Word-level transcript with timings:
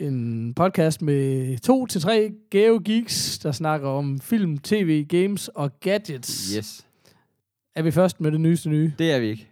En 0.00 0.54
podcast 0.54 1.02
med 1.02 1.58
to 1.58 1.86
til 1.86 2.00
tre 2.00 2.32
gave 2.50 2.82
geeks, 2.84 3.38
der 3.38 3.52
snakker 3.52 3.88
om 3.88 4.20
film, 4.20 4.58
tv, 4.58 5.04
games 5.04 5.48
og 5.48 5.80
gadgets. 5.80 6.54
Yes. 6.56 6.86
Er 7.74 7.82
vi 7.82 7.90
først 7.90 8.20
med 8.20 8.32
det 8.32 8.40
nyeste 8.40 8.68
nye? 8.68 8.92
Det 8.98 9.12
er 9.12 9.18
vi 9.18 9.26
ikke. 9.26 9.48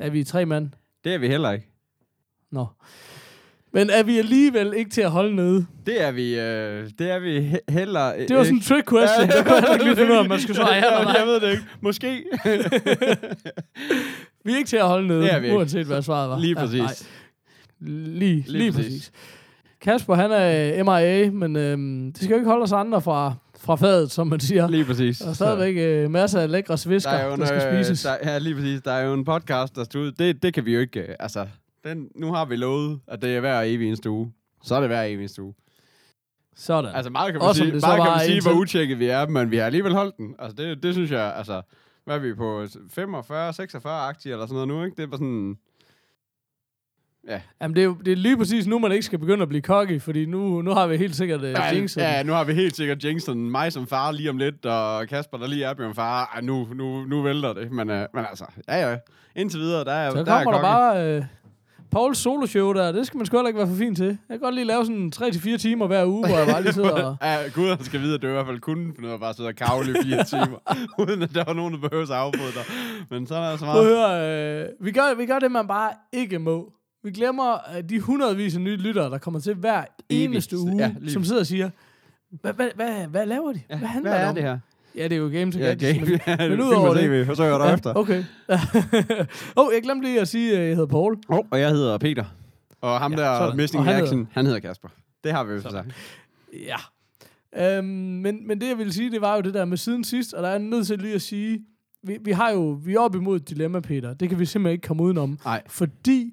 Er 0.00 0.10
vi 0.10 0.24
tre 0.24 0.46
mand? 0.46 0.70
Det 1.04 1.14
er 1.14 1.18
vi 1.18 1.28
heller 1.28 1.50
ikke. 1.52 1.66
Nå. 2.52 2.66
Men 3.72 3.90
er 3.90 4.02
vi 4.02 4.18
alligevel 4.18 4.72
ikke 4.76 4.90
til 4.90 5.00
at 5.00 5.10
holde 5.10 5.36
nede? 5.36 5.66
Det 5.86 6.02
er 6.02 6.10
vi, 6.10 6.38
øh, 6.40 6.90
det 6.98 7.10
er 7.10 7.18
vi 7.18 7.38
he- 7.50 7.72
heller 7.72 8.26
Det 8.28 8.36
var 8.36 8.42
sådan 8.44 8.56
en 8.56 8.62
trick 8.62 8.88
question. 8.88 9.28
Det 9.28 9.44
kunne 9.46 9.54
jeg 9.54 9.72
ikke 9.72 9.84
lige 9.84 9.96
finde 9.96 10.12
ud 10.12 10.16
af, 10.16 10.28
man 10.28 10.40
skulle 10.40 10.56
svare 10.56 10.74
ja 10.74 10.86
eller 10.98 11.04
nej. 11.04 11.12
Jeg 11.20 11.26
ved 11.26 11.40
det 11.40 11.50
ikke. 11.50 11.64
Måske. 11.80 12.06
Vi 14.44 14.52
er 14.52 14.56
ikke 14.56 14.68
til 14.68 14.76
at 14.76 14.86
holde 14.88 15.06
nede, 15.08 15.22
Det 15.22 15.32
er 15.34 15.38
vi 15.38 15.46
ikke. 15.46 15.56
uanset 15.58 15.86
hvad 15.86 16.02
svaret 16.02 16.30
var. 16.30 16.38
Lige 16.38 16.54
Ja, 16.58 16.64
præcis. 16.64 16.78
nej. 16.80 16.94
Lige, 17.80 18.34
lige, 18.34 18.58
lige 18.58 18.72
præcis. 18.72 18.86
præcis. 18.86 19.12
Kasper, 19.80 20.14
han 20.14 20.30
er 20.32 20.82
MIA, 20.84 21.30
men 21.30 21.56
øhm, 21.56 22.12
det 22.12 22.22
skal 22.22 22.30
jo 22.30 22.36
ikke 22.36 22.48
holde 22.48 22.62
os 22.62 22.72
andre 22.72 23.02
fra, 23.02 23.34
fra 23.58 23.76
fadet, 23.76 24.10
som 24.10 24.26
man 24.26 24.40
siger. 24.40 24.68
Lige 24.68 24.84
præcis. 24.84 25.18
Der 25.18 25.28
er 25.28 25.32
stadigvæk 25.32 25.76
øh, 25.76 26.10
masser 26.10 26.40
af 26.40 26.50
lækre 26.50 26.78
svisker, 26.78 27.10
der 27.10 27.18
er 27.18 27.34
en, 27.34 27.40
der 27.40 27.46
skal 27.46 27.62
øh, 27.74 27.84
spises. 27.84 28.02
Der, 28.02 28.16
ja, 28.32 28.38
lige 28.38 28.54
præcis. 28.54 28.82
Der 28.82 28.92
er 28.92 29.06
jo 29.06 29.14
en 29.14 29.24
podcast, 29.24 29.76
der 29.76 29.84
står 29.84 30.00
ud. 30.00 30.12
Det, 30.12 30.42
det 30.42 30.54
kan 30.54 30.64
vi 30.64 30.74
jo 30.74 30.80
ikke... 30.80 31.00
øh, 31.00 31.14
Altså, 31.20 31.46
den, 31.84 32.08
nu 32.14 32.32
har 32.32 32.44
vi 32.44 32.56
lovet, 32.56 33.00
at 33.08 33.22
det 33.22 33.36
er 33.36 33.40
hver 33.40 33.60
evig 33.60 33.86
eneste 33.86 34.10
uge. 34.10 34.32
Så 34.64 34.74
er 34.74 34.80
det 34.80 34.88
hver 34.88 35.02
evig 35.02 35.18
eneste 35.18 35.42
uge. 35.42 35.54
Sådan. 36.56 36.94
Altså, 36.94 37.10
meget 37.10 37.32
kan 37.32 37.40
man 37.40 37.48
Også 37.48 37.62
sige, 37.62 37.70
meget 37.70 37.82
kan 37.82 37.98
var 37.98 38.16
man 38.16 38.26
sige 38.26 38.42
hvor 38.42 38.52
utjekket 38.52 38.98
vi 38.98 39.06
er, 39.06 39.26
men 39.28 39.50
vi 39.50 39.56
har 39.56 39.64
alligevel 39.66 39.92
holdt 39.92 40.16
den. 40.16 40.34
Altså, 40.38 40.62
det, 40.62 40.82
det 40.82 40.94
synes 40.94 41.10
jeg, 41.10 41.34
altså... 41.36 41.62
Hvad 42.04 42.16
er 42.16 42.20
vi 42.20 42.34
på? 42.34 42.66
45, 42.90 43.52
46 43.52 44.00
aktier 44.00 44.32
eller 44.32 44.46
sådan 44.46 44.54
noget 44.54 44.68
nu, 44.68 44.84
ikke? 44.84 44.96
Det 44.96 45.02
er 45.02 45.06
bare 45.06 45.54
sådan... 47.26 47.40
Jamen, 47.62 47.76
det 47.76 47.84
er, 47.84 47.94
det 48.04 48.12
er 48.12 48.16
lige 48.16 48.36
præcis 48.36 48.66
nu, 48.66 48.78
man 48.78 48.92
ikke 48.92 49.04
skal 49.04 49.18
begynde 49.18 49.42
at 49.42 49.48
blive 49.48 49.62
cocky, 49.62 50.00
fordi 50.02 50.26
nu, 50.26 50.62
nu 50.62 50.70
har 50.70 50.86
vi 50.86 50.96
helt 50.96 51.16
sikkert 51.16 51.40
uh, 51.42 51.48
Ja, 51.50 51.64
jinxet. 51.74 52.00
ja, 52.00 52.22
nu 52.22 52.32
har 52.32 52.44
vi 52.44 52.54
helt 52.54 52.76
sikkert 52.76 53.04
Jackson, 53.04 53.50
mig 53.50 53.72
som 53.72 53.86
far 53.86 54.12
lige 54.12 54.30
om 54.30 54.38
lidt, 54.38 54.66
og 54.66 55.08
Kasper, 55.08 55.38
der 55.38 55.46
lige 55.46 55.64
er 55.64 55.74
blevet 55.74 55.96
far. 55.96 56.30
Ej, 56.34 56.40
nu, 56.40 56.66
nu, 56.74 57.04
nu 57.04 57.22
vælter 57.22 57.52
det. 57.52 57.72
Men, 57.72 57.90
uh, 57.90 57.96
men 57.96 58.24
altså, 58.30 58.44
ja 58.68 58.90
ja. 58.90 58.96
Indtil 59.36 59.60
videre, 59.60 59.84
der 59.84 59.92
er 59.92 60.10
Så 60.10 60.16
der 60.16 60.24
kommer 60.24 60.52
er 60.52 60.56
der 60.56 60.62
bare 60.62 61.18
uh, 61.18 61.24
Pauls 61.90 62.18
soloshow 62.18 62.72
der. 62.72 62.92
Det 62.92 63.06
skal 63.06 63.16
man 63.16 63.26
sgu 63.26 63.36
heller 63.36 63.48
ikke 63.48 63.58
være 63.58 63.68
for 63.68 63.74
fin 63.74 63.94
til. 63.94 64.06
Jeg 64.06 64.16
kan 64.30 64.38
godt 64.40 64.54
lige 64.54 64.64
lave 64.64 64.84
sådan 64.86 65.12
3-4 65.16 65.56
timer 65.56 65.86
hver 65.86 66.04
uge, 66.04 66.28
hvor 66.28 66.38
jeg 66.38 66.46
bare 66.46 66.62
lige 66.62 66.72
sidder 66.80 67.04
og... 67.04 67.16
Ja, 67.22 67.36
gud, 67.54 67.68
han 67.68 67.84
skal 67.84 68.00
vide, 68.00 68.14
at 68.14 68.22
det 68.22 68.28
i 68.28 68.32
hvert 68.32 68.46
fald 68.46 68.60
kun 68.60 68.92
finde 68.96 69.12
at 69.14 69.20
bare 69.20 69.34
sidde 69.34 69.48
og 69.48 69.54
kavle 69.54 69.90
i 69.90 69.94
fire 70.02 70.24
timer, 70.34 70.58
uden 70.98 71.22
at 71.22 71.34
der 71.34 71.44
var 71.46 71.52
nogen, 71.52 71.74
der 71.74 71.80
behøver 71.88 72.04
at 72.04 72.10
afbryde 72.10 72.52
dig. 72.54 72.64
Men 73.10 73.26
sådan 73.26 73.44
er 73.44 73.50
det 73.50 73.58
så 73.60 73.66
Prøv 73.66 73.80
at 73.80 73.94
meget. 73.94 74.20
høre, 74.20 74.62
øh, 74.62 74.68
vi, 74.80 74.92
gør, 74.92 75.14
vi 75.14 75.26
gør 75.26 75.38
det, 75.38 75.52
man 75.52 75.66
bare 75.68 75.90
ikke 76.12 76.38
må. 76.38 76.72
Vi 77.06 77.10
glemmer 77.10 77.58
øh, 77.76 77.82
de 77.88 78.00
hundredvis 78.00 78.54
af 78.54 78.60
nye 78.60 78.76
lyttere, 78.76 79.10
der 79.10 79.18
kommer 79.18 79.40
til 79.40 79.54
hver 79.54 79.84
eneste 80.08 80.58
uge, 80.58 80.76
Ja, 80.76 80.90
ja, 81.04 81.08
som 81.08 81.24
sidder 81.24 81.40
og 81.40 81.46
siger, 81.46 81.70
hvad, 82.30 82.52
hvad, 82.52 82.68
hvad, 82.74 83.06
hvad 83.06 83.26
laver 83.26 83.52
de? 83.52 83.60
Hvad 83.66 83.78
handler 83.78 84.10
Hvad 84.10 84.18
det 84.20 84.24
er 84.24 84.28
om? 84.28 84.34
det 84.34 84.44
her? 84.44 84.58
Ja, 84.96 85.02
det 85.04 85.12
er 85.12 85.16
jo 85.16 85.28
Games 85.32 85.56
Ja, 85.56 85.60
Gadgets, 85.60 85.98
game. 85.98 86.10
men, 86.10 86.20
Ja, 86.26 86.36
men 86.36 86.50
film 86.58 86.60
udover 86.68 86.88
og 86.88 86.94
det... 86.96 87.26
TV, 87.26 87.34
så 87.34 87.44
jeg 87.44 87.60
dig 87.60 87.74
efter. 87.74 87.94
okay. 87.94 88.18
Åh, 89.56 89.66
oh, 89.66 89.74
jeg 89.74 89.82
glemte 89.82 90.06
lige 90.08 90.20
at 90.20 90.28
sige, 90.28 90.52
at 90.52 90.58
jeg 90.58 90.68
hedder 90.68 90.86
Paul. 90.86 91.16
Oh, 91.28 91.38
og 91.50 91.60
jeg 91.60 91.70
hedder 91.70 91.98
Peter. 91.98 92.24
Og 92.80 93.00
ham 93.00 93.12
Ja, 93.12 93.18
der, 93.18 93.38
sådan. 93.38 93.56
Missing 93.56 93.84
han 93.84 93.98
Jackson, 93.98 94.28
han 94.32 94.46
hedder 94.46 94.60
Kasper. 94.60 94.88
Det 95.24 95.32
har 95.32 95.44
vi 95.44 95.52
jo 95.52 95.60
sagt. 95.60 95.86
Ja. 96.52 96.76
Øhm, 97.78 97.86
men, 97.86 98.46
men 98.48 98.60
det, 98.60 98.68
jeg 98.68 98.78
ville 98.78 98.92
sige, 98.92 99.10
det 99.10 99.20
var 99.20 99.36
jo 99.36 99.40
det 99.40 99.54
der 99.54 99.64
med 99.64 99.76
siden 99.76 100.04
sidst, 100.04 100.34
og 100.34 100.42
der 100.42 100.48
er 100.48 100.58
nødt 100.58 100.86
til 100.86 100.98
lige 100.98 101.14
at 101.14 101.22
sige, 101.22 101.60
vi, 102.02 102.18
vi 102.20 102.30
har 102.32 102.50
jo, 102.50 102.80
vi 102.84 102.94
er 102.94 102.98
oppe 103.00 103.18
imod 103.18 103.36
et 103.36 103.48
dilemma, 103.48 103.80
Peter. 103.80 104.14
Det 104.14 104.28
kan 104.28 104.38
vi 104.38 104.44
simpelthen 104.46 104.72
ikke 104.72 104.86
komme 104.88 105.02
udenom. 105.02 105.38
Nej. 105.44 105.62
Fordi 105.66 106.32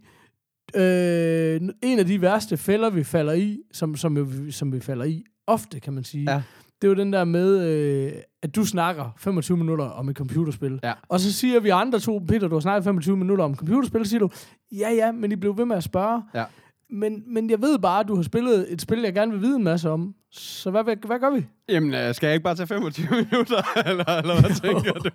øh, 0.76 1.62
en 1.84 2.00
af 2.00 2.06
de 2.06 2.22
værste 2.22 2.58
fælder, 2.58 2.90
vi 2.90 3.04
falder 3.04 3.34
i, 3.34 3.60
som, 3.74 3.96
som, 3.96 4.18
jo, 4.18 4.28
som 4.52 4.74
vi 4.74 4.80
falder 4.80 5.06
i 5.06 5.24
ofte, 5.48 5.80
kan 5.80 5.94
man 5.94 6.04
sige, 6.04 6.32
Ja. 6.32 6.42
det 6.82 6.88
er 6.88 6.92
jo 6.92 6.96
den 6.96 7.14
der 7.14 7.24
med, 7.24 7.68
øh, 7.68 8.12
at 8.44 8.56
du 8.56 8.66
snakker 8.66 9.16
25 9.18 9.58
minutter 9.58 9.86
om 9.86 10.10
et 10.10 10.16
computerspil. 10.18 10.80
Ja. 10.84 10.94
Og 11.10 11.20
så 11.20 11.34
siger 11.34 11.60
vi 11.60 11.70
andre 11.70 12.00
to, 12.00 12.22
Peter, 12.28 12.48
du 12.48 12.56
har 12.56 12.60
snakket 12.60 12.84
25 12.84 13.18
minutter 13.18 13.46
om 13.46 13.56
computerspil, 13.56 14.06
så 14.06 14.10
siger 14.10 14.20
du, 14.20 14.30
ja 14.72 14.90
ja, 14.94 15.12
men 15.12 15.32
I 15.32 15.36
blev 15.36 15.58
ved 15.58 15.66
med 15.66 15.76
at 15.76 15.84
spørge. 15.84 16.22
Ja. 16.36 16.44
Men, 16.90 17.24
men 17.28 17.50
jeg 17.50 17.62
ved 17.62 17.80
bare, 17.80 18.00
at 18.00 18.08
du 18.08 18.16
har 18.16 18.24
spillet 18.24 18.74
et 18.74 18.82
spil, 18.82 19.02
jeg 19.02 19.14
gerne 19.14 19.32
vil 19.32 19.42
vide 19.42 19.56
en 19.56 19.64
masse 19.64 19.90
om. 19.90 20.16
Så 20.32 20.72
hvad, 20.72 20.84
hvad, 20.84 20.96
hvad 21.08 21.20
gør 21.20 21.30
vi? 21.36 21.46
Jamen, 21.70 21.94
øh, 21.94 22.16
skal 22.16 22.28
jeg 22.28 22.34
ikke 22.34 22.44
bare 22.44 22.56
tage 22.56 22.68
25 22.68 23.08
minutter, 23.32 23.64
eller, 23.86 24.06
eller 24.06 24.42
hvad 24.42 24.56
tænker 24.64 24.94
du? 24.94 25.10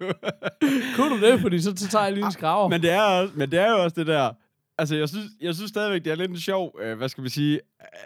Kunne 0.97 1.11
du 1.21 1.27
det? 1.27 1.41
Fordi 1.41 1.61
så, 1.61 1.73
så 1.77 1.89
tager 1.89 2.05
jeg 2.05 2.13
lige 2.15 2.27
en 2.27 2.33
skraver. 2.33 2.69
men, 2.69 2.83
det 2.83 2.91
er 2.91 3.03
også, 3.03 3.33
men 3.37 3.51
det 3.51 3.59
er 3.59 3.71
jo 3.71 3.83
også 3.85 3.95
det 3.99 4.07
der... 4.07 4.31
Altså, 4.79 4.97
jeg 4.97 5.09
synes, 5.09 5.27
jeg 5.41 5.55
synes 5.55 5.69
stadigvæk, 5.69 6.05
det 6.05 6.11
er 6.11 6.17
lidt 6.17 6.31
en 6.31 6.39
sjov, 6.39 6.79
øh, 6.83 6.99
hvad 6.99 7.09
skal 7.09 7.25
vi 7.25 7.29
sige, 7.29 7.61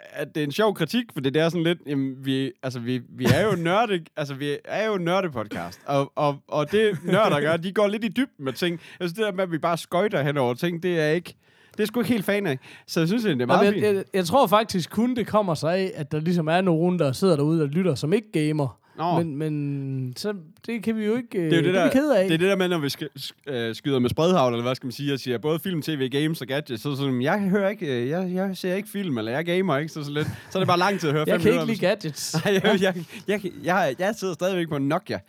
at 0.09 0.35
det 0.35 0.41
er 0.41 0.45
en 0.45 0.51
sjov 0.51 0.73
kritik, 0.73 1.03
for 1.13 1.21
det 1.21 1.35
er 1.35 1.49
sådan 1.49 1.63
lidt, 1.63 1.77
jamen, 1.87 2.15
vi, 2.25 2.51
altså, 2.63 2.79
vi, 2.79 3.01
vi 3.09 3.25
er 3.25 3.45
jo 3.45 3.55
nørde, 3.69 4.05
altså, 4.17 4.33
vi 4.33 4.57
er 4.65 4.85
jo 4.85 4.95
en 4.95 5.01
nørdepodcast, 5.03 5.79
og, 5.85 6.11
og, 6.15 6.39
og 6.47 6.71
det 6.71 6.99
nørder 7.03 7.39
gør, 7.39 7.57
de 7.57 7.71
går 7.71 7.87
lidt 7.87 8.03
i 8.03 8.07
dybden 8.07 8.45
med 8.45 8.53
ting. 8.53 8.71
Jeg 8.99 9.09
synes, 9.09 9.13
det 9.13 9.25
der 9.25 9.31
med, 9.31 9.43
at 9.43 9.51
vi 9.51 9.57
bare 9.57 9.77
skøjter 9.77 10.23
hen 10.23 10.37
over 10.37 10.53
ting, 10.53 10.83
det 10.83 10.99
er 10.99 11.07
ikke, 11.09 11.35
det 11.77 11.83
er 11.83 11.87
sgu 11.87 11.99
ikke 11.99 12.13
helt 12.13 12.25
fan 12.25 12.47
af. 12.47 12.59
Så 12.87 12.99
jeg 12.99 13.07
synes, 13.07 13.23
det 13.23 13.41
er 13.41 13.45
meget 13.45 13.65
Jamen, 13.65 13.73
fint. 13.73 13.85
jeg, 13.85 13.95
jeg, 13.95 14.03
jeg 14.13 14.25
tror 14.25 14.47
faktisk 14.47 14.89
kun, 14.89 15.15
det 15.15 15.27
kommer 15.27 15.53
sig 15.53 15.77
af, 15.77 15.91
at 15.95 16.11
der 16.11 16.19
ligesom 16.19 16.47
er 16.47 16.61
nogen, 16.61 16.99
der 16.99 17.11
sidder 17.11 17.35
derude 17.35 17.61
og 17.61 17.67
lytter, 17.69 17.95
som 17.95 18.13
ikke 18.13 18.31
gamer. 18.31 18.79
Nå. 18.97 19.17
Men, 19.23 19.35
men 19.37 20.13
så, 20.17 20.33
det 20.65 20.83
kan 20.83 20.97
vi 20.97 21.05
jo 21.05 21.15
ikke... 21.15 21.27
Det 21.49 21.53
er 21.53 21.57
jo 21.57 21.63
det, 21.63 21.63
det 21.63 21.75
er 21.79 21.83
der, 21.83 21.91
ked 21.91 22.11
af. 22.11 22.23
det 22.27 22.33
er 22.33 22.37
det 22.37 22.47
der 22.49 22.55
med, 22.55 22.67
når 22.67 22.77
vi 22.77 22.87
sk- 22.87 23.19
sk- 23.19 23.51
øh, 23.53 23.75
skyder 23.75 23.99
med 23.99 24.09
spredhavl, 24.09 24.53
eller 24.53 24.63
hvad 24.63 24.75
skal 24.75 24.85
man 24.87 24.91
sige, 24.91 25.13
og 25.13 25.19
siger 25.19 25.37
både 25.37 25.59
film, 25.59 25.81
tv, 25.81 26.09
games 26.09 26.41
og 26.41 26.47
gadgets, 26.47 26.83
så 26.83 26.95
sådan, 26.95 27.21
jeg 27.21 27.39
hører 27.41 27.69
ikke, 27.69 28.01
øh, 28.01 28.09
jeg, 28.09 28.31
jeg 28.33 28.57
ser 28.57 28.75
ikke 28.75 28.89
film, 28.89 29.17
eller 29.17 29.31
jeg 29.31 29.45
gamer 29.45 29.77
ikke, 29.77 29.93
så, 29.93 30.03
så, 30.03 30.11
lidt, 30.11 30.27
så 30.49 30.57
er 30.57 30.59
det 30.59 30.67
bare 30.67 30.79
lang 30.79 30.99
tid 30.99 31.09
at 31.09 31.15
høre 31.15 31.23
jeg 31.27 31.41
fem 31.41 31.51
kan 31.51 31.53
ikke 31.61 31.65
lide 31.73 31.79
gadgets. 31.79 32.35
Nej, 32.45 32.53
jeg, 32.63 32.77
jeg, 32.81 32.95
jeg, 33.27 33.51
jeg, 33.63 33.95
jeg 33.99 34.15
sidder 34.15 34.33
stadigvæk 34.33 34.69
på 34.69 34.75
en 34.75 34.87
Nokia. 34.87 35.19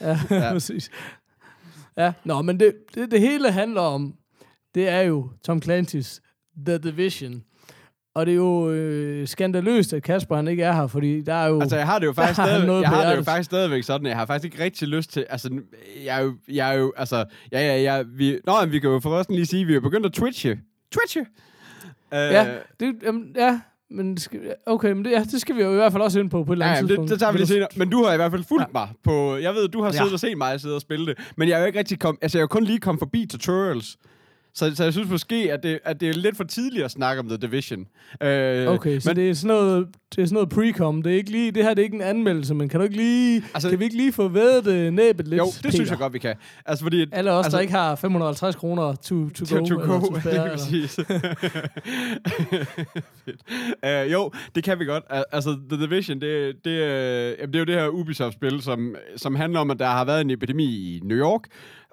Ja, 0.00 0.18
Ja. 0.30 0.52
præcis. 0.52 0.90
Ja, 1.96 2.12
nå, 2.24 2.42
men 2.42 2.60
det, 2.60 2.74
det, 2.94 3.10
det 3.10 3.20
hele 3.20 3.50
handler 3.52 3.80
om, 3.80 4.14
det 4.74 4.88
er 4.88 5.00
jo 5.00 5.30
Tom 5.44 5.60
Clancy's 5.64 6.20
The 6.66 6.78
Division. 6.78 7.42
Og 8.14 8.26
det 8.26 8.32
er 8.32 8.36
jo 8.36 8.70
øh, 8.70 9.28
skandaløst, 9.28 9.92
at 9.92 10.02
Kasper 10.02 10.36
han 10.36 10.48
ikke 10.48 10.62
er 10.62 10.72
her, 10.72 10.86
fordi 10.86 11.20
der 11.20 11.34
er 11.34 11.46
jo... 11.48 11.60
Altså, 11.60 11.76
jeg 11.76 11.86
har 11.86 11.98
det 11.98 12.06
jo 12.06 12.12
faktisk, 12.22 12.34
stadig, 12.40 12.66
noget 12.66 12.82
jeg 12.82 12.88
har 12.90 13.10
det 13.10 13.16
jo 13.16 13.22
faktisk 13.22 13.44
stadigvæk 13.44 13.82
sådan, 13.82 14.06
jeg 14.06 14.16
har 14.16 14.26
faktisk 14.26 14.44
ikke 14.52 14.64
rigtig 14.64 14.88
lyst 14.88 15.12
til, 15.12 15.26
altså, 15.30 15.50
jeg 16.04 16.18
er 16.18 16.22
jo, 16.24 16.34
jeg 16.48 16.74
er 16.74 16.78
jo 16.78 16.92
altså, 16.96 17.24
ja, 17.52 17.60
ja, 17.60 17.82
ja, 17.96 18.02
vi, 18.06 18.38
nå, 18.46 18.52
men 18.60 18.72
vi 18.72 18.78
kan 18.78 18.90
jo 18.90 19.00
forresten 19.00 19.34
lige 19.34 19.46
sige, 19.46 19.62
at 19.62 19.68
vi 19.68 19.74
er 19.74 19.80
begyndt 19.80 20.06
at 20.06 20.12
twitche. 20.12 20.58
Twitche! 20.92 21.20
Uh, 22.12 22.16
ja, 22.16 22.54
det, 22.80 22.94
jamen, 23.02 23.32
ja, 23.36 23.60
men 23.90 24.14
det 24.14 24.22
skal, 24.22 24.40
okay, 24.66 24.92
men 24.92 25.04
det, 25.04 25.10
ja, 25.10 25.24
det 25.32 25.40
skal 25.40 25.56
vi 25.56 25.62
jo 25.62 25.72
i 25.72 25.74
hvert 25.74 25.92
fald 25.92 26.02
også 26.02 26.20
ind 26.20 26.30
på 26.30 26.44
på 26.44 26.52
et 26.52 26.54
eller 26.56 26.66
Ja, 26.66 26.70
andet 26.72 26.82
det, 26.82 26.88
tidspunkt. 26.88 27.10
det 27.10 27.18
tager 27.20 27.32
vi 27.32 27.38
lige 27.38 27.46
senere. 27.46 27.68
Men 27.76 27.90
du 27.90 28.04
har 28.04 28.12
i 28.12 28.16
hvert 28.16 28.30
fald 28.30 28.44
fulgt 28.44 28.62
Ja. 28.68 28.72
mig 28.72 28.88
på... 29.04 29.36
Jeg 29.36 29.54
ved, 29.54 29.68
du 29.68 29.80
har 29.82 29.86
Ja. 29.88 29.92
siddet 29.92 30.12
og 30.12 30.20
set 30.20 30.38
mig 30.38 30.60
sidde 30.60 30.74
og 30.74 30.80
spille 30.80 31.06
det. 31.06 31.18
Men 31.36 31.48
jeg 31.48 31.54
er 31.56 31.60
jo 31.60 31.66
ikke 31.66 31.78
rigtig 31.78 31.98
kom... 31.98 32.18
Altså, 32.22 32.38
jeg 32.38 32.40
er 32.40 32.44
jo 32.44 32.46
kun 32.46 32.64
lige 32.64 32.78
kommet 32.78 32.98
forbi 32.98 33.26
tutorials. 33.30 33.96
Så, 34.54 34.76
så 34.76 34.84
jeg 34.84 34.92
synes 34.92 35.10
måske, 35.10 35.52
at 35.52 35.62
det, 35.62 35.78
at 35.84 36.00
det 36.00 36.08
er 36.08 36.12
lidt 36.12 36.36
for 36.36 36.44
tidligt 36.44 36.84
at 36.84 36.90
snakke 36.90 37.20
om 37.20 37.28
The 37.28 37.36
Division. 37.36 37.86
Øh, 38.22 38.68
Okay, 38.68 39.00
så 39.00 39.08
men, 39.10 39.16
det 39.16 39.30
er 39.30 39.34
sådan 39.34 39.56
noget, 39.56 39.86
det 40.16 40.22
er 40.22 40.26
sådan 40.26 40.34
noget 40.34 40.74
pre-com. 40.74 41.02
Det, 41.02 41.12
er 41.12 41.16
ikke 41.16 41.30
lige, 41.30 41.50
det 41.50 41.62
her 41.62 41.74
det 41.74 41.78
er 41.78 41.84
ikke 41.84 41.94
en 41.96 42.02
anmeldelse, 42.02 42.54
men 42.54 42.68
kan 42.68 42.80
du 42.80 42.84
ikke 42.84 42.96
lige... 42.96 43.44
Altså- 43.54 43.70
kan 43.70 43.78
vi 43.78 43.84
ikke 43.84 43.96
lige 43.96 44.12
få 44.12 44.28
ved 44.28 44.62
det 44.62 44.92
næbet 44.92 45.28
lidt, 45.28 45.38
jo, 45.38 45.44
det 45.46 45.54
Peter? 45.62 45.70
synes 45.74 45.90
jeg 45.90 45.98
godt, 45.98 46.12
vi 46.12 46.18
kan. 46.18 46.34
Altså, 46.66 46.84
fordi... 46.84 47.06
Alle 47.12 47.32
os, 47.32 47.44
altså, 47.44 47.56
der 47.56 47.60
ikke 47.60 47.72
har 47.74 47.94
550 47.94 48.56
kroner 48.56 48.92
to, 48.94 49.28
to, 49.28 49.44
To, 49.44 49.56
go. 49.58 49.64
to 49.66 49.74
go, 49.74 50.00
to 50.00 50.20
spare, 50.20 50.34
eller- 50.34 50.50
præcis. 50.50 50.98
Uh, 53.86 54.12
jo, 54.12 54.30
det 54.54 54.64
kan 54.64 54.78
vi 54.78 54.84
godt. 54.84 55.04
Altså, 55.32 55.58
The 55.70 55.82
Division, 55.82 56.20
det, 56.20 56.54
det, 56.64 56.70
jamen, 57.38 57.52
det 57.52 57.54
er 57.54 57.58
jo 57.58 57.64
det 57.64 57.74
her 57.74 57.88
Ubisoft-spil, 57.88 58.62
som, 58.62 58.94
som 59.16 59.34
handler 59.34 59.60
om, 59.60 59.70
at 59.70 59.78
der 59.78 59.86
har 59.86 60.04
været 60.04 60.20
en 60.20 60.30
epidemi 60.30 60.64
i 60.96 61.00
New 61.04 61.18
York, 61.18 61.42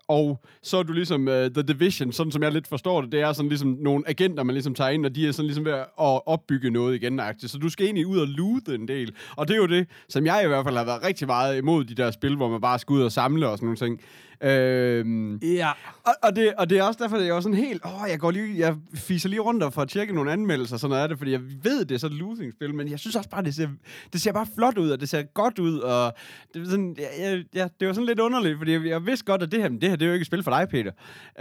og 0.07 0.39
så 0.62 0.77
er 0.77 0.83
du 0.83 0.94
ligesom 0.94 1.21
uh, 1.27 1.33
The 1.33 1.62
Division, 1.68 2.12
sådan 2.12 2.31
som 2.31 2.44
jeg 2.44 2.51
lidt 2.51 2.68
forstår 2.68 3.01
det, 3.01 3.12
det 3.12 3.21
er 3.21 3.33
sådan 3.33 3.50
ligesom 3.50 3.77
nogle 3.81 4.04
agenter, 4.07 4.44
man 4.44 4.54
ligesom 4.54 4.75
tager 4.75 4.89
ind, 4.89 5.06
og 5.06 5.15
de 5.15 5.27
er 5.27 5.31
sådan 5.31 5.45
ligesom 5.45 5.65
ved 5.65 5.74
at 5.74 5.88
opbygge 6.25 6.69
noget 6.69 6.95
igen 6.95 7.19
-agtigt. 7.19 7.48
Så 7.48 7.57
du 7.57 7.69
skal 7.69 7.86
egentlig 7.86 8.07
ud 8.07 8.19
og 8.19 8.27
loot 8.27 8.68
en 8.68 8.88
del. 8.88 9.12
Og 9.36 9.48
det 9.48 9.54
er 9.54 9.57
jo 9.57 9.68
det, 9.68 9.88
som 10.09 10.25
jeg 10.25 10.42
i 10.44 10.48
hvert 10.48 10.65
fald 10.65 10.77
har 10.77 10.86
været 10.86 11.04
rigtig 11.04 11.27
meget 11.27 11.57
imod 11.57 11.83
de 11.86 11.95
der 11.95 12.12
spil, 12.12 12.36
hvor 12.36 12.50
man 12.50 12.62
bare 12.62 12.80
skal 12.80 12.94
ud 12.94 13.01
og 13.01 13.12
samle 13.12 13.50
og 13.50 13.57
sådan 13.57 13.65
nogle 13.65 13.77
ting. 13.77 14.01
Øhm, 14.41 15.35
Ja. 15.37 15.69
og, 16.03 16.13
og, 16.23 16.35
det, 16.35 16.53
og 16.57 16.69
det 16.69 16.77
er 16.77 16.83
også 16.83 17.03
derfor, 17.03 17.17
at 17.17 17.25
jeg 17.25 17.35
er 17.35 17.39
sådan 17.39 17.57
helt, 17.57 17.81
åh, 17.85 18.09
jeg 18.09 18.19
går 18.19 18.31
lige, 18.31 18.59
jeg 18.59 18.75
fiser 18.95 19.29
lige 19.29 19.39
rundt 19.39 19.63
og 19.63 19.73
får 19.73 19.85
tjekket 19.85 20.15
nogle 20.15 20.31
anmeldelser, 20.31 20.77
sådan 20.77 20.89
noget 20.89 21.03
af 21.03 21.09
det, 21.09 21.17
fordi 21.17 21.31
jeg 21.31 21.41
ved, 21.63 21.85
det 21.85 21.95
er 21.95 21.99
sådan 21.99 22.17
et 22.17 22.21
losing-spil, 22.23 22.75
men 22.75 22.91
jeg 22.91 22.99
synes 22.99 23.15
også 23.15 23.29
bare, 23.29 23.43
det 23.43 23.55
ser, 23.55 23.67
det 24.13 24.21
ser 24.21 24.31
bare 24.31 24.47
flot 24.55 24.77
ud, 24.77 24.89
og 24.89 24.99
det 24.99 25.09
ser 25.09 25.23
godt 25.23 25.59
ud, 25.59 25.79
og 25.79 26.13
det, 26.53 26.61
er 26.61 26.65
sådan, 26.69 26.95
jeg, 26.99 27.07
jeg, 27.19 27.43
jeg, 27.53 27.69
det 27.79 27.87
var 27.87 27.93
sådan 27.93 28.07
lidt 28.07 28.19
underligt, 28.19 28.57
fordi 28.57 28.71
jeg, 28.71 28.85
jeg 28.85 29.05
vidste 29.05 29.25
godt, 29.25 29.43
at 29.43 29.51
det 29.51 29.61
her, 29.61 29.69
men 29.69 29.81
det 29.81 29.89
her, 29.89 29.95
det 29.95 30.05
er 30.05 30.09
jo 30.09 30.13
ikke 30.13 30.23
et 30.23 30.27
spil 30.27 30.43
for 30.43 30.51
dig, 30.51 30.67
Peter. 30.69 30.91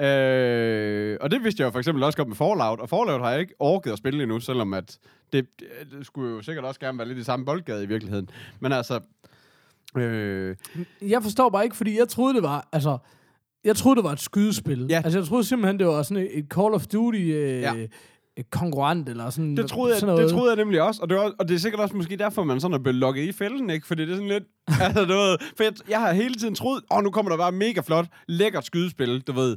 Øh, 0.05 1.17
og 1.21 1.31
det 1.31 1.45
vidste 1.45 1.61
jeg 1.61 1.67
jo 1.67 1.71
for 1.71 1.79
eksempel 1.79 2.05
også 2.05 2.17
godt 2.17 2.29
med 2.29 2.37
Fallout, 2.37 2.81
og 2.81 2.89
Fallout 2.89 3.21
har 3.21 3.31
jeg 3.31 3.41
ikke 3.41 3.55
orket 3.59 3.93
at 3.93 3.99
spille 3.99 4.23
endnu, 4.23 4.41
selvom 4.41 4.75
at 4.75 4.99
det, 5.33 5.47
det 5.93 6.07
skulle 6.07 6.35
jo 6.35 6.43
sikkert 6.43 6.65
også 6.65 6.81
gerne 6.81 6.99
være 6.99 7.09
lidt 7.09 7.19
i 7.19 7.25
samme 7.25 7.47
boldgade 7.47 7.83
i 7.85 7.87
virkeligheden. 7.87 8.29
Men 8.61 8.73
altså, 8.73 9.01
øh, 9.99 10.57
Jeg 11.03 11.23
forstår 11.23 11.49
bare 11.51 11.65
ikke, 11.65 11.77
fordi 11.77 11.99
jeg 11.99 12.09
troede, 12.09 12.35
det 12.35 12.43
var... 12.43 12.69
Altså, 12.73 12.99
jeg 13.65 13.77
troede, 13.77 13.97
det 13.97 14.05
var 14.05 14.13
et 14.13 14.21
skydespil. 14.21 14.87
Ja. 14.91 15.01
Altså, 15.05 15.19
jeg 15.19 15.29
troede 15.29 15.45
simpelthen, 15.45 15.79
det 15.79 15.87
var 15.87 16.03
sådan 16.03 16.29
et, 16.33 16.47
Call 16.55 16.75
of 16.75 16.87
Duty 16.87 17.19
øh, 17.19 17.61
Ja. 17.61 17.75
konkurrent, 18.51 19.09
eller 19.09 19.31
sådan 19.31 19.57
Det 19.57 19.67
troede, 19.69 19.93
jeg, 19.93 20.01
sådan 20.01 20.19
det 20.19 20.31
troede 20.31 20.49
jeg 20.51 20.57
nemlig 20.57 20.83
også, 20.83 21.03
og 21.03 21.09
det, 21.09 21.17
var, 21.17 21.33
og 21.39 21.49
det 21.49 21.55
er 21.55 21.59
sikkert 21.59 21.81
også 21.81 21.97
måske 21.97 22.17
derfor, 22.17 22.45
man 22.45 22.61
sådan 22.61 22.75
er 22.75 22.79
blevet 22.79 22.95
lukket 22.99 23.23
i 23.23 23.33
fælden, 23.33 23.71
ikke? 23.71 23.87
Fordi 23.87 24.03
det 24.03 24.11
er 24.11 24.15
sådan 24.15 24.29
lidt... 24.29 24.45
altså, 24.87 25.05
du 25.05 25.13
ved, 25.13 25.39
for 25.57 25.65
jeg, 25.65 25.73
jeg 25.89 26.01
har 26.01 26.13
hele 26.13 26.35
tiden 26.35 26.55
troet, 26.55 26.83
åh, 26.91 26.99
oh, 26.99 27.05
nu 27.05 27.11
kommer 27.11 27.31
der 27.31 27.39
bare 27.39 27.53
mega 27.53 27.81
flot, 27.81 28.07
lækkert 28.29 28.65
skydespil, 28.65 29.21
du 29.21 29.33
ved. 29.33 29.57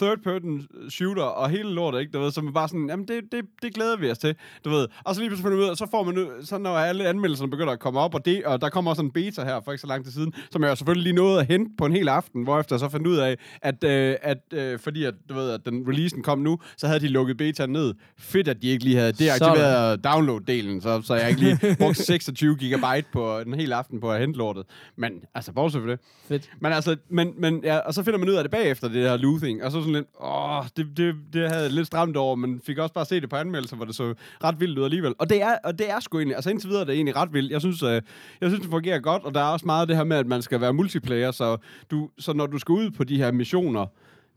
Third 0.00 0.18
person 0.24 0.66
shooter 0.88 1.22
og 1.22 1.50
hele 1.50 1.70
lortet, 1.70 2.00
ikke? 2.00 2.12
Du 2.12 2.20
ved, 2.20 2.30
som 2.30 2.46
er 2.46 2.52
bare 2.52 2.68
sådan, 2.68 2.88
jamen, 2.88 3.08
det, 3.08 3.20
det, 3.32 3.44
det 3.62 3.74
glæder 3.74 3.96
vi 3.96 4.10
os 4.10 4.18
til, 4.18 4.34
du 4.64 4.70
ved. 4.70 4.88
Og 5.04 5.14
så 5.14 5.20
lige 5.20 5.30
pludselig 5.30 5.58
ud 5.58 5.64
af, 5.64 5.76
så 5.76 5.86
får 5.90 6.04
man 6.04 6.14
nu, 6.14 6.26
så 6.42 6.58
når 6.58 6.76
alle 6.76 7.08
anmeldelserne 7.08 7.50
begynder 7.50 7.72
at 7.72 7.80
komme 7.80 8.00
op, 8.00 8.14
og, 8.14 8.24
det, 8.24 8.44
og 8.44 8.60
der 8.60 8.68
kommer 8.68 8.90
også 8.90 9.02
en 9.02 9.10
beta 9.10 9.44
her 9.44 9.60
for 9.64 9.72
ikke 9.72 9.80
så 9.80 9.86
lang 9.86 10.04
tid 10.04 10.12
siden, 10.12 10.32
som 10.50 10.64
jeg 10.64 10.78
selvfølgelig 10.78 11.02
lige 11.02 11.16
nåede 11.16 11.40
at 11.40 11.46
hente 11.46 11.70
på 11.78 11.86
en 11.86 11.92
hel 11.92 12.08
aften, 12.08 12.42
hvorefter 12.42 12.74
jeg 12.74 12.80
så 12.80 12.88
fandt 12.88 13.06
ud 13.06 13.16
af, 13.16 13.36
at, 13.62 13.84
øh, 13.84 14.16
at 14.22 14.38
øh, 14.52 14.78
fordi 14.78 15.04
at, 15.04 15.14
du 15.28 15.34
ved, 15.34 15.50
at 15.50 15.60
den 15.66 15.88
releasen 15.88 16.22
kom 16.22 16.38
nu, 16.38 16.58
så 16.76 16.86
havde 16.86 17.00
de 17.00 17.08
lukket 17.08 17.36
betaen 17.36 17.70
ned. 17.70 17.94
Fedt, 18.18 18.48
at 18.48 18.62
de 18.62 18.68
ikke 18.68 18.84
lige 18.84 18.96
havde 18.96 19.12
deaktiveret 19.12 20.04
download-delen, 20.04 20.80
så, 20.80 21.02
så 21.04 21.14
jeg 21.14 21.28
ikke 21.28 21.40
lige 21.40 21.76
brugt 21.78 21.96
26 21.96 22.56
gigabyte 22.60 23.08
på 23.12 23.40
den 23.44 23.54
hele 23.54 23.74
aften 23.74 24.00
på 24.00 24.12
at 24.12 24.20
hente 24.20 24.29
lortet. 24.36 24.66
Men, 24.96 25.12
altså, 25.34 25.52
bortset 25.52 25.82
for 25.82 25.88
det. 25.88 26.00
Fedt. 26.28 26.50
Men 26.60 26.72
altså, 26.72 26.96
men, 27.08 27.34
men, 27.38 27.60
ja, 27.64 27.78
og 27.78 27.94
så 27.94 28.02
finder 28.02 28.18
man 28.18 28.28
ud 28.28 28.34
af 28.34 28.44
det 28.44 28.50
bagefter, 28.50 28.88
det 28.88 29.02
her 29.02 29.16
looting, 29.16 29.64
og 29.64 29.72
så 29.72 29.80
sådan 29.80 29.92
lidt, 29.92 30.06
åh, 30.20 30.64
det, 30.76 30.96
det, 30.96 31.14
det 31.32 31.48
havde 31.50 31.62
jeg 31.62 31.70
lidt 31.70 31.86
stramt 31.86 32.16
over, 32.16 32.36
men 32.36 32.60
fik 32.66 32.78
også 32.78 32.94
bare 32.94 33.04
se 33.04 33.20
det 33.20 33.30
på 33.30 33.36
anmeldelser, 33.36 33.76
hvor 33.76 33.84
det 33.84 33.94
så 33.94 34.14
ret 34.44 34.60
vildt 34.60 34.78
ud 34.78 34.84
alligevel. 34.84 35.14
Og 35.18 35.30
det 35.30 35.42
er, 35.42 35.56
og 35.64 35.78
det 35.78 35.90
er 35.90 36.00
sgu 36.00 36.18
egentlig, 36.18 36.36
altså 36.36 36.50
indtil 36.50 36.68
videre 36.68 36.82
er 36.82 36.86
det 36.86 36.94
egentlig 36.94 37.16
ret 37.16 37.32
vildt. 37.32 37.52
Jeg 37.52 37.60
synes, 37.60 37.82
øh, 37.82 38.02
jeg 38.40 38.50
synes, 38.50 38.60
det 38.60 38.70
fungerer 38.70 38.98
godt, 38.98 39.22
og 39.24 39.34
der 39.34 39.40
er 39.40 39.48
også 39.52 39.66
meget 39.66 39.80
af 39.80 39.86
det 39.86 39.96
her 39.96 40.04
med, 40.04 40.16
at 40.16 40.26
man 40.26 40.42
skal 40.42 40.60
være 40.60 40.72
multiplayer, 40.72 41.30
så, 41.30 41.56
du, 41.90 42.10
så 42.18 42.32
når 42.32 42.46
du 42.46 42.58
skal 42.58 42.72
ud 42.72 42.90
på 42.90 43.04
de 43.04 43.16
her 43.16 43.32
missioner, 43.32 43.86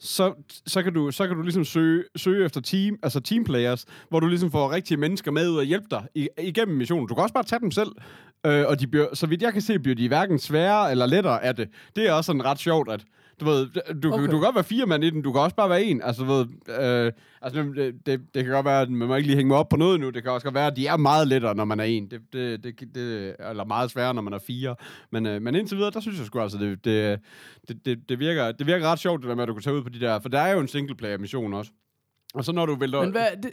så, 0.04 0.34
så, 0.68 0.84
kan 0.84 0.94
du, 0.94 1.12
så 1.12 1.28
kan 1.28 1.36
du 1.36 1.42
ligesom 1.42 1.66
søge, 1.66 2.04
søge 2.16 2.46
efter 2.46 2.62
team, 2.62 2.98
altså 3.04 3.20
teamplayers, 3.20 3.86
hvor 4.10 4.20
du 4.20 4.28
ligesom 4.28 4.52
får 4.52 4.72
rigtige 4.72 4.98
mennesker 4.98 5.32
med 5.32 5.50
ud 5.50 5.58
og 5.58 5.64
hjælpe 5.64 5.88
dig 5.92 6.08
igennem 6.38 6.78
missionen. 6.78 7.08
Du 7.08 7.14
kan 7.14 7.24
også 7.24 7.34
bare 7.34 7.44
tage 7.44 7.60
dem 7.60 7.72
selv, 7.72 7.92
øh, 8.46 8.66
og 8.68 8.80
de 8.80 8.88
bliver, 8.88 9.08
så 9.14 9.28
vidt 9.28 9.42
jeg 9.42 9.54
kan 9.54 9.62
se, 9.62 9.80
bliver 9.80 9.96
de 9.96 10.08
hverken 10.08 10.40
sværere 10.40 10.92
eller 10.92 11.06
lettere 11.06 11.44
af 11.44 11.56
det. 11.56 11.70
Det 11.96 12.08
er 12.08 12.14
også 12.14 12.26
sådan 12.26 12.46
ret 12.46 12.60
sjovt, 12.60 12.92
at 12.92 13.04
du 13.40 13.46
ved, 13.46 13.70
du, 14.02 14.14
okay. 14.14 14.26
Du 14.26 14.32
kan 14.32 14.40
godt 14.40 14.56
være 14.56 14.64
fire 14.64 14.86
mand 14.86 15.04
i 15.04 15.10
den, 15.10 15.22
du 15.22 15.32
kan 15.32 15.42
også 15.42 15.56
bare 15.56 15.70
være 15.70 15.84
en. 15.84 16.02
Altså, 16.02 16.24
ved, 16.24 16.46
øh, 16.80 17.12
altså 17.42 17.64
det, 17.64 18.06
det, 18.06 18.22
det, 18.34 18.44
kan 18.44 18.54
godt 18.54 18.66
være, 18.66 18.82
at 18.82 18.90
man 18.90 19.08
må 19.08 19.16
ikke 19.16 19.28
lige 19.28 19.36
hænge 19.36 19.48
mig 19.48 19.58
op 19.58 19.70
på 19.70 19.78
noget 19.78 20.00
nu. 20.00 20.10
Det 20.10 20.24
kan 20.24 20.32
også 20.32 20.46
godt 20.46 20.56
være, 20.56 20.68
at 20.68 20.76
de 20.76 20.88
er 20.88 20.98
meget 20.98 21.28
lettere, 21.28 21.56
når 21.56 21.66
man 21.66 21.80
er 21.80 21.84
en. 21.84 22.12
Det, 22.12 22.22
det, 22.34 22.64
det, 22.64 22.96
det, 22.96 23.36
eller 23.50 23.66
meget 23.66 23.92
sværere, 23.92 24.14
når 24.14 24.22
man 24.22 24.34
er 24.34 24.40
fire. 24.40 24.76
Men, 25.12 25.26
øh, 25.26 25.42
men 25.42 25.56
indtil 25.56 25.78
videre, 25.78 25.92
der 25.92 26.00
synes 26.00 26.18
jeg 26.18 26.26
sgu 26.26 26.40
altså, 26.40 26.58
det, 26.58 26.86
det, 26.86 27.20
det, 27.68 27.86
det, 27.86 28.10
det, 28.10 28.20
virker, 28.20 28.52
det 28.52 28.68
virker 28.68 28.88
ret 28.88 29.00
sjovt, 29.00 29.22
det 29.22 29.30
der 29.30 29.36
med, 29.36 29.44
at 29.44 29.48
du 29.48 29.54
kan 29.54 29.64
tage 29.64 29.76
ud 29.76 29.84
på 29.84 29.90
de 29.90 30.00
der... 30.00 30.20
For 30.20 30.30
der 30.30 30.40
er 30.40 30.54
jo 30.54 30.60
en 30.60 30.68
singleplayer-mission 30.68 31.54
også. 31.54 31.72
Og 32.34 32.46
så 32.46 32.52
når 32.52 32.66
du 32.66 32.76
vælter... 32.76 33.02
Men 33.02 33.12
hvad... 33.12 33.28
Det, 33.44 33.52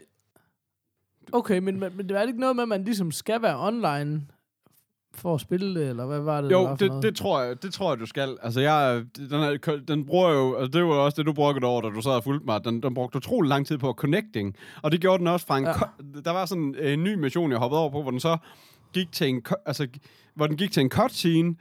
okay, 1.32 1.58
men, 1.58 1.80
men, 1.80 1.96
men 1.96 2.08
det 2.08 2.16
er 2.16 2.22
ikke 2.22 2.40
noget 2.40 2.56
med, 2.56 2.62
at 2.62 2.68
man 2.68 2.84
ligesom 2.84 3.12
skal 3.12 3.42
være 3.42 3.66
online 3.66 4.26
for 5.14 5.34
at 5.34 5.40
spille 5.40 5.80
det, 5.80 5.88
eller 5.88 6.06
hvad 6.06 6.20
var 6.20 6.40
det, 6.40 6.50
Jo, 6.50 6.62
var 6.62 6.76
det, 6.76 7.02
det, 7.02 7.16
tror 7.16 7.42
jeg, 7.42 7.62
det 7.62 7.72
tror 7.72 7.90
jeg, 7.90 8.00
du 8.00 8.06
skal. 8.06 8.36
Altså, 8.42 8.60
jeg, 8.60 9.04
den, 9.16 9.32
er, 9.32 9.80
den 9.88 10.06
bruger 10.06 10.30
jo, 10.30 10.54
altså, 10.54 10.78
det 10.78 10.86
var 10.86 10.94
også 10.94 11.16
det, 11.16 11.26
du 11.26 11.32
brugte 11.32 11.64
over, 11.64 11.80
da 11.80 11.88
du 11.88 12.00
sad 12.00 12.12
og 12.12 12.24
fulgte 12.24 12.46
mig. 12.46 12.64
Den, 12.64 12.82
den 12.82 12.94
brugte 12.94 13.16
utrolig 13.16 13.48
lang 13.48 13.66
tid 13.66 13.78
på 13.78 13.92
connecting. 13.92 14.56
Og 14.82 14.92
det 14.92 15.00
gjorde 15.00 15.18
den 15.18 15.26
også 15.26 15.46
fra 15.46 15.58
en... 15.58 15.64
Ja. 15.64 15.72
Der 16.24 16.30
var 16.30 16.46
sådan 16.46 16.74
en 16.80 17.04
ny 17.04 17.14
mission, 17.14 17.50
jeg 17.50 17.58
hoppede 17.58 17.80
over 17.80 17.90
på, 17.90 18.02
hvor 18.02 18.10
den 18.10 18.20
så 18.20 18.36
gik 18.92 19.12
til 19.12 19.28
en, 19.28 19.42
altså, 19.66 19.88
hvor 20.34 20.46
den 20.46 20.56
gik 20.56 20.72
til 20.72 20.80
en 20.80 20.90
cutscene, 20.90 21.54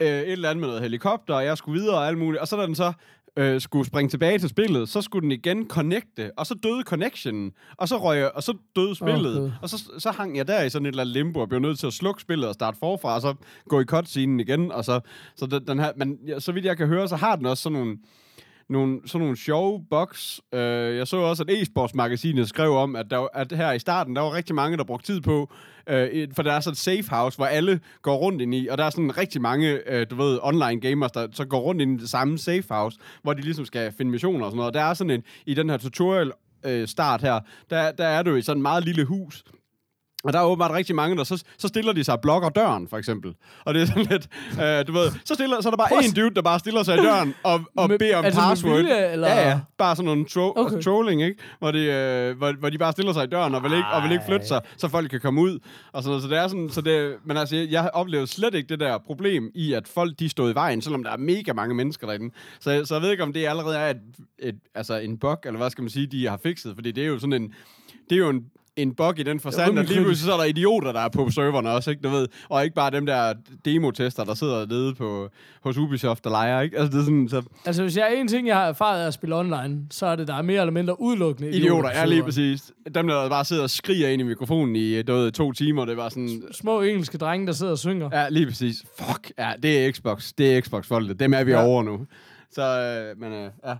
øh, 0.00 0.08
et 0.08 0.32
eller 0.32 0.50
andet 0.50 0.60
med 0.60 0.68
noget 0.68 0.82
helikopter, 0.82 1.34
og 1.34 1.44
jeg 1.44 1.58
skulle 1.58 1.80
videre 1.80 1.96
og 1.96 2.06
alt 2.06 2.18
muligt. 2.18 2.40
Og 2.40 2.48
så 2.48 2.56
da 2.56 2.66
den 2.66 2.74
så 2.74 2.92
øh, 3.36 3.60
skulle 3.60 3.86
springe 3.86 4.08
tilbage 4.10 4.38
til 4.38 4.48
spillet, 4.48 4.88
så 4.88 5.02
skulle 5.02 5.22
den 5.22 5.32
igen 5.32 5.68
connecte, 5.68 6.30
og 6.36 6.46
så 6.46 6.54
døde 6.54 6.82
connectionen, 6.82 7.52
og 7.76 7.88
så 7.88 7.96
røg 7.96 8.18
jeg, 8.18 8.30
og 8.34 8.42
så 8.42 8.54
døde 8.76 8.94
spillet, 8.94 9.36
Okay. 9.36 9.52
og 9.62 9.68
så, 9.68 9.90
så 9.98 10.10
hang 10.10 10.36
jeg 10.36 10.48
der 10.48 10.62
i 10.62 10.70
sådan 10.70 10.86
et 10.86 10.90
eller 10.90 11.02
andet 11.02 11.12
limbo, 11.14 11.40
og 11.40 11.48
blev 11.48 11.60
nødt 11.60 11.78
til 11.78 11.86
at 11.86 11.92
slukke 11.92 12.22
spillet 12.22 12.48
og 12.48 12.54
starte 12.54 12.78
forfra, 12.78 13.14
og 13.14 13.20
så 13.20 13.34
gå 13.68 13.80
i 13.80 13.84
cutscenen 13.84 14.40
igen, 14.40 14.72
og 14.72 14.84
så, 14.84 15.00
så 15.36 15.46
den, 15.46 15.66
den 15.66 15.78
her, 15.78 15.92
men 15.96 16.18
ja, 16.26 16.40
så 16.40 16.52
vidt 16.52 16.64
jeg 16.64 16.76
kan 16.76 16.86
høre, 16.86 17.08
så 17.08 17.16
har 17.16 17.36
den 17.36 17.46
også 17.46 17.62
sådan 17.62 17.78
nogle, 17.78 17.96
nogle, 18.68 19.00
sådan 19.06 19.20
nogle 19.20 19.36
sjove 19.36 19.84
box. 19.90 20.38
Øh, 20.54 20.96
jeg 20.96 21.06
så 21.06 21.16
også, 21.16 21.42
at 21.42 21.50
e-sportsmagasinet 21.50 22.44
skrev 22.44 22.76
om, 22.76 22.96
at, 22.96 23.06
der, 23.10 23.28
at 23.34 23.52
her 23.52 23.72
i 23.72 23.78
starten, 23.78 24.16
der 24.16 24.22
var 24.22 24.34
rigtig 24.34 24.54
mange, 24.54 24.76
der 24.76 24.84
brugte 24.84 25.06
tid 25.06 25.20
på, 25.20 25.52
øh, 25.86 26.28
for 26.36 26.42
der 26.42 26.52
er 26.52 26.60
sådan 26.60 26.72
et 26.72 26.78
safe 26.78 27.16
house, 27.16 27.36
hvor 27.36 27.46
alle 27.46 27.80
går 28.02 28.16
rundt 28.16 28.42
ind 28.42 28.54
i, 28.54 28.68
og 28.68 28.78
der 28.78 28.84
er 28.84 28.90
sådan 28.90 29.18
rigtig 29.18 29.40
mange, 29.40 29.92
øh, 29.92 30.06
du 30.10 30.16
ved, 30.16 30.38
online 30.42 30.80
gamers, 30.80 31.12
der 31.12 31.28
så 31.32 31.44
går 31.44 31.60
rundt 31.60 31.82
ind 31.82 31.98
i 31.98 32.02
det 32.02 32.10
samme 32.10 32.38
safe 32.38 32.64
house, 32.70 32.98
hvor 33.22 33.32
de 33.32 33.40
ligesom 33.40 33.64
skal 33.64 33.92
finde 33.92 34.10
missioner 34.10 34.44
og 34.44 34.50
sådan 34.50 34.56
noget. 34.56 34.68
Og 34.68 34.74
der 34.74 34.82
er 34.82 34.94
sådan 34.94 35.10
en, 35.10 35.22
i 35.46 35.54
den 35.54 35.70
her 35.70 35.76
tutorial 35.76 36.32
øh, 36.64 36.88
start 36.88 37.20
her, 37.20 37.40
der, 37.70 37.92
der 37.92 38.06
er 38.06 38.22
du 38.22 38.34
i 38.34 38.42
sådan 38.42 38.58
et 38.58 38.62
meget 38.62 38.84
lille 38.84 39.04
hus, 39.04 39.44
og 40.26 40.32
der 40.32 40.38
er 40.38 40.44
åbenbart 40.44 40.70
rigtig 40.70 40.94
mange, 40.94 41.16
der 41.16 41.24
så, 41.24 41.44
så 41.58 41.68
stiller 41.68 41.92
de 41.92 42.04
sig 42.04 42.14
og 42.14 42.20
blokker 42.20 42.48
døren, 42.48 42.88
for 42.88 42.98
eksempel. 42.98 43.34
Og 43.64 43.74
det 43.74 43.82
er 43.82 43.86
sådan 43.86 44.02
lidt, 44.02 44.28
øh, 44.62 44.86
du 44.86 44.92
ved, 44.92 45.10
så, 45.24 45.34
stiller, 45.34 45.60
så 45.60 45.68
er 45.68 45.70
der 45.70 45.76
bare 45.76 46.04
en 46.04 46.12
dude, 46.14 46.34
der 46.34 46.42
bare 46.42 46.58
stiller 46.58 46.82
sig 46.82 46.94
i 46.98 47.00
døren 47.00 47.34
og, 47.42 47.60
og 47.76 47.88
Med- 47.88 47.98
beder 47.98 48.16
om 48.16 48.24
altså 48.24 48.40
password. 48.40 48.76
vilje, 48.76 49.12
eller? 49.12 49.28
Ja, 49.28 49.48
ja. 49.48 49.60
Bare 49.78 49.96
sådan 49.96 50.04
nogle 50.04 50.24
tro- 50.24 50.52
Okay. 50.56 50.80
trolling, 50.82 51.22
ikke? 51.22 51.40
Hvor 51.58 51.70
de, 51.70 51.78
øh, 51.84 52.36
hvor, 52.38 52.52
hvor 52.58 52.70
de 52.70 52.78
bare 52.78 52.92
stiller 52.92 53.12
sig 53.12 53.24
i 53.24 53.26
døren 53.26 53.54
og 53.54 53.62
vil, 53.62 53.72
ikke, 53.72 53.88
og 53.92 54.02
vil 54.02 54.12
ikke 54.12 54.24
flytte 54.28 54.46
sig, 54.46 54.60
så 54.76 54.88
folk 54.88 55.10
kan 55.10 55.20
komme 55.20 55.40
ud. 55.40 55.58
Og 55.92 56.02
sådan 56.02 56.08
noget. 56.10 56.22
Så 56.22 56.28
det 56.28 56.38
er 56.38 56.48
sådan, 56.48 56.70
så 56.70 56.80
det, 56.80 57.14
men 57.24 57.36
altså, 57.36 57.56
jeg, 57.56 57.68
jeg 57.70 57.82
har 57.82 57.88
oplevet 57.88 58.28
slet 58.28 58.54
ikke 58.54 58.68
det 58.68 58.80
der 58.80 58.98
problem 58.98 59.50
i, 59.54 59.72
at 59.72 59.88
folk 59.88 60.18
de 60.18 60.28
stod 60.28 60.50
i 60.52 60.54
vejen, 60.54 60.82
selvom 60.82 61.04
der 61.04 61.10
er 61.10 61.16
mega 61.16 61.52
mange 61.52 61.74
mennesker 61.74 62.06
derinde. 62.06 62.34
Så, 62.60 62.82
så 62.84 62.94
jeg 62.94 63.02
ved 63.02 63.10
ikke, 63.10 63.22
om 63.22 63.32
det 63.32 63.46
allerede 63.46 63.76
er 63.76 63.90
et, 63.90 63.96
et, 64.38 64.54
altså 64.74 64.94
en 64.98 65.18
bug, 65.18 65.38
eller 65.44 65.58
hvad 65.58 65.70
skal 65.70 65.82
man 65.82 65.90
sige, 65.90 66.06
de 66.06 66.28
har 66.28 66.36
fikset. 66.42 66.74
Fordi 66.74 66.92
det 66.92 67.04
er 67.04 67.08
jo 67.08 67.18
sådan 67.18 67.32
en, 67.32 67.54
det 68.10 68.16
er 68.16 68.18
jo 68.20 68.28
en, 68.28 68.40
en 68.76 68.94
bug 68.94 69.18
i 69.18 69.22
den 69.22 69.40
forstand, 69.40 69.78
at 69.78 69.88
lige 69.88 70.00
pludselig 70.00 70.26
så 70.26 70.32
er 70.32 70.36
der 70.36 70.44
idioter, 70.44 70.92
der 70.92 71.00
er 71.00 71.08
på 71.08 71.30
serverne 71.30 71.70
også, 71.70 71.90
ikke? 71.90 72.02
Du 72.02 72.08
ved, 72.08 72.28
og 72.48 72.64
ikke 72.64 72.74
bare 72.74 72.90
dem 72.90 73.06
der 73.06 73.34
demotester, 73.64 74.24
der 74.24 74.34
sidder 74.34 74.66
nede 74.66 74.94
på, 74.94 75.28
hos 75.62 75.76
Ubisoft 75.76 76.26
og 76.26 76.32
leger, 76.32 76.60
ikke? 76.60 76.78
Altså, 76.78 76.92
det 76.92 77.00
er 77.00 77.04
sådan, 77.04 77.28
så 77.28 77.42
Altså, 77.64 77.82
hvis 77.82 77.96
jeg 77.96 78.12
er 78.12 78.20
en 78.20 78.28
ting, 78.28 78.46
jeg 78.48 78.56
har 78.56 78.66
erfaret 78.66 79.02
af 79.02 79.06
at 79.06 79.14
spille 79.14 79.36
online, 79.36 79.80
så 79.90 80.06
er 80.06 80.16
det, 80.16 80.28
der 80.28 80.34
er 80.34 80.42
mere 80.42 80.60
eller 80.60 80.72
mindre 80.72 81.00
udelukkende 81.00 81.50
idioter, 81.50 81.90
ja, 81.94 82.04
lige 82.04 82.22
præcis. 82.22 82.72
Dem, 82.94 83.06
der 83.06 83.28
bare 83.28 83.44
sidder 83.44 83.62
og 83.62 83.70
skriger 83.70 84.08
ind 84.08 84.22
i 84.22 84.24
mikrofonen 84.24 84.76
i 84.76 85.02
du 85.02 85.12
ved, 85.12 85.32
to 85.32 85.52
timer, 85.52 85.84
det 85.84 85.96
var 85.96 86.08
sådan... 86.08 86.42
Små 86.52 86.80
engelske 86.80 87.18
drenge, 87.18 87.46
der 87.46 87.52
sidder 87.52 87.72
og 87.72 87.78
synger. 87.78 88.10
Ja, 88.12 88.28
lige 88.28 88.46
præcis. 88.46 88.84
Fuck, 88.98 89.32
ja, 89.38 89.52
det 89.62 89.86
er 89.86 89.92
Xbox. 89.92 90.32
Det 90.38 90.56
er 90.56 90.60
Xbox-folket. 90.60 91.20
Dem 91.20 91.34
er 91.34 91.44
vi 91.44 91.50
ja. 91.50 91.64
over 91.64 91.82
nu. 91.82 92.06
Så, 92.50 92.62
øh, 92.62 93.20
men 93.20 93.32
øh, 93.32 93.50
ja. 93.66 93.74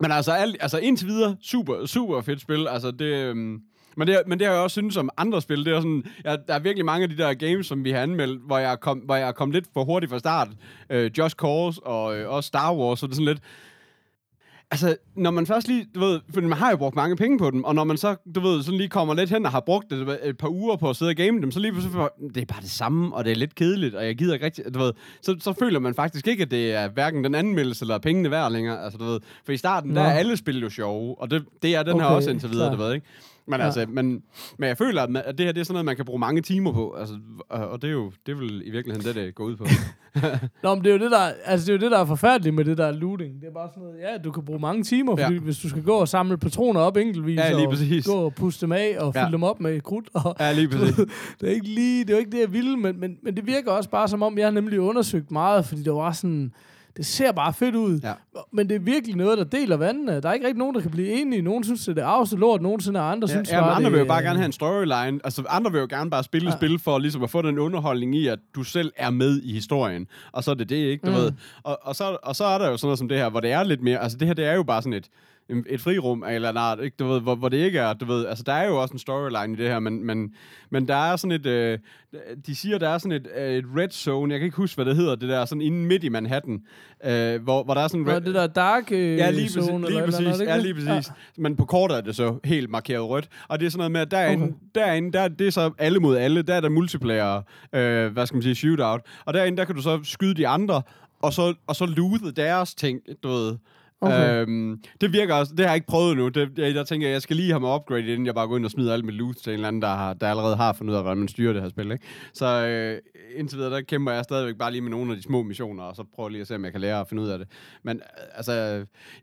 Men 0.00 0.12
altså, 0.12 0.32
alt, 0.32 0.56
altså 0.60 0.78
indtil 0.78 1.06
videre, 1.08 1.36
super, 1.42 1.86
super 1.86 2.20
fedt 2.20 2.40
spil. 2.40 2.68
Altså, 2.68 2.90
det... 2.90 3.04
øhm, 3.04 3.60
men 3.96 4.08
det, 4.08 4.22
men 4.26 4.38
det 4.38 4.46
har 4.46 4.54
jeg 4.54 4.62
også 4.62 4.74
synes 4.74 4.96
om 4.96 5.10
andre 5.16 5.42
spil. 5.42 5.64
Det 5.64 5.72
er 5.72 5.80
sådan, 5.80 6.04
jeg, 6.24 6.38
der 6.48 6.54
er 6.54 6.58
virkelig 6.58 6.84
mange 6.84 7.02
af 7.02 7.08
de 7.08 7.16
der 7.16 7.34
games, 7.34 7.66
som 7.66 7.84
vi 7.84 7.90
har 7.90 8.00
anmeldt, 8.00 8.40
hvor 8.46 8.58
jeg 8.58 8.80
kom, 8.80 8.98
hvor 8.98 9.16
jeg 9.16 9.34
kom 9.34 9.50
lidt 9.50 9.66
for 9.74 9.84
hurtigt 9.84 10.10
fra 10.10 10.18
start. 10.18 10.48
Øh, 10.90 11.10
Just 11.18 11.36
Cause 11.36 11.80
og 11.86 12.16
øh, 12.16 12.30
også 12.30 12.46
Star 12.46 12.74
Wars, 12.74 12.98
så 12.98 13.06
det 13.06 13.12
er 13.12 13.14
sådan 13.14 13.26
lidt... 13.26 13.40
Altså, 14.70 14.96
når 15.16 15.30
man 15.30 15.46
først 15.46 15.68
lige, 15.68 15.86
du 15.94 16.00
ved, 16.00 16.20
for 16.34 16.40
man 16.40 16.52
har 16.52 16.70
jo 16.70 16.76
brugt 16.76 16.96
mange 16.96 17.16
penge 17.16 17.38
på 17.38 17.50
dem, 17.50 17.64
og 17.64 17.74
når 17.74 17.84
man 17.84 17.96
så, 17.96 18.16
du 18.34 18.40
ved, 18.40 18.62
sådan 18.62 18.78
lige 18.78 18.88
kommer 18.88 19.14
lidt 19.14 19.30
hen 19.30 19.46
og 19.46 19.52
har 19.52 19.60
brugt 19.60 19.90
det, 19.90 20.18
et 20.24 20.38
par 20.38 20.48
uger 20.48 20.76
på 20.76 20.90
at 20.90 20.96
sidde 20.96 21.10
og 21.10 21.16
game 21.16 21.40
dem, 21.40 21.50
så 21.50 21.60
lige 21.60 21.72
pludselig, 21.72 21.96
det 22.34 22.40
er 22.40 22.44
bare 22.46 22.60
det 22.60 22.70
samme, 22.70 23.14
og 23.14 23.24
det 23.24 23.30
er 23.32 23.36
lidt 23.36 23.54
kedeligt, 23.54 23.94
og 23.94 24.06
jeg 24.06 24.16
gider 24.16 24.34
ikke 24.34 24.46
rigtig, 24.46 24.74
du 24.74 24.78
ved, 24.78 24.92
så, 25.22 25.36
så 25.40 25.52
føler 25.52 25.80
man 25.80 25.94
faktisk 25.94 26.28
ikke, 26.28 26.42
at 26.42 26.50
det 26.50 26.72
er 26.72 26.88
hverken 26.88 27.24
den 27.24 27.34
anmeldelse 27.34 27.84
eller 27.84 27.98
pengene 27.98 28.30
værd 28.30 28.52
længere, 28.52 28.84
altså 28.84 28.98
du 28.98 29.04
ved, 29.04 29.20
for 29.44 29.52
i 29.52 29.56
starten, 29.56 29.90
Nå. 29.90 30.00
der 30.00 30.06
er 30.06 30.12
alle 30.12 30.36
spil 30.36 30.60
jo 30.60 30.70
sjove, 30.70 31.20
og 31.20 31.30
det, 31.30 31.44
det 31.62 31.74
er 31.74 31.82
den 31.82 31.96
her 32.00 32.04
Okay, 32.06 32.14
også 32.14 32.30
indtil 32.30 32.50
videre, 32.50 32.68
klar. 32.68 32.76
du 32.76 32.82
ved, 32.82 32.94
ikke? 32.94 33.06
Men, 33.46 33.60
Ja. 33.60 33.64
altså, 33.66 33.86
men, 33.88 34.22
men 34.58 34.68
jeg 34.68 34.78
føler, 34.78 35.02
at, 35.02 35.10
man, 35.10 35.22
at 35.26 35.38
det 35.38 35.46
her 35.46 35.52
det 35.52 35.60
er 35.60 35.64
sådan 35.64 35.72
noget, 35.74 35.84
man 35.84 35.96
kan 35.96 36.04
bruge 36.04 36.18
mange 36.18 36.40
timer 36.42 36.72
på. 36.72 36.94
Altså, 36.98 37.14
og, 37.48 37.68
og 37.68 37.82
det 37.82 37.88
er 37.88 37.92
jo 37.92 38.12
det 38.26 38.32
er 38.32 38.36
vel 38.36 38.62
i 38.66 38.70
virkeligheden 38.70 39.06
det, 39.06 39.14
det 39.14 39.34
går 39.34 39.44
ud 39.44 39.56
på. 39.56 39.66
Nå, 40.62 40.74
men 40.74 40.84
det 40.84 40.90
er 40.90 40.94
jo 40.96 41.02
det, 41.04 41.10
der, 41.10 41.18
altså, 41.44 41.66
det 41.66 41.72
er 41.72 41.76
jo 41.76 41.80
det, 41.80 41.90
der 41.90 41.98
er 41.98 42.04
forfærdeligt 42.04 42.54
med 42.54 42.64
det 42.64 42.78
der 42.78 42.92
looting. 42.92 43.40
Det 43.40 43.48
er 43.48 43.52
bare 43.52 43.68
sådan 43.74 43.82
noget, 43.82 43.98
ja, 44.00 44.18
du 44.18 44.30
kan 44.32 44.44
bruge 44.44 44.58
mange 44.60 44.82
timer, 44.84 45.16
fordi 45.16 45.34
Ja. 45.34 45.40
hvis 45.40 45.58
du 45.58 45.68
skal 45.68 45.82
gå 45.82 45.92
og 45.92 46.08
samle 46.08 46.38
patroner 46.38 46.80
op 46.80 46.96
enkeltvis, 46.96 47.36
Ja, 47.38 47.52
lige 47.52 47.68
og 47.68 48.04
gå 48.06 48.12
og 48.12 48.34
puste 48.34 48.60
dem 48.66 48.72
af 48.72 48.96
og 48.98 49.12
Ja. 49.14 49.22
fylde 49.22 49.32
dem 49.32 49.42
op 49.42 49.60
med 49.60 49.80
krudt, 49.80 50.08
og 50.14 50.36
ja, 50.40 50.52
lige 50.52 50.68
præcis. 50.68 50.96
det 51.40 51.48
er 51.48 51.52
ikke 51.54 51.68
lige, 51.68 52.00
det 52.04 52.10
er 52.10 52.14
jo 52.14 52.18
ikke 52.18 52.30
det, 52.32 52.40
jeg 52.40 52.52
ville, 52.52 52.76
men, 52.76 53.00
men, 53.00 53.16
men 53.22 53.36
det 53.36 53.46
virker 53.46 53.70
også 53.70 53.90
bare 53.90 54.08
som 54.08 54.22
om, 54.22 54.38
jeg 54.38 54.46
har 54.46 54.50
nemlig 54.52 54.80
undersøgt 54.80 55.30
meget, 55.30 55.64
fordi 55.66 55.82
der 55.82 55.92
var 55.92 56.12
sådan, 56.12 56.52
det 56.96 57.06
ser 57.06 57.32
bare 57.32 57.52
fedt 57.52 57.74
ud. 57.74 58.00
Ja. 58.02 58.12
Men 58.52 58.68
det 58.68 58.74
er 58.74 58.78
virkelig 58.78 59.16
noget, 59.16 59.38
der 59.38 59.44
deler 59.44 59.76
vandene. 59.76 60.20
Der 60.20 60.28
er 60.28 60.32
ikke 60.32 60.46
rigtig 60.46 60.58
nogen, 60.58 60.74
der 60.74 60.80
kan 60.80 60.90
blive 60.90 61.08
enige. 61.20 61.42
Nogen 61.42 61.64
synes, 61.64 61.84
det 61.84 61.98
er 61.98 62.04
arveste 62.06 62.36
lort, 62.36 62.62
nogen 62.62 62.80
synes, 62.80 62.96
at 62.96 63.02
andre 63.02 63.28
Ja, 63.28 63.34
synes 63.34 63.50
ja, 63.50 63.60
bare, 63.60 63.70
andre 63.74 63.90
vil 63.90 63.98
jo 63.98 64.04
bare 64.04 64.22
gerne 64.22 64.38
have 64.38 64.46
en 64.46 64.52
storyline. 64.52 65.20
Altså, 65.24 65.42
andre 65.48 65.72
vil 65.72 65.80
jo 65.80 65.86
gerne 65.90 66.10
bare 66.10 66.24
spille 66.24 66.50
ja. 66.50 66.56
spil 66.56 66.78
for 66.78 66.98
ligesom 66.98 67.22
at 67.22 67.30
få 67.30 67.42
den 67.42 67.58
underholdning 67.58 68.16
i, 68.16 68.26
at 68.26 68.38
du 68.54 68.62
selv 68.62 68.92
er 68.96 69.10
med 69.10 69.42
i 69.42 69.52
historien. 69.52 70.06
Og 70.32 70.44
så 70.44 70.50
er 70.50 70.54
det 70.54 70.68
det, 70.68 70.76
ikke? 70.76 71.06
Du 71.06 71.10
Mm. 71.10 71.16
ved. 71.16 71.32
Og, 71.62 71.78
og, 71.82 71.96
så, 71.96 72.16
og 72.22 72.36
så 72.36 72.44
er 72.44 72.58
der 72.58 72.68
jo 72.70 72.76
sådan 72.76 72.86
noget 72.86 72.98
som 72.98 73.08
det 73.08 73.18
her, 73.18 73.28
hvor 73.30 73.40
det 73.40 73.52
er 73.52 73.62
lidt 73.62 73.82
mere... 73.82 73.98
Altså, 73.98 74.18
det 74.18 74.26
her, 74.26 74.34
det 74.34 74.44
er 74.46 74.52
jo 74.54 74.62
bare 74.62 74.82
sådan 74.82 74.92
et 74.92 75.08
et 75.66 75.80
frirum 75.80 76.22
af 76.22 76.28
en 76.28 76.34
eller 76.34 76.48
anden 76.48 76.62
art, 76.62 76.78
ikke? 76.82 76.96
Du 76.98 77.06
ved, 77.06 77.20
hvor, 77.20 77.34
hvor 77.34 77.48
det 77.48 77.56
ikke 77.56 77.78
er, 77.78 77.92
du 77.92 78.04
ved, 78.04 78.26
altså 78.26 78.44
der 78.46 78.52
er 78.52 78.68
jo 78.68 78.82
også 78.82 78.92
en 78.92 78.98
storyline 78.98 79.52
i 79.52 79.56
det 79.56 79.68
her, 79.70 79.78
men, 79.78 80.06
men, 80.06 80.34
men 80.70 80.88
der 80.88 80.94
er 80.94 81.16
sådan 81.16 81.32
et, 81.32 81.46
øh, 81.46 81.78
de 82.46 82.54
siger, 82.56 82.78
der 82.78 82.88
er 82.88 82.98
sådan 82.98 83.12
et, 83.12 83.28
øh, 83.36 83.50
et 83.54 83.64
red 83.76 83.88
zone, 83.90 84.32
jeg 84.32 84.40
kan 84.40 84.44
ikke 84.44 84.56
huske, 84.56 84.76
hvad 84.76 84.84
det 84.84 84.96
hedder, 84.96 85.14
det 85.14 85.28
der, 85.28 85.44
sådan 85.44 85.62
inde 85.62 85.78
midt 85.86 86.04
i 86.04 86.08
Manhattan, 86.08 86.62
øh, 87.04 87.42
hvor, 87.42 87.64
hvor 87.64 87.74
der 87.74 87.80
er 87.80 87.88
sådan 87.88 88.04
Nå, 88.04 88.12
red, 88.12 88.20
det 88.20 88.34
der 88.34 88.46
dark 88.46 88.92
øh, 88.92 89.16
Ja, 89.16 89.30
lige 89.30 89.44
præcis. 89.46 89.64
zone, 89.64 89.86
Lige 89.86 89.88
eller 89.88 90.04
præcis. 90.04 90.40
eller 90.40 90.54
ja, 90.54 90.56
lige 90.60 90.74
præcis. 90.74 90.88
Ja. 90.88 91.42
Men 91.42 91.56
på 91.56 91.64
kortet 91.64 91.96
er 91.96 92.00
det 92.00 92.16
så 92.16 92.38
helt 92.44 92.70
markeret 92.70 93.08
rødt. 93.08 93.28
Og 93.48 93.60
det 93.60 93.66
er 93.66 93.70
sådan 93.70 93.78
noget 93.78 93.92
med, 93.92 94.00
at 94.00 94.10
derinde, 94.10 94.44
Okay. 94.44 94.54
derinde 94.74 95.12
der, 95.12 95.28
det 95.28 95.46
er 95.46 95.50
så 95.50 95.70
alle 95.78 95.98
mod 96.00 96.16
alle. 96.16 96.42
Der 96.42 96.54
er 96.54 96.60
der 96.60 96.68
multiplayer, 96.68 97.42
øh, 97.72 98.12
hvad 98.12 98.26
skal 98.26 98.36
man 98.36 98.42
sige, 98.42 98.54
shootout. 98.54 99.00
Og 99.24 99.34
derinde, 99.34 99.58
der 99.58 99.64
kan 99.64 99.74
du 99.74 99.82
så 99.82 100.00
skyde 100.02 100.34
de 100.34 100.48
andre, 100.48 100.82
og 101.22 101.32
så, 101.32 101.54
og 101.66 101.76
så 101.76 101.86
loothe 101.86 102.30
deres 102.32 102.74
ting, 102.74 103.00
du 103.22 103.28
ved. 103.28 103.56
Okay. 104.06 104.42
Øhm, 104.42 104.82
det 105.00 105.12
virker 105.12 105.34
også, 105.34 105.52
det 105.56 105.60
har 105.60 105.72
jeg 105.72 105.74
ikke 105.74 105.86
prøvet 105.86 106.16
nu. 106.16 106.28
Det, 106.28 106.58
jeg, 106.58 106.74
jeg 106.74 106.86
tænker, 106.86 107.08
jeg 107.08 107.22
skal 107.22 107.36
lige 107.36 107.50
have 107.50 107.60
mig 107.60 107.74
upgrade, 107.74 108.06
inden 108.06 108.26
jeg 108.26 108.34
bare 108.34 108.48
går 108.48 108.56
ind 108.56 108.64
og 108.64 108.70
smider 108.70 108.92
alt 108.92 109.04
mit 109.04 109.14
loot 109.14 109.36
til 109.36 109.50
en 109.50 109.54
eller 109.54 109.68
anden, 109.68 109.82
der, 109.82 109.88
har, 109.88 110.14
der 110.14 110.28
allerede 110.28 110.56
har 110.56 110.72
fundet 110.72 110.92
ud 110.92 110.96
af, 110.96 111.02
hvordan 111.02 111.18
man 111.18 111.28
styrer 111.28 111.52
det 111.52 111.62
her 111.62 111.68
spil. 111.68 111.92
Ikke? 111.92 112.04
Så 112.32 112.66
øh, 112.66 112.98
indtil 113.36 113.58
videre, 113.58 113.72
der 113.72 113.80
kæmper 113.80 114.12
jeg 114.12 114.24
stadigvæk 114.24 114.58
bare 114.58 114.70
lige 114.70 114.80
med 114.80 114.90
nogle 114.90 115.10
af 115.10 115.16
de 115.16 115.22
små 115.22 115.42
missioner, 115.42 115.82
og 115.82 115.96
så 115.96 116.04
prøver 116.14 116.28
lige 116.28 116.40
at 116.40 116.46
se, 116.46 116.54
om 116.54 116.64
jeg 116.64 116.72
kan 116.72 116.80
lære 116.80 117.00
at 117.00 117.08
finde 117.08 117.22
ud 117.22 117.28
af 117.28 117.38
det. 117.38 117.48
Men 117.82 117.96
øh, 117.96 118.02
altså, 118.34 118.52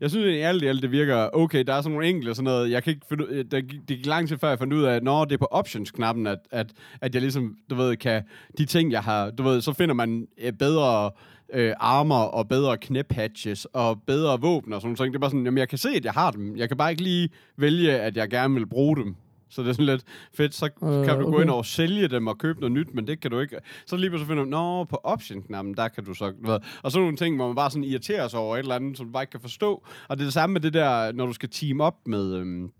jeg 0.00 0.10
synes 0.10 0.24
egentlig 0.24 0.44
alt 0.44 0.62
i 0.62 0.66
alt, 0.66 0.82
det 0.82 0.90
virker 0.90 1.28
okay. 1.32 1.64
Der 1.66 1.74
er 1.74 1.80
sådan 1.80 1.92
nogle 1.92 2.08
enkelte 2.08 2.34
sådan 2.34 2.44
noget, 2.44 2.70
jeg 2.70 2.82
kan 2.82 2.92
ikke 2.92 3.06
finde, 3.08 3.24
øh, 3.28 3.44
der, 3.50 3.60
det 3.60 3.86
gik 3.86 4.06
lang 4.06 4.28
tid 4.28 4.38
før, 4.38 4.48
jeg 4.48 4.58
fandt 4.58 4.72
ud 4.72 4.82
af, 4.82 4.94
at 4.94 5.02
når 5.02 5.24
det 5.24 5.34
er 5.34 5.38
på 5.38 5.48
options-knappen, 5.50 6.26
at, 6.26 6.38
at, 6.50 6.72
at 7.00 7.14
jeg 7.14 7.22
ligesom, 7.22 7.56
du 7.70 7.74
ved, 7.74 7.96
kan, 7.96 8.22
de 8.58 8.64
ting, 8.64 8.92
jeg 8.92 9.02
har, 9.02 9.30
du 9.30 9.42
ved, 9.42 9.60
så 9.60 9.72
finder 9.72 9.94
man 9.94 10.26
øh, 10.38 10.52
bedre 10.52 11.10
øh, 11.52 11.74
armor 11.80 12.22
og 12.24 12.48
bedre 12.48 12.78
knæpatches 12.78 13.64
og 13.64 14.02
bedre 14.06 14.40
våben 14.40 14.72
og 14.72 14.80
sådan 14.80 14.96
noget. 14.98 15.12
Det 15.12 15.16
er 15.16 15.20
bare 15.20 15.30
sådan, 15.30 15.44
jamen 15.44 15.58
jeg 15.58 15.68
kan 15.68 15.78
se, 15.78 15.88
at 15.88 16.04
jeg 16.04 16.12
har 16.12 16.30
dem. 16.30 16.56
Jeg 16.56 16.68
kan 16.68 16.76
bare 16.76 16.90
ikke 16.90 17.02
lige 17.02 17.28
vælge, 17.56 18.00
at 18.00 18.16
jeg 18.16 18.30
gerne 18.30 18.54
vil 18.54 18.66
bruge 18.66 18.96
dem. 18.96 19.16
Så 19.52 19.62
det 19.62 19.68
er 19.68 19.72
sådan 19.72 19.86
lidt 19.86 20.02
fedt. 20.34 20.54
Så 20.54 20.66
Øh, 20.66 21.04
kan 21.06 21.18
du 21.18 21.24
gå 21.24 21.34
okay. 21.34 21.42
ind 21.42 21.50
og 21.50 21.66
sælge 21.66 22.08
dem 22.08 22.26
og 22.26 22.38
købe 22.38 22.60
noget 22.60 22.72
nyt, 22.72 22.94
men 22.94 23.06
det 23.06 23.20
kan 23.20 23.30
du 23.30 23.40
ikke. 23.40 23.56
Så 23.86 23.96
lige 23.96 24.10
pludselig 24.10 24.28
finder 24.28 24.44
du, 24.44 24.50
nå, 24.50 24.84
på 24.84 24.96
option-knappen, 25.04 25.74
der 25.74 25.88
kan 25.88 26.04
du 26.04 26.14
så... 26.14 26.32
Ved. 26.46 26.58
Og 26.82 26.92
så 26.92 26.98
nogle 26.98 27.16
ting, 27.16 27.36
hvor 27.36 27.46
man 27.46 27.56
bare 27.56 27.70
sådan 27.70 27.84
irriterer 27.84 28.28
sig 28.28 28.40
over 28.40 28.56
et 28.56 28.60
eller 28.60 28.74
andet, 28.74 28.96
som 28.96 29.06
du 29.06 29.12
bare 29.12 29.22
ikke 29.22 29.30
kan 29.30 29.40
forstå. 29.40 29.82
Og 30.08 30.16
det 30.16 30.22
er 30.22 30.26
det 30.26 30.32
samme 30.32 30.52
med 30.52 30.60
det 30.60 30.74
der, 30.74 31.12
når 31.12 31.26
du 31.26 31.32
skal 31.32 31.48
team 31.48 31.80
op 31.80 31.94
med... 32.06 32.34
Øhm, 32.34 32.70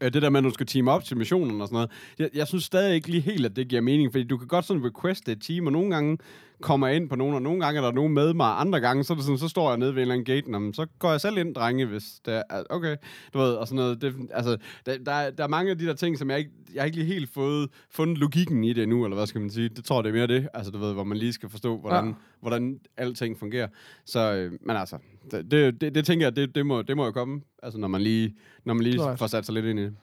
øh, 0.00 0.12
det 0.12 0.22
der 0.22 0.30
med, 0.30 0.38
at 0.38 0.44
du 0.44 0.50
skal 0.50 0.66
team 0.66 0.88
op 0.88 1.04
til 1.04 1.16
missionen 1.16 1.60
og 1.60 1.68
sådan 1.68 1.74
noget. 1.76 1.90
Jeg, 2.18 2.28
jeg 2.34 2.46
synes 2.48 2.64
stadig 2.64 2.94
ikke 2.94 3.08
lige 3.08 3.20
helt, 3.20 3.46
at 3.46 3.56
det 3.56 3.68
giver 3.68 3.82
mening, 3.82 4.12
fordi 4.12 4.24
du 4.24 4.36
kan 4.36 4.48
godt 4.48 4.64
sådan 4.64 4.84
requeste 4.84 5.32
et 5.32 5.42
team, 5.42 5.66
og 5.66 5.72
nogle 5.72 5.90
gange 5.90 6.18
kommer 6.64 6.86
jeg 6.86 6.96
ind 6.96 7.08
på 7.08 7.16
nogen, 7.16 7.34
og 7.34 7.42
nogle 7.42 7.64
gange 7.64 7.78
er 7.80 7.84
der 7.84 7.92
nogen 7.92 8.14
med 8.14 8.34
mig, 8.34 8.60
andre 8.60 8.80
gange, 8.80 9.04
så, 9.04 9.12
er 9.12 9.14
det 9.16 9.24
sådan, 9.24 9.38
så 9.38 9.48
står 9.48 9.68
jeg 9.70 9.78
nede 9.78 9.90
ved 9.94 9.96
en 9.96 10.00
eller 10.02 10.14
anden 10.14 10.24
gate, 10.24 10.50
Nå, 10.50 10.58
men 10.58 10.74
så 10.74 10.86
går 10.98 11.10
jeg 11.10 11.20
selv 11.20 11.38
ind, 11.38 11.54
drenge, 11.54 11.86
hvis 11.86 12.04
det 12.26 12.34
er, 12.50 12.62
okay, 12.70 12.96
du 13.34 13.38
ved, 13.38 13.52
og 13.54 13.68
sådan 13.68 13.76
noget. 13.76 14.00
Det, 14.02 14.14
altså, 14.30 14.56
der, 14.86 14.98
der, 14.98 15.12
er- 15.12 15.30
der 15.30 15.44
er 15.44 15.48
mange 15.48 15.70
af 15.70 15.78
de 15.78 15.86
der 15.86 15.94
ting, 15.94 16.18
som 16.18 16.30
jeg 16.30 16.38
ikke, 16.38 16.50
jeg 16.74 16.80
har 16.82 16.86
ikke 16.86 16.98
lige 16.98 17.06
helt 17.14 17.30
fået 17.34 17.70
fundet 17.90 18.18
logikken 18.18 18.64
i 18.64 18.72
det 18.72 18.82
endnu, 18.82 19.04
eller 19.04 19.16
hvad 19.16 19.26
skal 19.26 19.40
man 19.40 19.50
sige. 19.50 19.68
Det 19.68 19.84
tror 19.84 19.96
jeg, 19.96 20.04
det 20.04 20.10
er 20.10 20.14
mere 20.14 20.26
det, 20.26 20.48
altså 20.54 20.72
du 20.72 20.78
ved, 20.78 20.92
hvor 20.92 21.04
man 21.04 21.18
lige 21.18 21.32
skal 21.32 21.48
forstå, 21.48 21.78
hvordan, 21.80 22.06
Ja. 22.08 22.12
hvordan 22.40 22.78
alting 22.96 23.38
fungerer. 23.38 23.68
Så, 24.04 24.32
øh, 24.34 24.52
men 24.66 24.76
altså, 24.76 24.98
det, 25.30 25.50
det, 25.50 25.80
det, 25.80 25.94
det 25.94 26.06
tænker 26.06 26.26
jeg, 26.26 26.36
det, 26.36 26.54
det, 26.54 26.66
må, 26.66 26.82
det 26.82 26.96
må 26.96 27.04
jo 27.04 27.10
komme, 27.12 27.40
altså 27.62 27.78
når 27.78 27.88
man 27.88 28.00
lige, 28.00 28.34
når 28.64 28.74
man 28.74 28.82
lige 28.82 28.96
Klart. 28.96 29.18
får 29.18 29.26
sat 29.26 29.46
sig 29.46 29.54
lidt 29.54 29.66
ind 29.66 29.78
i 29.78 29.82
det. 29.82 29.94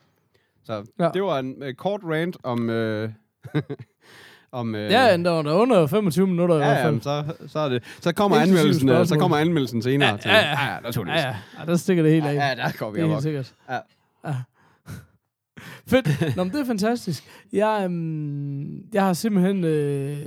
Så 0.63 0.83
ja. 0.99 1.09
det 1.13 1.23
var 1.23 1.39
en 1.39 1.63
øh, 1.63 1.73
kort 1.73 2.01
rant 2.03 2.37
om... 2.43 2.69
Øh, 2.69 3.09
om 4.51 4.75
øh, 4.75 4.91
Ja, 4.91 5.17
der 5.17 5.29
var 5.29 5.41
der 5.41 5.53
under 5.53 5.88
25 5.88 6.27
minutter 6.27 6.55
i 6.55 6.60
ja, 6.60 6.65
hvert 6.65 6.77
ja, 6.77 6.86
fald. 6.86 6.93
men 6.93 7.01
så, 7.01 7.24
så, 7.48 7.60
er 7.60 7.70
det, 7.70 7.84
så 8.01 8.13
kommer 8.13 8.38
anmeldelsen, 8.38 8.89
øh, 8.89 8.96
så 8.96 8.98
spørgsmål. 8.98 9.20
kommer 9.20 9.38
anmeldelsen 9.38 9.81
senere. 9.81 10.20
Ja, 10.25 10.31
ja, 10.31 10.39
ja. 10.39 10.50
ja, 10.50 10.74
ja, 10.74 10.79
naturligvis. 10.79 11.22
Ja, 11.22 11.36
ja, 11.60 11.65
der 11.65 11.75
stikker 11.75 12.03
det 12.03 12.12
helt 12.12 12.25
af. 12.25 12.34
Ja, 12.34 12.48
ja, 12.48 12.55
der 12.55 12.72
går 12.79 12.91
vi 12.91 13.00
det 13.00 13.05
er 13.05 13.10
helt 13.10 13.24
sikkert. 13.24 13.53
Ja. 13.70 13.79
ja. 14.27 14.36
Fedt. 15.91 16.36
Nå, 16.36 16.43
men 16.43 16.53
det 16.53 16.60
er 16.62 16.65
fantastisk. 16.65 17.24
Jeg, 17.53 17.81
øhm, 17.86 18.93
jeg 18.93 19.03
har 19.03 19.13
simpelthen 19.13 19.63
øh, 19.63 20.17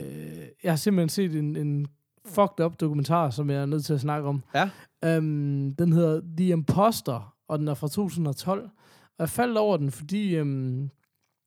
jeg 0.65 0.73
har 0.73 0.77
simpelthen 0.77 1.09
set 1.09 1.39
en, 1.39 1.57
en 1.57 1.87
fucked 2.27 2.65
up 2.65 2.81
dokumentar, 2.81 3.31
som 3.31 3.51
jeg 3.51 3.63
er 3.63 3.67
nødt 3.67 3.85
til 3.85 3.95
at 3.95 4.01
snakke 4.01 4.29
om. 4.29 4.43
Ja. 4.55 4.69
Øhm, 5.05 5.75
den 5.79 5.93
hedder 5.93 6.21
The 6.37 6.49
Imposter, 6.49 7.35
og 7.49 7.59
den 7.59 7.69
er 7.69 7.75
fra 7.75 7.89
2012. 7.89 8.63
Og 8.63 8.71
jeg 9.19 9.29
faldt 9.29 9.59
over 9.59 9.77
den, 9.77 9.91
fordi 9.91 10.37
øhm, 10.37 10.91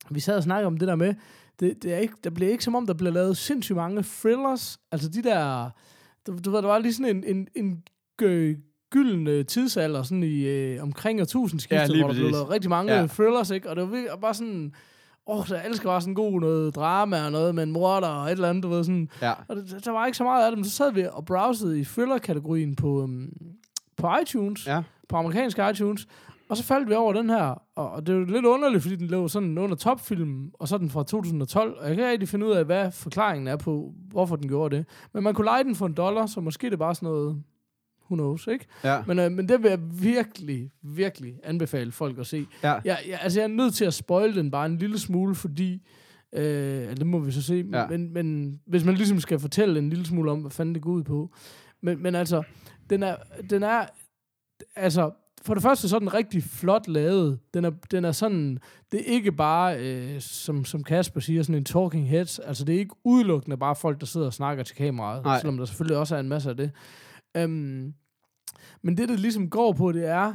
vi 0.09 0.19
sad 0.19 0.37
og 0.37 0.43
snakkede 0.43 0.67
om 0.67 0.77
det 0.77 0.87
der 0.87 0.95
med, 0.95 1.13
det, 1.59 1.83
det 1.83 1.93
er 1.93 1.97
ikke, 1.97 2.13
der 2.23 2.29
bliver 2.29 2.51
ikke 2.51 2.63
som 2.63 2.75
om, 2.75 2.85
der 2.87 2.93
bliver 2.93 3.11
lavet 3.13 3.37
sindssygt 3.37 3.75
mange 3.75 4.03
thrillers. 4.21 4.79
Altså 4.91 5.09
de 5.09 5.23
der, 5.23 5.69
du, 6.27 6.37
du 6.45 6.51
ved, 6.51 6.61
der 6.61 6.67
var 6.67 6.79
lige 6.79 6.93
sådan 6.93 7.15
en, 7.17 7.23
en, 7.35 7.47
en 7.55 7.83
gø, 8.17 8.55
gylden 8.89 9.27
øh, 9.27 9.45
tidsalder, 9.45 10.03
sådan 10.03 10.23
i 10.23 10.45
øh, 10.45 10.83
omkring 10.83 11.21
årtusindskiftet, 11.21 11.89
Ja, 11.95 11.99
hvor 11.99 12.07
der 12.07 12.13
blev 12.19 12.31
lavet 12.31 12.49
rigtig 12.49 12.69
mange 12.69 12.93
Ja. 12.93 13.07
thrillers, 13.07 13.49
ikke? 13.51 13.69
Og 13.69 13.75
det 13.75 13.83
var 13.83 13.89
virkelig 13.89 14.11
og 14.11 14.19
bare 14.19 14.33
sådan, 14.33 14.73
åh, 15.27 15.45
så 15.45 15.55
jeg 15.55 15.67
elsker 15.67 15.89
bare 15.89 16.01
sådan 16.01 16.13
god 16.13 16.41
noget 16.41 16.75
drama 16.75 17.25
og 17.25 17.31
noget 17.31 17.55
med 17.55 17.63
en 17.63 17.71
morder 17.71 18.07
og 18.07 18.25
et 18.27 18.31
eller 18.31 18.49
andet, 18.49 18.63
du 18.63 18.69
ved, 18.69 18.83
sådan. 18.83 19.09
Ja. 19.21 19.33
Og 19.47 19.55
det, 19.55 19.85
der 19.85 19.91
var 19.91 20.05
ikke 20.05 20.17
så 20.17 20.23
meget 20.23 20.45
af 20.45 20.51
det, 20.51 20.57
men 20.57 20.65
så 20.65 20.71
sad 20.71 20.91
vi 20.93 21.07
og 21.11 21.25
browsede 21.25 21.79
i 21.79 21.83
thriller-kategorien 21.83 22.75
på, 22.75 22.87
um, 23.03 23.29
på 23.97 24.07
iTunes, 24.21 24.67
Ja. 24.67 24.81
på 25.09 25.15
amerikansk 25.15 25.59
iTunes, 25.71 26.07
og 26.49 26.57
så 26.57 26.63
faldt 26.63 26.89
vi 26.89 26.93
over 26.93 27.13
den 27.13 27.29
her, 27.29 27.61
og, 27.75 28.07
det 28.07 28.13
er 28.13 28.17
jo 28.17 28.23
lidt 28.25 28.45
underligt, 28.45 28.83
fordi 28.83 28.95
den 28.95 29.07
lå 29.07 29.27
sådan 29.27 29.57
under 29.57 29.75
topfilm, 29.75 30.51
og 30.53 30.67
så 30.67 30.77
den 30.77 30.89
fra 30.89 31.03
2012, 31.03 31.77
og 31.79 31.87
jeg 31.87 31.95
kan 31.95 32.03
ikke 32.03 32.11
rigtig 32.11 32.29
finde 32.29 32.45
ud 32.45 32.51
af, 32.51 32.65
hvad 32.65 32.91
forklaringen 32.91 33.47
er 33.47 33.55
på, 33.55 33.93
hvorfor 34.09 34.35
den 34.35 34.47
gjorde 34.47 34.75
det. 34.75 34.85
Men 35.13 35.23
man 35.23 35.33
kunne 35.33 35.45
lege 35.45 35.63
den 35.63 35.75
for 35.75 35.85
en 35.85 35.93
dollar, 35.93 36.25
så 36.25 36.41
måske 36.41 36.67
det 36.67 36.73
er 36.73 36.77
bare 36.77 36.95
sådan 36.95 37.09
noget, 37.09 37.43
who 38.05 38.15
knows, 38.15 38.47
ikke? 38.47 38.65
Ja. 38.83 39.03
Men, 39.07 39.19
øh, 39.19 39.31
men 39.31 39.49
det 39.49 39.63
vil 39.63 39.69
jeg 39.69 39.79
virkelig, 40.01 40.71
virkelig 40.81 41.39
anbefale 41.43 41.91
folk 41.91 42.19
at 42.19 42.27
se. 42.27 42.47
Ja. 42.63 42.73
Jeg, 42.73 42.97
jeg, 43.07 43.19
altså, 43.21 43.39
jeg 43.39 43.43
er 43.43 43.53
nødt 43.53 43.73
til 43.73 43.85
at 43.85 43.93
spoil 43.93 44.35
den 44.35 44.51
bare 44.51 44.65
en 44.65 44.77
lille 44.77 44.99
smule, 44.99 45.35
fordi... 45.35 45.81
Øh, 46.33 46.97
det 46.97 47.05
må 47.07 47.19
vi 47.19 47.31
så 47.31 47.41
se. 47.41 47.65
Ja. 47.73 47.87
Men, 47.87 48.13
men 48.13 48.59
hvis 48.65 48.85
man 48.85 48.95
ligesom 48.95 49.19
skal 49.19 49.39
fortælle 49.39 49.79
en 49.79 49.89
lille 49.89 50.05
smule 50.05 50.31
om, 50.31 50.39
hvad 50.39 50.51
fanden 50.51 50.75
det 50.75 50.83
går 50.83 50.91
ud 50.91 51.03
på. 51.03 51.33
Men, 51.81 52.03
men 52.03 52.15
altså, 52.15 52.43
den 52.89 53.03
er, 53.03 53.15
den 53.49 53.63
er... 53.63 53.85
Altså, 54.75 55.11
for 55.47 55.53
det 55.53 55.63
første 55.63 55.89
så 55.89 55.95
er 55.95 55.99
den 55.99 56.13
rigtig 56.13 56.43
flot 56.43 56.87
lavet. 56.87 57.39
Den 57.53 57.65
er, 57.65 57.71
den 57.91 58.05
er 58.05 58.11
sådan... 58.11 58.59
Det 58.91 58.99
er 58.99 59.13
ikke 59.13 59.31
bare, 59.31 59.79
øh, 59.79 60.21
som, 60.21 60.65
som 60.65 60.83
Kasper 60.83 61.19
siger, 61.19 61.43
sådan 61.43 61.55
en 61.55 61.65
talking 61.65 62.09
heads. 62.09 62.39
Altså, 62.39 62.65
det 62.65 62.75
er 62.75 62.79
ikke 62.79 62.95
udelukkende 63.03 63.57
bare 63.57 63.75
folk, 63.75 63.99
der 63.99 64.05
sidder 64.05 64.27
og 64.27 64.33
snakker 64.33 64.63
til 64.63 64.75
kameraet. 64.75 65.23
Nej. 65.23 65.39
Selvom 65.39 65.57
der 65.57 65.65
selvfølgelig 65.65 65.97
også 65.97 66.15
er 66.15 66.19
en 66.19 66.29
masse 66.29 66.49
af 66.49 66.57
det. 66.57 66.71
Um, 67.43 67.93
men 68.81 68.97
det, 68.97 69.09
det 69.09 69.19
ligesom 69.19 69.49
går 69.49 69.73
på, 69.73 69.91
det 69.91 70.07
er, 70.07 70.27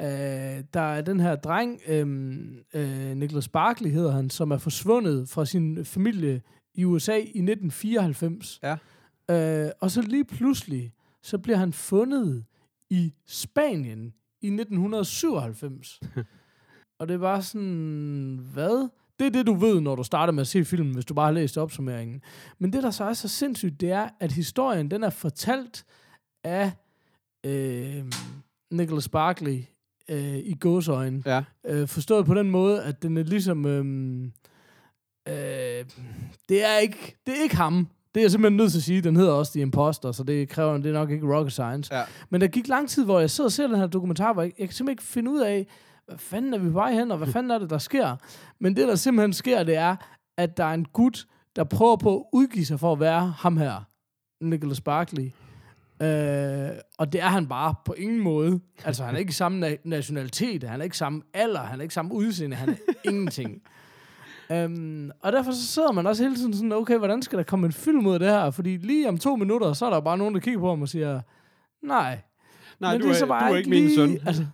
øh, 0.00 0.64
der 0.74 0.80
er 0.80 1.00
den 1.00 1.20
her 1.20 1.36
dreng, 1.36 1.80
øh, 1.88 2.36
øh, 2.74 3.16
Nicholas 3.16 3.48
Barkley 3.48 3.90
hedder 3.90 4.12
han, 4.12 4.30
som 4.30 4.50
er 4.50 4.58
forsvundet 4.58 5.28
fra 5.28 5.44
sin 5.44 5.84
familie 5.84 6.42
i 6.74 6.84
USA 6.84 7.16
i 7.16 7.20
1994. 7.20 8.60
Ja. 8.62 8.76
Øh, 9.30 9.70
og 9.80 9.90
så 9.90 10.02
lige 10.02 10.24
pludselig, 10.24 10.92
så 11.22 11.38
bliver 11.38 11.56
han 11.56 11.72
fundet 11.72 12.44
i 12.90 13.12
Spanien 13.26 14.14
i 14.44 14.46
1997. 14.46 16.00
og 17.00 17.08
det 17.08 17.20
var 17.20 17.40
sådan, 17.40 18.40
hvad? 18.52 18.88
Det 19.18 19.26
er 19.26 19.30
det, 19.30 19.46
du 19.46 19.54
ved, 19.54 19.80
når 19.80 19.96
du 19.96 20.02
starter 20.02 20.32
med 20.32 20.40
at 20.40 20.46
se 20.46 20.64
filmen, 20.64 20.94
hvis 20.94 21.04
du 21.04 21.14
bare 21.14 21.26
har 21.26 21.32
læst 21.32 21.58
opsummeringen. 21.58 22.22
Men 22.58 22.72
det, 22.72 22.82
der 22.82 22.90
så 22.90 23.04
er 23.04 23.12
så 23.12 23.28
sindssygt, 23.28 23.80
det 23.80 23.90
er, 23.90 24.08
at 24.20 24.32
historien, 24.32 24.90
den 24.90 25.04
er 25.04 25.10
fortalt 25.10 25.84
af 26.44 26.72
øh, 27.46 28.04
Nicholas 28.70 29.08
Barkley 29.08 29.62
øh, 30.08 30.36
i 30.36 30.54
gåsøjne. 30.60 31.22
Ja. 31.26 31.44
Øh, 31.66 31.88
forstået 31.88 32.26
på 32.26 32.34
den 32.34 32.50
måde, 32.50 32.82
at 32.82 33.02
den 33.02 33.16
er 33.16 33.22
ligesom... 33.22 33.66
Øh, 33.66 34.24
øh, 35.28 35.84
det, 36.48 36.64
er 36.64 36.78
ikke, 36.78 37.16
det 37.26 37.38
er 37.38 37.42
ikke 37.42 37.56
ham. 37.56 37.88
Det 38.14 38.20
er 38.20 38.24
jeg 38.24 38.30
simpelthen 38.30 38.56
nødt 38.56 38.70
til 38.72 38.78
at 38.78 38.82
sige. 38.82 39.00
Den 39.00 39.16
hedder 39.16 39.32
også 39.32 39.52
The 39.52 39.60
Imposter, 39.60 40.12
så 40.12 40.22
det 40.24 40.48
kræver 40.48 40.76
det 40.78 40.86
er 40.86 40.92
nok 40.92 41.10
ikke 41.10 41.36
rocket 41.36 41.52
science. 41.52 41.94
Ja. 41.94 42.02
Men 42.30 42.40
der 42.40 42.46
gik 42.46 42.68
lang 42.68 42.88
tid, 42.88 43.04
hvor 43.04 43.20
jeg 43.20 43.30
sidder 43.30 43.48
og 43.48 43.52
ser 43.52 43.66
den 43.66 43.76
her 43.76 43.86
dokumentar, 43.86 44.32
hvor 44.32 44.42
jeg, 44.42 44.52
jeg 44.58 44.68
kan 44.68 44.74
simpelthen 44.74 44.92
ikke 44.92 45.02
finde 45.02 45.30
ud 45.30 45.40
af, 45.40 45.66
hvad 46.06 46.18
fanden 46.18 46.54
er 46.54 46.58
vi 46.58 46.66
på 46.68 46.72
vej 46.72 46.92
hen, 46.92 47.10
og 47.10 47.18
hvad 47.18 47.28
fanden 47.28 47.50
er 47.50 47.58
det, 47.58 47.70
der 47.70 47.78
sker? 47.78 48.16
Men 48.60 48.76
det, 48.76 48.88
der 48.88 48.94
simpelthen 48.94 49.32
sker, 49.32 49.62
det 49.62 49.76
er, 49.76 49.96
at 50.38 50.56
der 50.56 50.64
er 50.64 50.74
en 50.74 50.84
gut, 50.84 51.26
der 51.56 51.64
prøver 51.64 51.96
på 51.96 52.16
at 52.18 52.24
udgive 52.32 52.64
sig 52.66 52.80
for 52.80 52.92
at 52.92 53.00
være 53.00 53.34
ham 53.38 53.56
her, 53.56 53.84
Nicholas 54.40 54.80
Barkley. 54.80 55.30
Øh, 56.02 56.68
og 56.98 57.12
det 57.12 57.20
er 57.22 57.28
han 57.28 57.46
bare 57.46 57.74
på 57.84 57.92
ingen 57.92 58.20
måde. 58.20 58.60
Altså, 58.84 59.04
han 59.04 59.14
er 59.14 59.18
ikke 59.18 59.32
samme 59.32 59.68
na- 59.68 59.80
nationalitet, 59.84 60.62
han 60.64 60.80
er 60.80 60.84
ikke 60.84 60.96
samme 60.96 61.22
alder, 61.34 61.60
han 61.60 61.78
er 61.78 61.82
ikke 61.82 61.94
samme 61.94 62.14
udseende, 62.14 62.56
han 62.56 62.68
er 62.68 62.74
ingenting. 63.10 63.62
Um, 64.50 65.10
og 65.20 65.32
derfor 65.32 65.52
så 65.52 65.66
sidder 65.66 65.92
man 65.92 66.06
også 66.06 66.22
hele 66.22 66.36
tiden 66.36 66.54
sådan, 66.54 66.72
okay, 66.72 66.98
hvordan 66.98 67.22
skal 67.22 67.38
der 67.38 67.44
komme 67.44 67.66
en 67.66 67.72
film 67.72 68.06
ud 68.06 68.14
af 68.14 68.18
det 68.18 68.28
her? 68.28 68.50
Fordi 68.50 68.76
lige 68.76 69.08
om 69.08 69.18
to 69.18 69.36
minutter, 69.36 69.72
så 69.72 69.86
er 69.86 69.90
der 69.90 70.00
bare 70.00 70.18
nogen, 70.18 70.34
der 70.34 70.40
kigger 70.40 70.60
på 70.60 70.68
ham 70.68 70.82
og 70.82 70.88
siger, 70.88 71.20
Nej. 71.82 72.18
Nej, 72.80 72.92
Men 72.92 73.00
du, 73.00 73.06
det 73.06 73.14
er, 73.14 73.18
så 73.18 73.26
bare 73.26 73.48
du 73.48 73.54
er 73.54 73.58
ikke 73.58 73.70
min 73.70 73.84
lige, 73.84 73.96
søn. 73.96 74.18
Altså, 74.26 74.46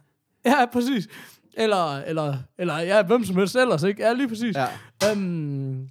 ja, 0.44 0.66
præcis. 0.72 1.08
Eller, 1.54 1.96
eller, 1.96 2.36
eller 2.58 2.78
ja, 2.78 3.02
hvem 3.02 3.24
som 3.24 3.36
helst 3.36 3.56
ellers, 3.56 3.82
ikke? 3.82 4.02
Ja, 4.02 4.12
lige 4.12 4.28
præcis. 4.28 4.56
Ja. 4.56 4.66
Øhm, 5.10 5.90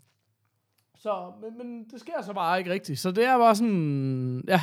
så, 0.98 1.32
men, 1.42 1.68
men 1.68 1.84
det 1.92 2.00
sker 2.00 2.22
så 2.26 2.34
bare 2.34 2.60
ikke 2.60 2.72
rigtigt. 2.72 3.00
Så 3.00 3.12
det 3.12 3.26
er 3.26 3.38
bare 3.38 3.56
sådan, 3.56 4.44
ja, 4.48 4.62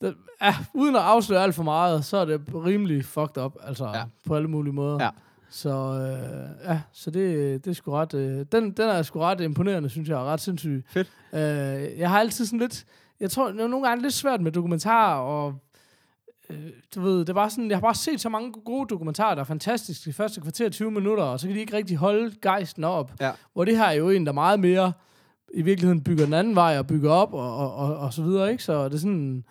det, 0.00 0.16
ja 0.42 0.54
uden 0.74 0.96
at 0.96 1.02
afsløre 1.02 1.42
alt 1.42 1.54
for 1.54 1.62
meget, 1.62 2.04
så 2.04 2.16
er 2.16 2.24
det 2.24 2.40
rimelig 2.54 3.04
fucked 3.04 3.42
up, 3.42 3.56
altså 3.62 3.86
ja. 3.94 4.04
på 4.26 4.36
alle 4.36 4.48
mulige 4.48 4.72
måder. 4.72 5.04
Ja. 5.04 5.10
Så 5.50 5.70
øh, 5.70 6.70
ja, 6.70 6.80
så 6.92 7.10
det, 7.10 7.64
det 7.64 7.70
er 7.70 7.74
sgu 7.74 7.90
ret, 7.90 8.14
øh, 8.14 8.46
den, 8.52 8.70
den 8.70 8.88
er 8.88 9.02
sgu 9.02 9.20
ret 9.20 9.40
imponerende, 9.40 9.88
synes 9.88 10.08
jeg, 10.08 10.16
og 10.16 10.26
ret 10.26 10.40
sindssyg. 10.40 10.84
Fedt. 10.88 11.12
Øh, 11.32 11.98
jeg 11.98 12.10
har 12.10 12.20
altid 12.20 12.46
sådan 12.46 12.58
lidt, 12.58 12.84
jeg 13.20 13.30
tror, 13.30 13.52
det 13.52 13.60
er 13.60 13.66
nogle 13.66 13.88
gange 13.88 14.02
lidt 14.02 14.14
svært 14.14 14.40
med 14.40 14.52
dokumentarer, 14.52 15.20
og 15.20 15.54
øh, 16.50 16.56
du 16.94 17.00
ved, 17.00 17.24
det 17.24 17.34
var 17.34 17.48
sådan, 17.48 17.68
jeg 17.68 17.76
har 17.76 17.80
bare 17.80 17.94
set 17.94 18.20
så 18.20 18.28
mange 18.28 18.52
gode 18.52 18.86
dokumentarer, 18.88 19.34
der 19.34 19.40
er 19.40 19.46
fantastiske 19.46 20.04
de 20.04 20.12
første 20.12 20.40
kvarter 20.40 20.68
20 20.68 20.90
minutter, 20.90 21.24
og 21.24 21.40
så 21.40 21.46
kan 21.46 21.56
de 21.56 21.60
ikke 21.60 21.76
rigtig 21.76 21.96
holde 21.96 22.36
gejsten 22.42 22.84
op. 22.84 23.12
Ja. 23.20 23.32
Hvor 23.52 23.64
det 23.64 23.76
her 23.76 23.84
er 23.84 23.92
jo 23.92 24.10
en, 24.10 24.26
der 24.26 24.32
meget 24.32 24.60
mere 24.60 24.92
i 25.54 25.62
virkeligheden 25.62 26.04
bygger 26.04 26.24
den 26.24 26.34
anden 26.34 26.54
vej 26.54 26.78
og 26.78 26.86
bygger 26.86 27.10
op 27.10 27.34
og, 27.34 27.56
og, 27.56 27.74
og, 27.74 27.96
og 27.96 28.12
så 28.12 28.22
videre, 28.22 28.50
ikke? 28.52 28.64
Så 28.64 28.84
det 28.84 28.94
er 28.94 28.98
sådan 28.98 29.44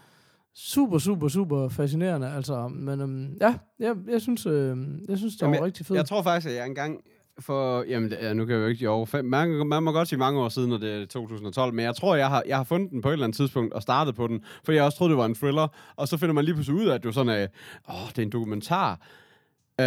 super, 0.55 0.97
super, 0.97 1.27
super 1.27 1.69
fascinerende, 1.69 2.31
altså. 2.31 2.67
Men 2.67 3.01
øhm, 3.01 3.37
ja, 3.41 3.55
jeg, 3.79 3.95
jeg 4.09 4.21
synes, 4.21 4.45
øh, 4.45 4.77
jeg 5.09 5.17
synes, 5.17 5.33
det 5.33 5.41
Jamen, 5.41 5.59
var 5.59 5.65
rigtig 5.65 5.85
fedt. 5.85 5.97
Jeg 5.97 6.05
tror 6.05 6.21
faktisk, 6.21 6.49
at 6.49 6.57
jeg 6.57 6.65
engang 6.65 6.99
for... 7.39 7.83
Jamen, 7.83 8.11
ja, 8.21 8.33
nu 8.33 8.45
kan 8.45 8.55
jeg 8.55 8.61
jo 8.61 8.67
ikke 8.67 8.89
år. 8.89 9.05
Fem, 9.05 9.25
man, 9.25 9.67
man 9.67 9.83
må 9.83 9.91
godt 9.91 10.07
sige 10.07 10.19
mange 10.19 10.39
år 10.39 10.49
siden, 10.49 10.69
når 10.69 10.77
det 10.77 11.01
er 11.01 11.05
2012, 11.05 11.73
men 11.73 11.85
jeg 11.85 11.95
tror, 11.95 12.15
jeg 12.15 12.29
har, 12.29 12.43
jeg 12.47 12.57
har 12.57 12.63
fundet 12.63 12.91
den 12.91 13.01
på 13.01 13.09
et 13.09 13.13
eller 13.13 13.25
andet 13.25 13.37
tidspunkt 13.37 13.73
og 13.73 13.81
startet 13.81 14.15
på 14.15 14.27
den, 14.27 14.43
for 14.63 14.71
jeg 14.71 14.83
også 14.83 14.97
troede, 14.97 15.11
det 15.11 15.17
var 15.17 15.25
en 15.25 15.35
thriller, 15.35 15.67
og 15.95 16.07
så 16.07 16.17
finder 16.17 16.33
man 16.33 16.45
lige 16.45 16.55
pludselig 16.55 16.81
ud 16.81 16.87
af, 16.87 16.95
at 16.95 17.03
det 17.03 17.09
er 17.09 17.13
sådan, 17.13 17.33
at 17.33 17.51
åh, 17.89 18.09
det 18.09 18.17
er 18.17 18.21
en 18.23 18.31
dokumentar. 18.31 18.99
Øh, 19.81 19.85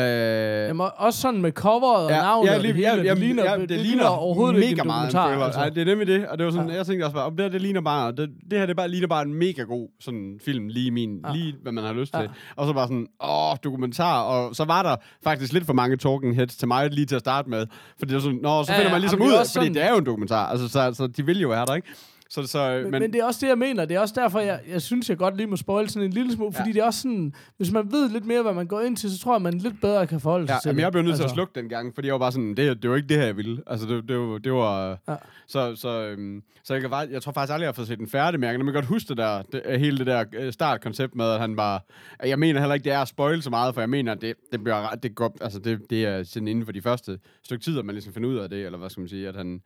Jamen, 0.69 0.87
også 0.97 1.21
sådan 1.21 1.43
med 1.43 1.53
coveret 1.53 2.05
og 2.05 2.11
Ja, 2.11 2.17
navnet 2.17 2.51
ja, 2.51 2.55
og 2.57 2.61
lige, 2.61 2.73
det 2.73 2.77
hele, 2.77 3.03
ja, 3.03 3.11
det, 3.11 3.19
ligner, 3.19 3.45
ja, 3.51 3.57
det, 3.59 3.69
det 3.69 3.81
ligner 3.81 4.07
overhovedet 4.07 4.55
mega 4.57 4.69
ikke 4.69 4.81
en 4.81 4.87
meget 4.87 5.13
dokumentar. 5.13 5.37
en 5.37 5.43
altså. 5.43 5.61
Altså. 5.61 5.75
det 5.75 5.81
er 5.81 5.85
nemlig 5.87 6.07
det, 6.07 6.29
og 6.29 6.39
det 6.39 6.47
var 6.47 6.53
sådan, 6.53 6.69
Ja. 6.71 6.75
jeg 6.77 6.87
tænkte 6.87 7.05
også 7.05 7.15
bare, 7.15 7.25
om 7.25 7.37
det 7.37 7.45
her, 7.45 7.51
det 7.51 7.61
ligner 7.63 7.81
bare, 7.81 8.13
det, 8.13 8.31
det 8.51 8.59
her, 8.59 8.67
det 8.67 8.77
bare, 8.77 8.89
ligner 8.89 9.09
bare 9.09 9.23
en 9.23 9.35
mega 9.35 9.63
god 9.63 9.89
sådan 10.01 10.39
film, 10.45 10.69
lige 10.69 10.91
min, 10.91 11.21
Ja. 11.27 11.33
lige 11.33 11.55
hvad 11.63 11.73
man 11.73 11.85
har 11.85 11.93
lyst 11.93 12.15
Ja. 12.15 12.21
til. 12.21 12.31
Og 12.57 12.67
så 12.67 12.73
bare 12.73 12.87
sådan, 12.87 13.07
åh, 13.25 13.57
dokumentar, 13.65 14.23
og 14.23 14.57
så 14.57 14.65
var 14.65 14.83
der 14.83 14.97
faktisk 15.25 15.53
lidt 15.53 15.67
for 15.67 15.73
mange 15.73 15.97
talking 15.97 16.37
heads 16.37 16.57
til 16.57 16.69
mig 16.69 16.91
lige 16.91 17.07
til 17.07 17.15
at 17.15 17.21
starte 17.21 17.51
med, 17.51 17.67
fordi 17.99 18.09
det 18.09 18.15
var 18.15 18.21
sådan, 18.23 18.39
nå, 18.43 18.63
så 18.65 18.73
Ja, 18.73 18.79
finder 18.79 18.89
ja, 18.89 18.95
man 18.95 19.01
ligesom 19.01 19.23
ud 19.23 19.33
af, 19.33 19.39
fordi 19.39 19.49
sådan- 19.49 19.75
det 19.75 19.83
er 19.85 19.91
jo 19.91 19.97
en 19.99 20.07
dokumentar, 20.07 20.47
altså, 20.47 20.69
så, 20.69 20.91
så 20.95 21.07
de 21.07 21.27
vil 21.27 21.41
jo 21.41 21.49
være 21.49 21.67
der, 21.67 21.75
ikke? 21.75 21.89
Så, 22.31 22.47
så, 22.47 22.81
Men, 22.83 22.91
men, 22.91 23.01
men 23.03 23.13
det 23.13 23.21
er 23.21 23.25
også 23.25 23.39
det, 23.43 23.49
jeg 23.49 23.59
mener. 23.59 23.85
Det 23.85 23.95
er 23.97 24.01
også 24.01 24.15
derfor, 24.17 24.39
jeg, 24.41 24.61
jeg 24.71 24.83
synes, 24.83 25.09
jeg 25.11 25.19
godt 25.19 25.37
lige 25.37 25.47
må 25.47 25.57
spoil 25.57 25.89
sådan 25.89 26.07
en 26.07 26.13
lille 26.13 26.33
smule. 26.33 26.53
Fordi 26.53 26.69
Ja. 26.69 26.73
det 26.75 26.81
er 26.81 26.85
også 26.85 27.01
sådan, 27.01 27.35
hvis 27.57 27.73
man 27.73 27.93
ved 27.93 28.09
lidt 28.11 28.25
mere, 28.27 28.43
hvad 28.43 28.53
man 28.55 28.67
går 28.67 28.81
ind 28.81 28.97
til, 28.97 29.11
så 29.11 29.19
tror 29.19 29.35
jeg, 29.35 29.43
man 29.43 29.59
lidt 29.59 29.81
bedre 29.81 30.07
kan 30.07 30.21
forholde 30.21 30.47
sig 30.47 30.55
Ja, 30.55 30.59
til 30.71 30.77
det. 30.77 30.83
jeg 30.83 30.93
blev 30.93 31.03
nødt 31.03 31.15
til 31.17 31.23
at 31.23 31.25
Altså, 31.25 31.35
slukke 31.35 31.53
den 31.61 31.69
gang, 31.69 31.95
fordi 31.95 32.07
jeg 32.07 32.13
var 32.13 32.19
bare 32.19 32.33
sådan, 32.33 32.55
det, 32.55 32.83
det 32.83 32.91
var 32.91 32.97
ikke 32.97 33.09
det 33.09 33.17
her, 33.17 33.25
jeg 33.25 33.37
ville. 33.37 33.63
Altså, 33.67 33.87
det, 33.87 34.09
det, 34.09 34.19
var, 34.19 34.39
det 34.39 34.53
var... 34.53 34.99
Ja. 35.09 35.15
Så, 35.47 35.77
så, 35.77 36.03
øhm, 36.03 36.43
så 36.65 36.75
jeg, 36.75 36.81
kan, 36.81 36.91
bare- 36.91 37.09
jeg 37.11 37.23
tror 37.23 37.33
faktisk 37.33 37.53
aldrig, 37.53 37.65
jeg 37.65 37.69
har 37.69 37.73
fået 37.73 37.89
set 37.89 37.99
den 37.99 38.09
færdig, 38.09 38.41
men 38.41 38.49
jeg 38.49 38.59
kan 38.59 38.73
godt 38.73 38.85
huske 38.85 39.09
det 39.09 39.17
der, 39.17 39.43
det, 39.43 39.63
øh, 39.65 39.81
hele 39.81 39.99
det 39.99 40.07
der 40.07 40.25
øh, 40.39 40.53
startkoncept 40.53 41.15
med, 41.15 41.25
at 41.31 41.41
han 41.41 41.57
bare... 41.57 41.81
Jeg 42.25 42.39
mener 42.39 42.61
heller 42.61 42.75
ikke, 42.75 42.85
det 42.85 42.93
er 42.93 42.99
at 43.01 43.09
spoil 43.09 43.43
så 43.43 43.51
meget, 43.51 43.75
for 43.75 43.81
jeg 43.83 43.91
mener, 43.91 44.13
at 44.13 44.21
det, 44.21 44.35
det, 44.53 44.63
bliver, 44.65 44.91
ret- 44.93 45.03
det, 45.03 45.15
går, 45.15 45.37
altså, 45.41 45.59
det, 45.59 45.81
det 45.91 46.05
er 46.05 46.23
sådan 46.23 46.49
inden 46.49 46.65
for 46.65 46.73
de 46.73 46.83
første 46.83 47.19
stykke 47.45 47.65
tid, 47.65 47.79
at 47.79 47.85
man 47.85 47.95
ligesom 47.95 48.13
finder 48.13 48.29
ud 48.29 48.37
af 48.37 48.51
det, 48.51 48.67
eller 48.67 48.79
hvad 48.79 48.91
skal 48.91 49.01
man 49.01 49.09
sige, 49.09 49.29
at 49.29 49.37
han... 49.37 49.61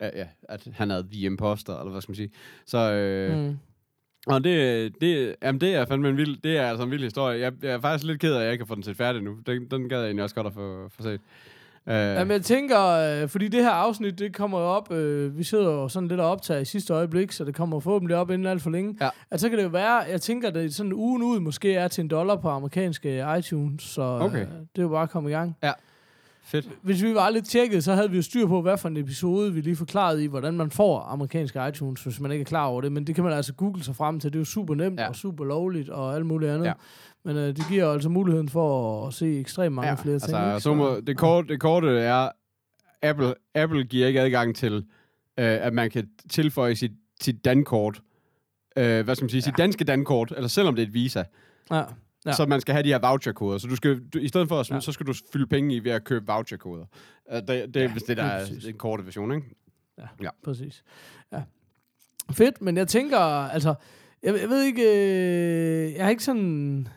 Ja, 0.00 0.10
ja, 0.14 0.26
at 0.48 0.68
han 0.74 0.90
er 0.90 1.02
the 1.12 1.20
imposter, 1.26 1.78
eller 1.78 1.90
hvad 1.90 2.00
skal 2.00 2.10
man 2.10 2.16
sige. 2.16 2.30
Så, 2.66 2.78
øh, 2.92 3.38
Mm. 3.38 3.56
og 4.26 4.44
det, 4.44 4.92
det, 5.00 5.36
jamen 5.42 5.60
det 5.60 5.74
er 5.74 5.84
fandme 5.84 6.08
en 6.08 6.16
vild, 6.16 6.36
det 6.44 6.58
er 6.58 6.66
altså 6.68 6.84
en 6.84 6.90
vild 6.90 7.02
historie. 7.02 7.40
Jeg, 7.40 7.52
jeg 7.62 7.70
er 7.72 7.80
faktisk 7.80 8.06
lidt 8.06 8.20
ked 8.20 8.32
af, 8.34 8.38
at 8.38 8.44
jeg 8.44 8.52
ikke 8.52 8.62
har 8.64 8.66
fået 8.66 8.76
den 8.76 8.82
set 8.84 8.96
færdig 8.96 9.22
nu. 9.22 9.36
Den, 9.46 9.70
den 9.70 9.88
gad 9.88 9.98
jeg 9.98 10.06
egentlig 10.06 10.22
også 10.22 10.34
godt 10.34 10.46
at 10.46 10.52
få, 10.52 10.88
få 10.88 11.02
set. 11.02 11.20
Uh, 11.86 11.92
Jamen, 11.92 12.30
jeg 12.30 12.42
tænker, 12.42 12.80
øh, 13.22 13.28
fordi 13.28 13.48
det 13.48 13.62
her 13.62 13.70
afsnit, 13.70 14.18
det 14.18 14.34
kommer 14.34 14.58
jo 14.60 14.64
op, 14.64 14.92
øh, 14.92 15.38
vi 15.38 15.42
sidder 15.44 15.64
jo 15.64 15.88
sådan 15.88 16.08
lidt 16.08 16.20
og 16.20 16.30
optager 16.30 16.60
i 16.60 16.64
sidste 16.64 16.92
øjeblik, 16.94 17.32
så 17.32 17.44
det 17.44 17.54
kommer 17.54 17.80
forhåbentlig 17.80 18.16
op 18.16 18.30
inden 18.30 18.46
alt 18.46 18.62
for 18.62 18.70
længe. 18.70 18.96
Ja. 19.00 19.08
At 19.30 19.40
så 19.40 19.48
kan 19.48 19.58
det 19.58 19.64
jo 19.64 19.68
være, 19.68 19.94
jeg 19.96 20.20
tænker, 20.20 20.48
at 20.48 20.54
det 20.54 20.74
sådan 20.74 20.92
ugen 20.92 21.22
ud 21.22 21.40
måske 21.40 21.74
er 21.74 21.88
til 21.88 22.02
en 22.02 22.08
dollar 22.08 22.36
på 22.36 22.48
amerikanske 22.48 23.24
iTunes, 23.38 23.82
så 23.82 24.02
Okay. 24.02 24.40
øh, 24.40 24.46
det 24.46 24.78
er 24.78 24.82
jo 24.82 24.88
bare 24.88 25.02
at 25.02 25.10
komme 25.10 25.30
i 25.30 25.32
gang. 25.32 25.56
Fedt. 26.44 26.68
Hvis 26.82 27.02
vi 27.02 27.14
var 27.14 27.30
lidt 27.30 27.44
tjekket, 27.46 27.84
så 27.84 27.94
havde 27.94 28.10
vi 28.10 28.16
jo 28.16 28.22
styr 28.22 28.46
på, 28.46 28.62
hvad 28.62 28.78
for 28.78 28.88
en 28.88 28.96
episode 28.96 29.54
vi 29.54 29.60
lige 29.60 29.76
forklarede 29.76 30.24
i, 30.24 30.26
hvordan 30.26 30.54
man 30.54 30.70
får 30.70 31.00
amerikanske 31.00 31.68
iTunes, 31.68 32.02
hvis 32.04 32.20
man 32.20 32.32
ikke 32.32 32.42
er 32.42 32.46
klar 32.46 32.66
over 32.66 32.80
det. 32.80 32.92
Men 32.92 33.06
det 33.06 33.14
kan 33.14 33.24
man 33.24 33.32
altså 33.32 33.52
google 33.54 33.84
sig 33.84 33.96
frem 33.96 34.20
til. 34.20 34.32
Det 34.32 34.36
er 34.36 34.40
jo 34.40 34.44
super 34.44 34.74
nemt 34.74 35.00
Ja. 35.00 35.08
og 35.08 35.16
super 35.16 35.44
lovligt 35.44 35.88
og 35.88 36.14
alt 36.14 36.26
muligt 36.26 36.50
andet. 36.52 36.66
Ja. 36.66 36.72
Men 37.24 37.36
øh, 37.36 37.46
det 37.56 37.64
giver 37.70 37.92
altså 37.92 38.08
muligheden 38.08 38.48
for 38.48 39.06
at 39.06 39.14
se 39.14 39.38
ekstremt 39.40 39.74
mange 39.74 39.88
ja, 39.88 39.94
flere 39.94 40.18
ting. 40.18 40.38
altså, 40.38 40.62
så 40.62 40.74
må, 40.74 41.00
det, 41.06 41.16
korte, 41.18 41.48
det 41.48 41.60
korte 41.60 41.88
er, 42.00 42.28
Apple, 43.02 43.34
Apple 43.54 43.84
giver 43.84 44.06
ikke 44.06 44.20
adgang 44.20 44.56
til, 44.56 44.74
øh, 44.74 44.82
at 45.36 45.72
man 45.72 45.90
kan 45.90 46.08
tilføje 46.30 46.74
sit, 46.76 46.92
sit 47.20 47.44
dankort, 47.44 48.00
øh, 48.76 49.04
hvad 49.04 49.14
skal 49.14 49.24
man 49.24 49.30
sige, 49.30 49.38
ja. 49.38 49.44
sit 49.44 49.56
danske 49.58 49.84
dankort, 49.84 50.32
eller 50.36 50.48
selvom 50.48 50.74
det 50.74 50.82
er 50.82 50.86
et 50.86 50.94
visa, 50.94 51.22
ja. 51.70 51.82
Ja. 52.24 52.30
Ja. 52.30 52.36
så 52.36 52.46
man 52.46 52.60
skal 52.60 52.72
have 52.72 52.82
de 52.82 52.88
her 52.88 52.98
voucherkoder. 52.98 53.58
Så 53.58 53.66
du 53.66 53.76
skal, 53.76 54.00
du, 54.14 54.18
i 54.18 54.28
stedet 54.28 54.48
for, 54.48 54.60
at, 54.60 54.70
ja. 54.70 54.74
Ja. 54.74 54.80
så 54.80 54.92
skal 54.92 55.06
du 55.06 55.14
fylde 55.32 55.46
penge 55.46 55.74
i 55.74 55.84
ved 55.84 55.90
at 55.90 56.04
købe 56.04 56.26
voucherkoder. 56.26 56.84
Uh, 57.32 57.36
det, 57.36 57.46
det 57.48 57.76
er 57.76 57.80
Ja, 57.80 57.92
vist 57.92 58.06
det, 58.08 58.16
der 58.16 58.24
er 58.24 58.46
den 58.64 58.74
korte 58.78 59.04
version, 59.04 59.32
ikke? 59.34 59.46
Præcis. 60.44 60.84
Ja. 61.32 61.42
Fedt, 62.30 62.62
men 62.62 62.76
jeg 62.76 62.88
tænker, 62.88 63.18
altså, 63.18 63.74
jeg, 64.22 64.40
jeg 64.40 64.48
ved 64.48 64.62
ikke, 64.62 64.82
øh, 64.82 65.94
jeg 65.94 66.04
har 66.04 66.10
ikke 66.10 66.24
sådan, 66.24 66.88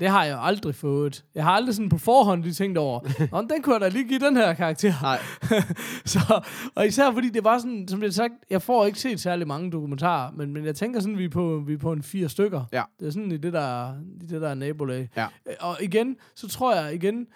det 0.00 0.08
har 0.08 0.24
jeg 0.24 0.38
aldrig 0.42 0.74
fået. 0.74 1.24
Jeg 1.34 1.44
har 1.44 1.50
aldrig 1.50 1.74
sådan 1.74 1.88
på 1.88 1.98
forhånd 1.98 2.42
lige 2.42 2.52
tænkt 2.52 2.78
over, 2.78 3.00
Nå, 3.32 3.46
den 3.54 3.62
kunne 3.62 3.72
jeg 3.74 3.80
da 3.80 3.88
lige 3.88 4.08
give 4.08 4.18
den 4.18 4.36
her 4.36 4.54
karakter. 4.54 4.94
Nej. 5.02 5.18
så, 6.04 6.40
og 6.74 6.86
især 6.86 7.12
fordi 7.12 7.28
det 7.28 7.44
var 7.44 7.58
sådan, 7.58 7.88
som 7.88 8.00
det 8.00 8.06
er 8.06 8.12
sagt, 8.12 8.32
jeg 8.50 8.62
får 8.62 8.86
ikke 8.86 8.98
set 9.00 9.20
særlig 9.20 9.46
mange 9.46 9.70
dokumentarer, 9.70 10.30
men, 10.32 10.52
men 10.52 10.64
jeg 10.64 10.76
tænker 10.76 11.00
sådan, 11.00 11.18
vi 11.18 11.24
er 11.24 11.28
på, 11.28 11.62
vi 11.66 11.72
er 11.72 11.78
på 11.78 11.92
en 11.92 12.02
fire 12.02 12.28
stykker. 12.28 12.64
Ja. 12.72 12.82
Det 13.00 13.06
er 13.06 13.10
sådan 13.10 13.32
i 13.32 13.36
det 13.36 13.52
der, 13.52 13.92
i 14.22 14.26
det 14.26 14.40
der 14.42 14.54
nabolag. 14.54 15.08
Ja. 15.16 15.26
Øh, 15.48 15.54
Og 15.60 15.76
igen, 15.82 16.16
så 16.34 16.48
tror 16.48 16.74
jeg 16.74 16.94
igen, 16.94 17.26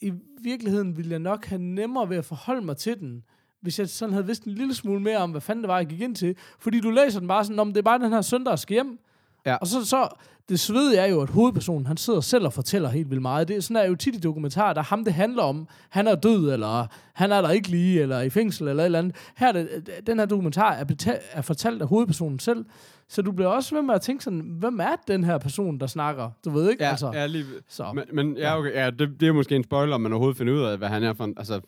i 0.00 0.12
virkeligheden 0.42 0.96
ville 0.96 1.10
jeg 1.10 1.18
nok 1.18 1.46
have 1.46 1.62
nemmere 1.62 2.08
ved 2.08 2.16
at 2.16 2.24
forholde 2.24 2.66
mig 2.66 2.76
til 2.76 3.00
den, 3.00 3.22
hvis 3.60 3.78
jeg 3.78 3.88
sådan 3.88 4.12
havde 4.12 4.26
vidst 4.26 4.44
en 4.44 4.52
lille 4.52 4.74
smule 4.74 5.00
mere 5.00 5.18
om, 5.18 5.30
hvad 5.30 5.40
fanden 5.40 5.62
det 5.62 5.68
var, 5.68 5.76
jeg 5.76 5.86
gik 5.86 6.00
ind 6.00 6.16
til. 6.16 6.36
Fordi 6.58 6.80
du 6.80 6.90
læser 6.90 7.18
den 7.18 7.28
bare 7.28 7.44
sådan, 7.44 7.58
om 7.58 7.68
det 7.68 7.78
er 7.78 7.82
bare 7.82 7.98
den 7.98 8.12
her 8.12 8.20
søn, 8.22 8.44
der 8.44 8.56
skal 8.56 8.74
hjem. 8.74 8.98
Ja. 9.46 9.54
Og 9.56 9.66
så, 9.66 9.84
så 9.86 10.08
det 10.48 10.60
svede 10.60 10.96
er 10.96 11.06
jo, 11.06 11.20
at 11.20 11.30
hovedpersonen, 11.30 11.86
han 11.86 11.96
sidder 11.96 12.20
selv 12.20 12.46
og 12.46 12.52
fortæller 12.52 12.88
helt 12.88 13.10
vildt 13.10 13.22
meget. 13.22 13.48
Det 13.48 13.56
er 13.56 13.60
sådan 13.60 13.76
er 13.76 13.88
jo 13.88 13.94
tit 13.94 14.14
i 14.14 14.20
dokumentarer, 14.20 14.72
der 14.72 14.80
er 14.80 14.84
ham, 14.84 15.04
det 15.04 15.12
handler 15.14 15.42
om. 15.42 15.68
Han 15.88 16.06
er 16.06 16.14
død, 16.14 16.52
eller 16.52 16.86
han 17.14 17.32
er 17.32 17.40
der 17.42 17.50
ikke 17.50 17.68
lige, 17.68 18.00
eller 18.02 18.20
i 18.20 18.30
fængsel, 18.30 18.68
eller 18.68 18.82
et 18.82 18.84
eller 18.84 18.98
andet. 18.98 19.16
Her 19.36 19.48
er 19.48 19.52
det, 19.52 19.90
den 20.06 20.18
her 20.18 20.26
dokumentar 20.26 20.72
er, 20.72 20.84
beta- 20.84 21.20
er 21.32 21.42
fortalt 21.42 21.82
af 21.82 21.88
hovedpersonen 21.88 22.38
selv. 22.38 22.64
Så 23.08 23.22
du 23.22 23.32
bliver 23.32 23.48
også 23.48 23.74
ved 23.74 23.82
med 23.82 23.94
at 23.94 24.00
tænke 24.00 24.24
sådan, 24.24 24.40
hvem 24.40 24.80
er 24.80 24.96
den 25.08 25.24
her 25.24 25.38
person, 25.38 25.78
der 25.80 25.86
snakker? 25.86 26.30
Du 26.44 26.50
ved 26.50 26.70
ikke, 26.70 26.84
Ja, 26.84 26.90
altså. 26.90 27.10
ja 27.14 27.26
lige, 27.26 27.44
Så. 27.68 27.92
men, 27.94 28.04
men 28.12 28.36
ja, 28.36 28.58
okay, 28.58 28.72
ja, 28.74 28.90
det, 28.90 29.10
det 29.20 29.28
er 29.28 29.32
måske 29.32 29.56
en 29.56 29.64
spoiler, 29.64 29.94
om 29.94 30.00
man 30.00 30.12
overhovedet 30.12 30.38
finder 30.38 30.52
ud 30.52 30.60
af, 30.62 30.78
hvad 30.78 30.88
han 30.88 31.02
er 31.02 31.12
for 31.14 31.24
en, 31.24 31.34
altså, 31.36 31.60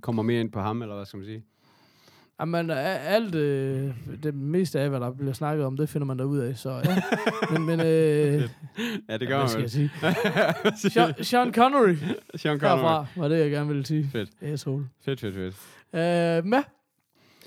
kommer 0.00 0.22
mere 0.22 0.40
ind 0.40 0.52
på 0.52 0.60
ham, 0.60 0.82
eller 0.82 0.94
hvad 0.96 1.06
skal 1.06 1.16
man 1.16 1.26
sige? 1.26 1.44
Jamen, 2.40 2.70
a- 2.70 2.74
alt, 2.98 3.34
øh, 3.34 3.90
det 4.22 4.34
meste 4.34 4.80
af, 4.80 4.88
hvad 4.88 5.00
der 5.00 5.10
bliver 5.10 5.32
snakket 5.32 5.66
om, 5.66 5.76
det 5.76 5.88
finder 5.88 6.06
man 6.06 6.18
der 6.18 6.24
ud 6.24 6.38
af, 6.38 6.56
så 6.56 6.70
ja. 6.70 7.02
men, 7.50 7.66
men 7.66 7.80
øh, 7.80 7.86
Ja, 7.88 8.38
det 8.38 8.48
ja, 9.08 9.16
gør 9.18 9.26
hvad 9.26 9.38
man 9.38 9.48
skal 9.48 9.60
jeg 9.60 9.70
sige? 9.70 9.90
Sean, 10.92 11.24
Sean 11.24 11.52
Connery, 11.54 11.94
Sean 12.34 12.60
Connery. 12.60 12.76
herfra, 12.76 13.06
var 13.16 13.28
det, 13.28 13.38
jeg 13.38 13.50
gerne 13.50 13.68
ville 13.68 13.86
sige. 13.86 14.08
Fedt. 14.12 14.30
Asshole. 14.42 14.84
Fedt, 15.04 15.20
fedt, 15.20 15.34
fedt. 15.34 15.56
Øh, 15.94 16.44
men, 16.44 16.62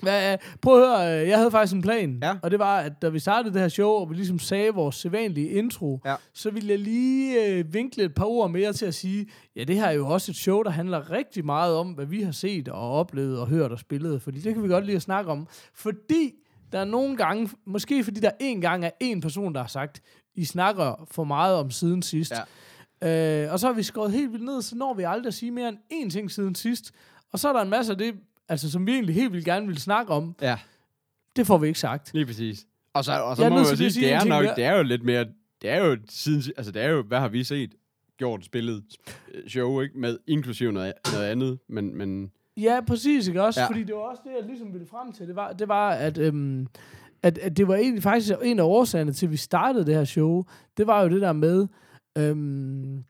hvad, 0.02 0.36
prøv 0.62 0.82
at 0.82 0.88
høre, 1.00 1.22
øh, 1.22 1.28
jeg 1.28 1.38
havde 1.38 1.50
faktisk 1.50 1.74
en 1.74 1.82
plan, 1.82 2.18
Ja. 2.22 2.34
og 2.42 2.50
det 2.50 2.58
var, 2.58 2.78
at 2.78 2.92
da 3.02 3.08
vi 3.08 3.18
startede 3.18 3.54
det 3.54 3.60
her 3.62 3.68
show, 3.68 3.88
og 3.90 4.10
vi 4.10 4.14
ligesom 4.14 4.38
sagde 4.38 4.70
vores 4.74 4.96
sædvanlige 4.96 5.48
intro, 5.48 6.00
Ja. 6.04 6.14
så 6.32 6.50
ville 6.50 6.68
jeg 6.70 6.78
lige 6.78 7.46
øh, 7.46 7.74
vinkle 7.74 8.04
et 8.04 8.14
par 8.14 8.24
ord 8.24 8.50
mere 8.50 8.72
til 8.72 8.86
at 8.86 8.94
sige, 8.94 9.26
ja, 9.56 9.64
det 9.64 9.76
her 9.76 9.86
er 9.86 9.92
jo 9.92 10.08
også 10.08 10.32
et 10.32 10.36
show, 10.36 10.62
der 10.62 10.70
handler 10.70 11.10
rigtig 11.10 11.44
meget 11.44 11.74
om, 11.74 11.88
hvad 11.92 12.06
vi 12.06 12.22
har 12.22 12.32
set 12.32 12.68
og 12.68 12.90
oplevet 12.92 13.40
og 13.40 13.46
hørt 13.48 13.72
og 13.72 13.78
spillet, 13.78 14.22
fordi 14.22 14.40
det 14.40 14.54
kan 14.54 14.62
vi 14.62 14.68
godt 14.68 14.84
lide 14.86 14.96
at 14.96 15.02
snakke 15.02 15.30
om, 15.30 15.48
fordi 15.74 16.32
der 16.72 16.78
er 16.78 16.84
nogle 16.84 17.16
gange, 17.16 17.50
måske 17.66 18.04
fordi 18.04 18.20
der 18.20 18.30
en 18.40 18.60
gang 18.60 18.84
er 18.84 18.90
en 19.00 19.20
person, 19.20 19.54
der 19.54 19.60
har 19.60 19.68
sagt, 19.68 20.02
I 20.34 20.44
snakker 20.44 21.08
for 21.10 21.24
meget 21.24 21.56
om 21.56 21.70
siden 21.70 22.02
sidst. 22.02 22.32
Ja. 23.02 23.44
Øh, 23.44 23.52
og 23.52 23.58
så 23.60 23.66
har 23.66 23.74
vi 23.74 23.82
skåret 23.82 24.12
helt 24.12 24.32
vildt 24.32 24.44
ned, 24.44 24.62
så 24.62 24.76
når 24.76 24.94
vi 24.94 25.02
aldrig 25.02 25.26
at 25.28 25.34
sige 25.34 25.50
mere 25.50 25.68
end 25.68 25.78
én 25.92 26.10
ting 26.10 26.30
siden 26.30 26.54
sidst. 26.54 26.92
Og 27.32 27.38
så 27.38 27.48
er 27.48 27.52
der 27.52 27.60
en 27.62 27.70
masse 27.70 27.92
af 27.92 27.98
det, 27.98 28.14
altså, 28.48 28.70
som 28.70 28.86
vi 28.86 28.92
egentlig 28.92 29.14
helt 29.14 29.32
vildt 29.32 29.44
gerne 29.44 29.66
vil 29.66 29.78
snakke 29.78 30.12
om. 30.12 30.36
Ja, 30.42 30.58
Det 31.36 31.46
får 31.46 31.58
vi 31.58 31.66
ikke 31.66 31.78
sagt. 31.80 32.14
lige 32.14 32.26
præcis. 32.26 32.66
Og 32.94 33.04
så, 33.04 33.12
og 33.12 33.36
så 33.36 33.44
er 33.44 33.48
må 33.48 33.56
man 33.56 33.64
jo 33.64 33.76
sige, 33.76 33.90
sige 33.92 34.06
det 34.06 34.12
er 34.14 34.24
nok, 34.24 34.44
mere. 34.44 34.54
det 34.56 34.64
er 34.64 34.76
jo 34.76 34.82
lidt 34.82 35.04
mere, 35.04 35.24
det 35.62 35.70
er 35.70 35.84
jo 35.84 35.96
siden, 36.08 36.42
altså 36.56 36.72
det 36.72 36.82
er 36.82 36.88
jo, 36.88 37.02
hvad 37.02 37.18
har 37.18 37.28
vi 37.28 37.44
set? 37.44 37.74
Gjort, 38.18 38.44
spillet, 38.44 38.84
show, 39.48 39.80
ikke? 39.80 39.98
Med 39.98 40.18
inklusive 40.26 40.72
noget, 40.72 40.92
noget 41.12 41.26
andet, 41.26 41.58
men, 41.68 41.96
men 41.98 42.30
Ja, 42.56 42.80
præcis, 42.86 43.28
ikke 43.28 43.42
også? 43.42 43.60
Ja. 43.60 43.64
Ja. 43.64 43.70
Fordi 43.70 43.82
det 43.84 43.94
var 43.94 44.00
også 44.00 44.22
det, 44.24 44.30
jeg 44.40 44.46
ligesom 44.48 44.72
ville 44.72 44.86
frem 44.86 45.12
til. 45.12 45.26
Det 45.28 45.36
var, 45.36 45.52
det 45.52 45.68
var 45.68 45.90
at 45.90 46.18
øhm, 46.18 46.66
at, 47.22 47.38
at 47.38 47.56
det 47.56 47.68
var 47.68 47.74
egentlig 47.74 48.02
faktisk 48.02 48.32
en 48.42 48.58
af 48.58 48.64
årsagerne 48.64 49.12
til, 49.12 49.26
at 49.26 49.32
vi 49.32 49.36
startede 49.36 49.86
det 49.86 49.94
her 49.94 50.04
show. 50.04 50.44
Det 50.76 50.86
var 50.86 51.02
jo 51.02 51.08
det 51.08 51.20
der 51.20 51.32
med, 51.32 51.66
øhm, 52.18 53.04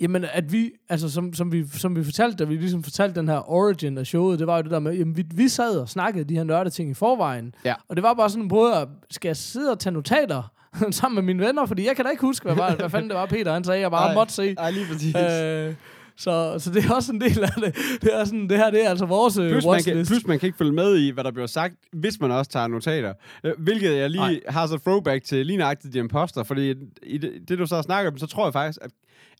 jamen, 0.00 0.24
at 0.32 0.52
vi, 0.52 0.70
altså 0.88 1.10
som, 1.10 1.32
som, 1.34 1.52
vi, 1.52 1.64
som 1.72 1.96
vi 1.96 2.04
fortalte, 2.04 2.36
da 2.36 2.44
vi 2.44 2.56
ligesom 2.56 2.82
fortalte 2.82 3.20
den 3.20 3.28
her 3.28 3.50
origin 3.50 3.98
af 3.98 4.06
showet, 4.06 4.38
det 4.38 4.46
var 4.46 4.56
jo 4.56 4.62
det 4.62 4.70
der 4.70 4.78
med, 4.78 4.94
jamen, 4.94 5.16
vi, 5.16 5.24
vi 5.34 5.48
sad 5.48 5.78
og 5.78 5.88
snakkede 5.88 6.24
de 6.24 6.34
her 6.34 6.44
nørde 6.44 6.70
ting 6.70 6.90
i 6.90 6.94
forvejen. 6.94 7.54
Ja. 7.64 7.74
Og 7.88 7.96
det 7.96 8.02
var 8.02 8.14
bare 8.14 8.30
sådan 8.30 8.42
en 8.42 8.48
måde, 8.48 8.74
at 8.74 8.88
skal 9.10 9.28
jeg 9.28 9.36
sidde 9.36 9.70
og 9.70 9.78
tage 9.78 9.92
notater 9.92 10.52
sammen 10.90 11.14
med 11.14 11.34
mine 11.34 11.46
venner, 11.46 11.66
fordi 11.66 11.86
jeg 11.86 11.96
kan 11.96 12.04
da 12.04 12.10
ikke 12.10 12.20
huske, 12.20 12.44
hvad, 12.44 12.56
var, 12.56 12.74
hvad 12.76 12.90
fanden 12.90 13.10
det 13.10 13.18
var, 13.18 13.26
Peter 13.26 13.52
han 13.52 13.64
sagde, 13.64 13.80
jeg 13.80 13.90
bare 13.90 14.08
Ej, 14.08 14.14
måtte 14.14 14.32
se. 14.32 14.54
Ej, 14.58 14.70
lige 14.70 14.86
præcis. 14.92 15.16
Øh, 15.16 15.74
så, 16.16 16.58
så 16.58 16.70
det 16.70 16.84
er 16.84 16.94
også 16.94 17.12
en 17.12 17.20
del 17.20 17.42
af 17.42 17.52
det. 17.64 17.76
Det, 18.02 18.14
er 18.14 18.24
sådan, 18.24 18.48
det 18.48 18.58
her 18.58 18.70
det 18.70 18.84
er 18.84 18.90
altså 18.90 19.06
vores 19.06 19.38
øh, 19.38 19.50
Plus 19.50 19.64
man, 19.66 19.82
kan, 19.82 20.06
plus 20.06 20.26
man 20.26 20.38
kan 20.38 20.46
ikke 20.46 20.58
følge 20.58 20.72
med 20.72 20.98
i, 20.98 21.10
hvad 21.10 21.24
der 21.24 21.30
bliver 21.30 21.46
sagt, 21.46 21.74
hvis 21.92 22.20
man 22.20 22.30
også 22.30 22.50
tager 22.50 22.66
notater. 22.66 23.12
Øh, 23.44 23.52
Hvilket 23.58 23.96
jeg 23.96 24.10
lige 24.10 24.20
Nej. 24.20 24.40
har 24.48 24.66
så 24.66 24.78
throwback 24.78 25.24
til 25.24 25.46
lige 25.46 25.56
nøjagtigt 25.56 25.92
The 25.92 26.00
Imposter, 26.00 26.42
fordi 26.42 26.74
i 27.02 27.18
det, 27.18 27.32
det, 27.48 27.58
du 27.58 27.66
så 27.66 27.82
snakker 27.82 28.10
om, 28.10 28.18
så 28.18 28.26
tror 28.26 28.46
jeg 28.46 28.52
faktisk, 28.52 28.78
at, 28.82 28.90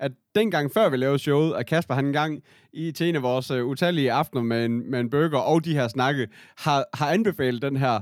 at 0.00 0.12
dengang 0.34 0.72
før 0.72 0.88
vi 0.88 0.96
lavede 0.96 1.18
showet, 1.18 1.54
at 1.54 1.66
Kasper 1.66 1.94
han 1.94 2.06
engang 2.06 2.42
i, 2.72 2.92
til 2.92 3.08
en 3.08 3.16
af 3.16 3.22
vores 3.22 3.50
uh, 3.50 3.66
utallige 3.66 4.12
aftener 4.12 4.42
med 4.42 4.64
en, 4.64 4.90
med 4.90 5.00
en 5.00 5.10
burger 5.10 5.38
og 5.38 5.64
de 5.64 5.72
her 5.72 5.88
snakke, 5.88 6.28
har, 6.58 6.84
har 6.94 7.10
anbefalet 7.10 7.62
den 7.62 7.76
her. 7.76 8.00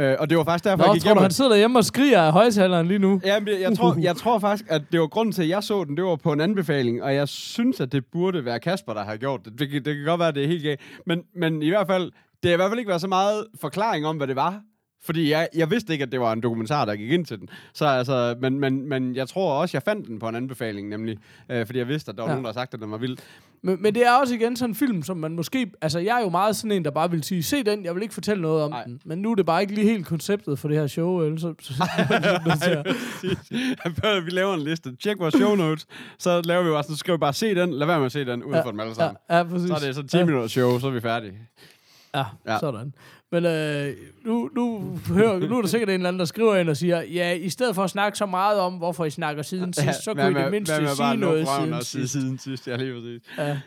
Uh, 0.00 0.04
og 0.18 0.30
det 0.30 0.38
var 0.38 0.44
faktisk 0.44 0.64
derfor, 0.64 0.84
Nå, 0.84 0.84
jeg 0.84 0.94
gik 0.94 1.02
tror 1.02 1.14
du, 1.14 1.18
hjem 1.18 1.22
han 1.22 1.30
sidder 1.30 1.50
derhjemme 1.50 1.78
og 1.78 1.84
skriger 1.84 2.20
af 2.20 2.32
højtaleren 2.32 2.86
lige 2.86 2.98
nu? 2.98 3.20
Ja, 3.24 3.34
jeg, 3.34 3.60
jeg, 3.60 3.76
tror, 3.76 3.96
jeg 4.00 4.16
tror 4.16 4.38
faktisk, 4.38 4.70
at 4.70 4.82
det 4.92 5.00
var 5.00 5.06
grunden 5.06 5.32
til, 5.32 5.42
at 5.42 5.48
jeg 5.48 5.62
så 5.62 5.84
den. 5.84 5.96
Det 5.96 6.04
var 6.04 6.16
på 6.16 6.32
en 6.32 6.40
anbefaling, 6.40 7.02
og 7.02 7.14
jeg 7.14 7.28
synes, 7.28 7.80
at 7.80 7.92
det 7.92 8.04
burde 8.12 8.44
være 8.44 8.60
Kasper, 8.60 8.94
der 8.94 9.04
har 9.04 9.16
gjort 9.16 9.40
det. 9.44 9.58
Det, 9.58 9.70
kan- 9.70 9.84
det 9.84 9.96
kan 9.96 10.04
godt 10.04 10.18
være, 10.18 10.28
at 10.28 10.34
det 10.34 10.44
er 10.44 10.48
helt 10.48 10.62
galt. 10.62 10.80
Men, 11.06 11.22
men 11.36 11.62
i 11.62 11.68
hvert 11.68 11.86
fald, 11.86 12.02
det 12.42 12.50
har 12.50 12.52
i 12.52 12.56
hvert 12.56 12.70
fald 12.70 12.78
ikke 12.78 12.88
været 12.88 13.00
så 13.00 13.08
meget 13.08 13.46
forklaring 13.60 14.06
om, 14.06 14.16
hvad 14.16 14.26
det 14.26 14.36
var. 14.36 14.60
Fordi 15.04 15.30
jeg, 15.30 15.48
jeg 15.54 15.70
vidste 15.70 15.92
ikke, 15.92 16.02
at 16.02 16.12
det 16.12 16.20
var 16.20 16.32
en 16.32 16.40
dokumentar, 16.40 16.84
der 16.84 16.96
gik 16.96 17.10
ind 17.10 17.26
til 17.26 17.38
den. 17.40 17.48
Så 17.74 17.86
altså, 17.86 18.36
men, 18.40 18.60
men, 18.60 18.88
men 18.88 19.16
jeg 19.16 19.28
tror 19.28 19.52
også, 19.60 19.76
jeg 19.76 19.82
fandt 19.82 20.06
den 20.08 20.18
på 20.18 20.28
en 20.28 20.34
anbefaling, 20.34 20.88
nemlig. 20.88 21.18
Øh, 21.50 21.66
fordi 21.66 21.78
jeg 21.78 21.88
vidste, 21.88 22.10
at 22.10 22.16
der 22.16 22.22
var 22.22 22.28
Ja. 22.28 22.32
ja. 22.32 22.34
nogen, 22.36 22.44
der 22.44 22.48
havde 22.48 22.54
sagt, 22.60 22.74
at 22.74 22.80
den 22.80 22.90
var 22.90 22.96
vild. 22.98 23.16
Men, 23.62 23.82
men 23.82 23.94
det 23.94 24.06
er 24.06 24.12
også 24.20 24.34
igen 24.34 24.56
sådan 24.56 24.70
en 24.70 24.74
film, 24.74 25.02
som 25.02 25.16
man 25.16 25.32
måske... 25.36 25.70
Altså, 25.80 25.98
jeg 25.98 26.16
er 26.18 26.22
jo 26.22 26.28
meget 26.28 26.56
sådan 26.56 26.72
en, 26.72 26.84
der 26.84 26.90
bare 26.90 27.10
vil 27.10 27.22
sige, 27.22 27.42
se 27.42 27.62
den, 27.62 27.84
jeg 27.84 27.94
vil 27.94 28.02
ikke 28.02 28.14
fortælle 28.14 28.42
noget 28.42 28.62
om 28.62 28.72
Ej. 28.72 28.84
den. 28.84 29.00
Men 29.04 29.18
nu 29.18 29.30
er 29.30 29.34
det 29.34 29.46
bare 29.46 29.62
ikke 29.62 29.74
lige 29.74 29.88
helt 29.88 30.06
konceptet 30.06 30.58
for 30.58 30.68
det 30.68 30.76
her 30.78 30.86
show, 30.86 31.20
eller 31.20 31.38
så... 31.38 31.54
så, 31.60 31.72
så, 31.74 31.84
så, 34.02 34.20
vi 34.24 34.30
laver 34.30 34.54
en 34.54 34.60
liste. 34.62 34.96
Tjek 34.96 35.18
vores 35.18 35.34
show 35.34 35.54
notes. 35.54 35.86
Så 36.18 36.42
laver 36.44 36.62
vi 36.64 36.70
bare 36.70 36.82
sådan, 36.82 36.96
så 36.96 36.98
skriver 36.98 37.16
vi 37.16 37.20
bare, 37.20 37.32
se 37.32 37.54
den. 37.54 37.72
Lad 37.74 37.86
være 37.86 37.98
med 37.98 38.06
at 38.06 38.12
se 38.12 38.24
den, 38.24 38.42
uden 38.44 38.62
for 38.62 38.70
dem 38.70 38.80
alle 38.80 38.94
sammen. 38.94 39.16
ja, 39.30 39.36
ja, 39.36 39.42
præcis. 39.42 39.68
Så 39.68 39.74
er 39.74 39.78
det 39.78 39.94
så 39.94 40.02
10 40.02 40.16
minutters 40.24 40.50
show, 40.52 40.78
så 40.78 40.86
er 40.86 40.90
vi 40.90 41.00
færdige. 41.00 41.32
Ja, 42.14 42.18
ja, 42.18 42.52
Ja. 42.52 42.58
sådan. 42.58 42.94
Men 43.32 43.44
øh, 43.44 43.92
nu, 44.24 44.50
nu, 44.56 44.98
hører, 45.08 45.38
nu 45.38 45.56
er 45.56 45.60
der 45.60 45.68
sikkert 45.68 45.88
en 45.88 45.94
eller 45.94 46.08
anden, 46.08 46.18
der 46.18 46.24
skriver 46.24 46.56
ind 46.56 46.68
og 46.68 46.76
siger, 46.76 47.02
ja, 47.02 47.32
i 47.32 47.48
stedet 47.48 47.74
for 47.74 47.84
at 47.84 47.90
snakke 47.90 48.18
så 48.18 48.26
meget 48.26 48.60
om, 48.60 48.74
hvorfor 48.74 49.04
I 49.04 49.10
snakker 49.10 49.42
siden 49.42 49.72
sidst, 49.72 50.04
så 50.04 50.14
kunne 50.14 50.30
I 50.30 50.34
det 50.34 50.50
mindste 50.50 50.88
sige 50.96 51.16
noget 51.16 51.48
siden 51.48 51.82
sidst. 51.82 52.12
siden 52.12 52.38
sidst. 52.38 52.68
Ja, 52.68 52.76
lige 52.76 52.94
præcis. 52.94 53.22
Ja, 53.38 53.58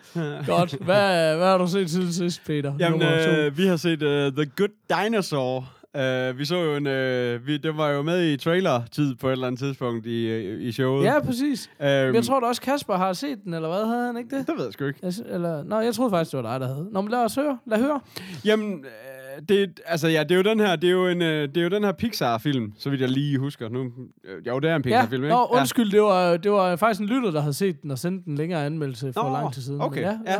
godt. 0.47 0.75
Hvad, 0.81 1.35
hvad 1.37 1.47
har 1.47 1.57
du 1.57 1.67
set 1.67 1.89
siden 1.89 2.13
sidst, 2.13 2.45
Peter? 2.45 2.73
Jamen, 2.79 3.01
øh, 3.01 3.57
vi 3.57 3.65
har 3.67 3.77
set 3.77 4.03
uh, 4.03 4.09
The 4.09 4.51
Good 4.55 4.69
Dinosaur. 4.89 5.71
Uh, 5.93 6.37
vi 6.39 6.45
så 6.45 6.55
jo 6.55 6.75
en... 6.75 6.87
Uh, 6.87 7.47
vi, 7.47 7.57
det 7.57 7.77
var 7.77 7.89
jo 7.89 8.01
med 8.01 8.25
i 8.27 8.37
trailer-tid 8.37 9.15
på 9.15 9.27
et 9.27 9.31
eller 9.31 9.47
andet 9.47 9.59
tidspunkt 9.59 10.05
i, 10.05 10.49
i 10.67 10.71
showet. 10.71 11.05
Ja, 11.05 11.19
præcis. 11.19 11.69
um, 11.79 11.85
jeg 11.85 12.23
tror 12.23 12.39
da 12.39 12.45
også, 12.45 12.61
Kasper 12.61 12.97
har 12.97 13.13
set 13.13 13.43
den, 13.43 13.53
eller 13.53 13.69
hvad? 13.69 13.85
Havde 13.85 14.05
han 14.05 14.17
ikke 14.17 14.37
det? 14.37 14.47
Det 14.47 14.55
ved 14.57 14.63
jeg 14.63 14.73
sgu 14.73 14.85
ikke. 14.85 14.99
Jeg, 15.03 15.13
eller, 15.29 15.63
nå, 15.63 15.79
jeg 15.79 15.93
troede 15.93 16.11
faktisk, 16.11 16.31
det 16.31 16.43
var 16.43 16.51
dig, 16.51 16.59
der 16.59 16.67
havde. 16.67 16.87
Nå, 16.91 17.01
men 17.01 17.11
lad 17.11 17.19
os 17.19 17.35
høre. 17.35 17.57
Lad 17.65 17.79
høre. 17.79 17.99
Jamen, 18.45 18.73
øh, 18.73 19.14
det, 19.49 19.79
altså, 19.85 20.07
ja, 20.07 20.23
det 20.23 20.31
er 20.31 20.35
jo 20.35 20.41
den 20.43 20.59
her, 20.59 20.75
det 20.75 20.87
er 20.87 20.91
jo, 20.91 21.07
en, 21.07 21.21
øh, 21.21 21.47
det 21.47 21.57
er 21.57 21.61
jo 21.63 21.69
den 21.69 21.83
her 21.83 21.91
Pixar-film, 21.91 22.73
så 22.77 22.89
vidt 22.89 23.01
jeg 23.01 23.09
lige 23.09 23.37
husker. 23.37 23.69
Nu, 23.69 23.91
øh, 24.23 24.47
jo, 24.47 24.59
det 24.59 24.69
er 24.69 24.75
en 24.75 24.81
Ja, 24.85 24.89
Pixar-film, 25.01 25.23
ikke? 25.23 25.35
nå, 25.35 25.45
undskyld, 25.51 25.91
det 25.91 26.01
var, 26.01 26.37
det 26.37 26.51
var 26.51 26.75
faktisk 26.75 27.01
en 27.01 27.07
lytter, 27.07 27.31
der 27.31 27.39
havde 27.41 27.53
set 27.53 27.81
den 27.81 27.91
og 27.91 27.99
sendt 27.99 28.25
en 28.25 28.35
længere 28.35 28.65
anmeldelse 28.65 29.13
for 29.13 29.23
Nå, 29.23 29.29
lang 29.33 29.53
tid 29.53 29.61
siden. 29.61 29.81
okay, 29.81 30.03
Men 30.03 30.17
ja, 30.25 30.33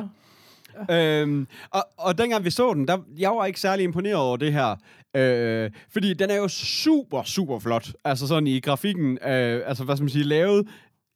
ja. 0.90 1.22
Øhm, 1.22 1.48
og, 1.70 1.84
og 1.98 2.18
dengang 2.18 2.46
vi 2.46 2.50
så 2.50 2.74
den, 2.74 2.88
der, 2.88 2.98
jeg 3.18 3.32
var 3.32 3.46
ikke 3.46 3.60
særlig 3.60 3.84
imponeret 3.84 4.16
over 4.16 4.38
det 4.38 4.54
her. 4.54 4.76
Øh, 5.16 5.72
fordi 5.94 6.14
den 6.14 6.30
er 6.30 6.36
jo 6.36 6.48
super, 6.48 7.24
super 7.24 7.60
flot. 7.60 7.94
Altså 8.04 8.28
sådan 8.28 8.48
i 8.48 8.60
grafikken, 8.60 9.12
øh, 9.28 9.62
altså 9.66 9.84
hvad 9.84 9.96
skal 9.96 10.04
man 10.04 10.10
sige, 10.10 10.24
lavet 10.24 10.68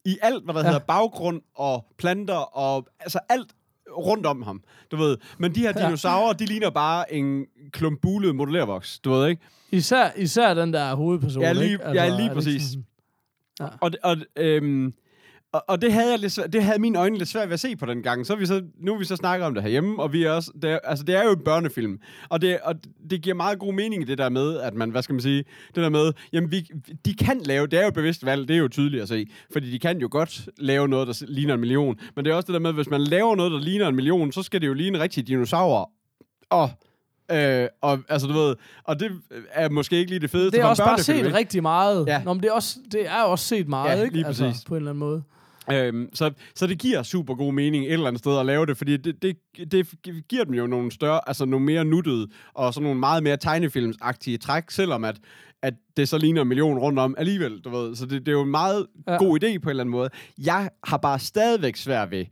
i 0.04 0.16
alt, 0.22 0.44
hvad 0.44 0.54
der 0.54 0.60
Ja. 0.60 0.66
ja. 0.66 0.72
hedder 0.72 0.86
baggrund 0.86 1.40
og 1.56 1.86
planter 1.98 2.56
og 2.58 2.86
altså 3.00 3.18
alt 3.28 3.46
rundt 3.98 4.26
om 4.26 4.42
ham, 4.42 4.62
du 4.90 4.96
ved. 4.96 5.16
Men 5.38 5.54
de 5.54 5.60
her 5.60 5.72
Ja. 5.76 5.84
dinosaurer, 5.86 6.32
de 6.32 6.44
ligner 6.44 6.70
bare 6.70 7.14
en 7.14 7.44
klump 7.72 8.00
bulet 8.02 8.36
modellervoks, 8.36 8.98
du 8.98 9.10
ved 9.10 9.28
ikke? 9.28 9.42
Især, 9.72 10.10
især 10.16 10.54
den 10.54 10.72
der 10.72 10.94
hovedperson, 10.94 11.42
Ja, 11.42 11.52
lige- 11.52 11.72
ikke? 11.72 11.84
ja, 11.88 12.06
er 12.12 12.16
lige 12.16 12.30
præcis. 12.34 12.62
sådan- 12.62 12.84
Og, 13.80 13.90
og, 14.02 14.16
øhm, 14.36 14.94
og, 15.52 15.64
og 15.68 15.82
det 15.82 15.92
havde 15.92 16.10
jeg 16.10 16.18
lidt, 16.18 16.38
det 16.52 16.64
havde 16.64 16.78
mine 16.78 16.98
øjne 16.98 17.18
lidt 17.18 17.28
svært 17.28 17.48
ved 17.48 17.54
at 17.54 17.60
se 17.60 17.76
på 17.76 17.86
den 17.86 18.02
gang. 18.02 18.26
Så 18.26 18.34
vi 18.34 18.46
så, 18.46 18.62
nu 18.80 18.96
vi 18.96 19.04
så 19.04 19.16
snakket 19.16 19.46
om 19.46 19.54
det 19.54 19.62
herhjemme, 19.62 20.02
og 20.02 20.12
vi 20.12 20.24
er 20.24 20.30
også, 20.32 20.50
det 20.62 20.70
er, 20.70 20.78
altså 20.84 21.04
det 21.04 21.14
er 21.14 21.24
jo 21.24 21.30
en 21.30 21.44
børnefilm. 21.44 21.98
Og 22.28 22.42
det, 22.42 22.58
og 22.60 22.74
det 23.10 23.22
giver 23.22 23.34
meget 23.36 23.58
god 23.58 23.74
mening 23.74 24.06
det 24.06 24.18
der 24.18 24.28
med, 24.28 24.58
at 24.60 24.74
man, 24.74 24.90
hvad 24.90 25.02
skal 25.02 25.12
man 25.12 25.22
sige, 25.22 25.44
det 25.74 25.82
der 25.82 25.88
med, 25.88 26.12
jamen 26.32 26.50
vi, 26.50 26.70
de 27.04 27.14
kan 27.14 27.40
lave, 27.44 27.66
det 27.66 27.78
er 27.80 27.84
jo 27.84 27.90
bevidst 27.90 28.26
valg, 28.26 28.48
det 28.48 28.54
er 28.56 28.60
jo 28.60 28.68
tydeligt 28.68 29.02
at 29.02 29.08
se, 29.08 29.26
fordi 29.52 29.70
de 29.70 29.78
kan 29.78 29.98
jo 29.98 30.08
godt 30.10 30.48
lave 30.58 30.88
noget, 30.88 31.08
der 31.08 31.24
ligner 31.28 31.54
en 31.54 31.60
million. 31.60 31.98
Men 32.16 32.24
det 32.24 32.30
er 32.30 32.34
også 32.34 32.46
det 32.46 32.52
der 32.52 32.60
med, 32.60 32.72
hvis 32.72 32.90
man 32.90 33.00
laver 33.00 33.36
noget, 33.36 33.52
der 33.52 33.60
ligner 33.60 33.88
en 33.88 33.96
million, 33.96 34.32
så 34.32 34.42
skal 34.42 34.60
det 34.60 34.66
jo 34.66 34.72
ligne 34.72 34.98
rigtig 35.00 35.28
dinosaurer. 35.28 35.84
Og 36.50 36.70
Øh, 37.32 37.66
og, 37.80 37.98
altså, 38.08 38.28
du 38.28 38.32
ved, 38.32 38.56
og 38.84 39.00
det 39.00 39.10
er 39.50 39.68
måske 39.68 39.96
ikke 39.96 40.10
lige 40.10 40.20
det 40.20 40.30
fedeste 40.30 40.56
Det 40.56 40.64
er 40.64 40.68
også 40.68 40.84
bare 40.84 40.98
set 40.98 41.34
rigtig 41.34 41.62
meget. 41.62 42.06
Ja. 42.06 42.22
Nå, 42.24 42.32
men 42.34 42.42
det 42.42 42.48
er, 42.48 42.52
også, 42.52 42.78
det 42.92 43.08
er 43.08 43.22
også 43.22 43.44
set 43.44 43.68
meget, 43.68 43.98
Ja, 43.98 44.02
ikke? 44.02 44.14
lige 44.16 44.26
Altså, 44.26 44.44
præcis. 44.44 44.64
på 44.64 44.74
en 44.74 44.76
eller 44.76 44.90
anden 44.90 44.98
måde. 44.98 45.22
Øhm, 45.74 46.08
så, 46.14 46.30
så 46.54 46.66
det 46.66 46.78
giver 46.78 47.02
super 47.02 47.34
god 47.34 47.52
mening 47.52 47.84
et 47.86 47.92
eller 47.92 48.06
andet 48.06 48.18
sted 48.18 48.38
at 48.38 48.46
lave 48.46 48.66
det, 48.66 48.76
fordi 48.76 48.96
det, 48.96 49.22
det, 49.22 49.36
det 49.72 49.88
giver 50.28 50.44
dem 50.44 50.54
jo 50.54 50.66
nogle 50.66 50.92
større, 50.92 51.20
altså 51.28 51.44
nogle 51.44 51.66
mere 51.66 51.84
nuttede, 51.84 52.28
og 52.54 52.74
sådan 52.74 52.84
nogle 52.84 53.00
meget 53.00 53.22
mere 53.22 53.36
tegnefilmsagtige 53.36 54.38
træk, 54.38 54.70
selvom 54.70 55.04
at, 55.04 55.18
at 55.62 55.74
det 55.96 56.08
så 56.08 56.18
ligner 56.18 56.42
en 56.42 56.48
million 56.48 56.78
rundt 56.78 56.98
om 56.98 57.14
alligevel, 57.18 57.60
du 57.60 57.70
ved. 57.70 57.96
Så 57.96 58.06
det, 58.06 58.26
det 58.26 58.28
er 58.28 58.32
jo 58.36 58.42
en 58.42 58.50
meget 58.50 58.86
Ja. 59.08 59.16
god 59.16 59.44
idé 59.44 59.58
på 59.58 59.68
en 59.68 59.70
eller 59.70 59.82
anden 59.82 59.90
måde. 59.90 60.10
Jeg 60.38 60.70
har 60.84 60.96
bare 60.96 61.18
stadigvæk 61.18 61.76
svært 61.76 62.10
ved 62.10 62.24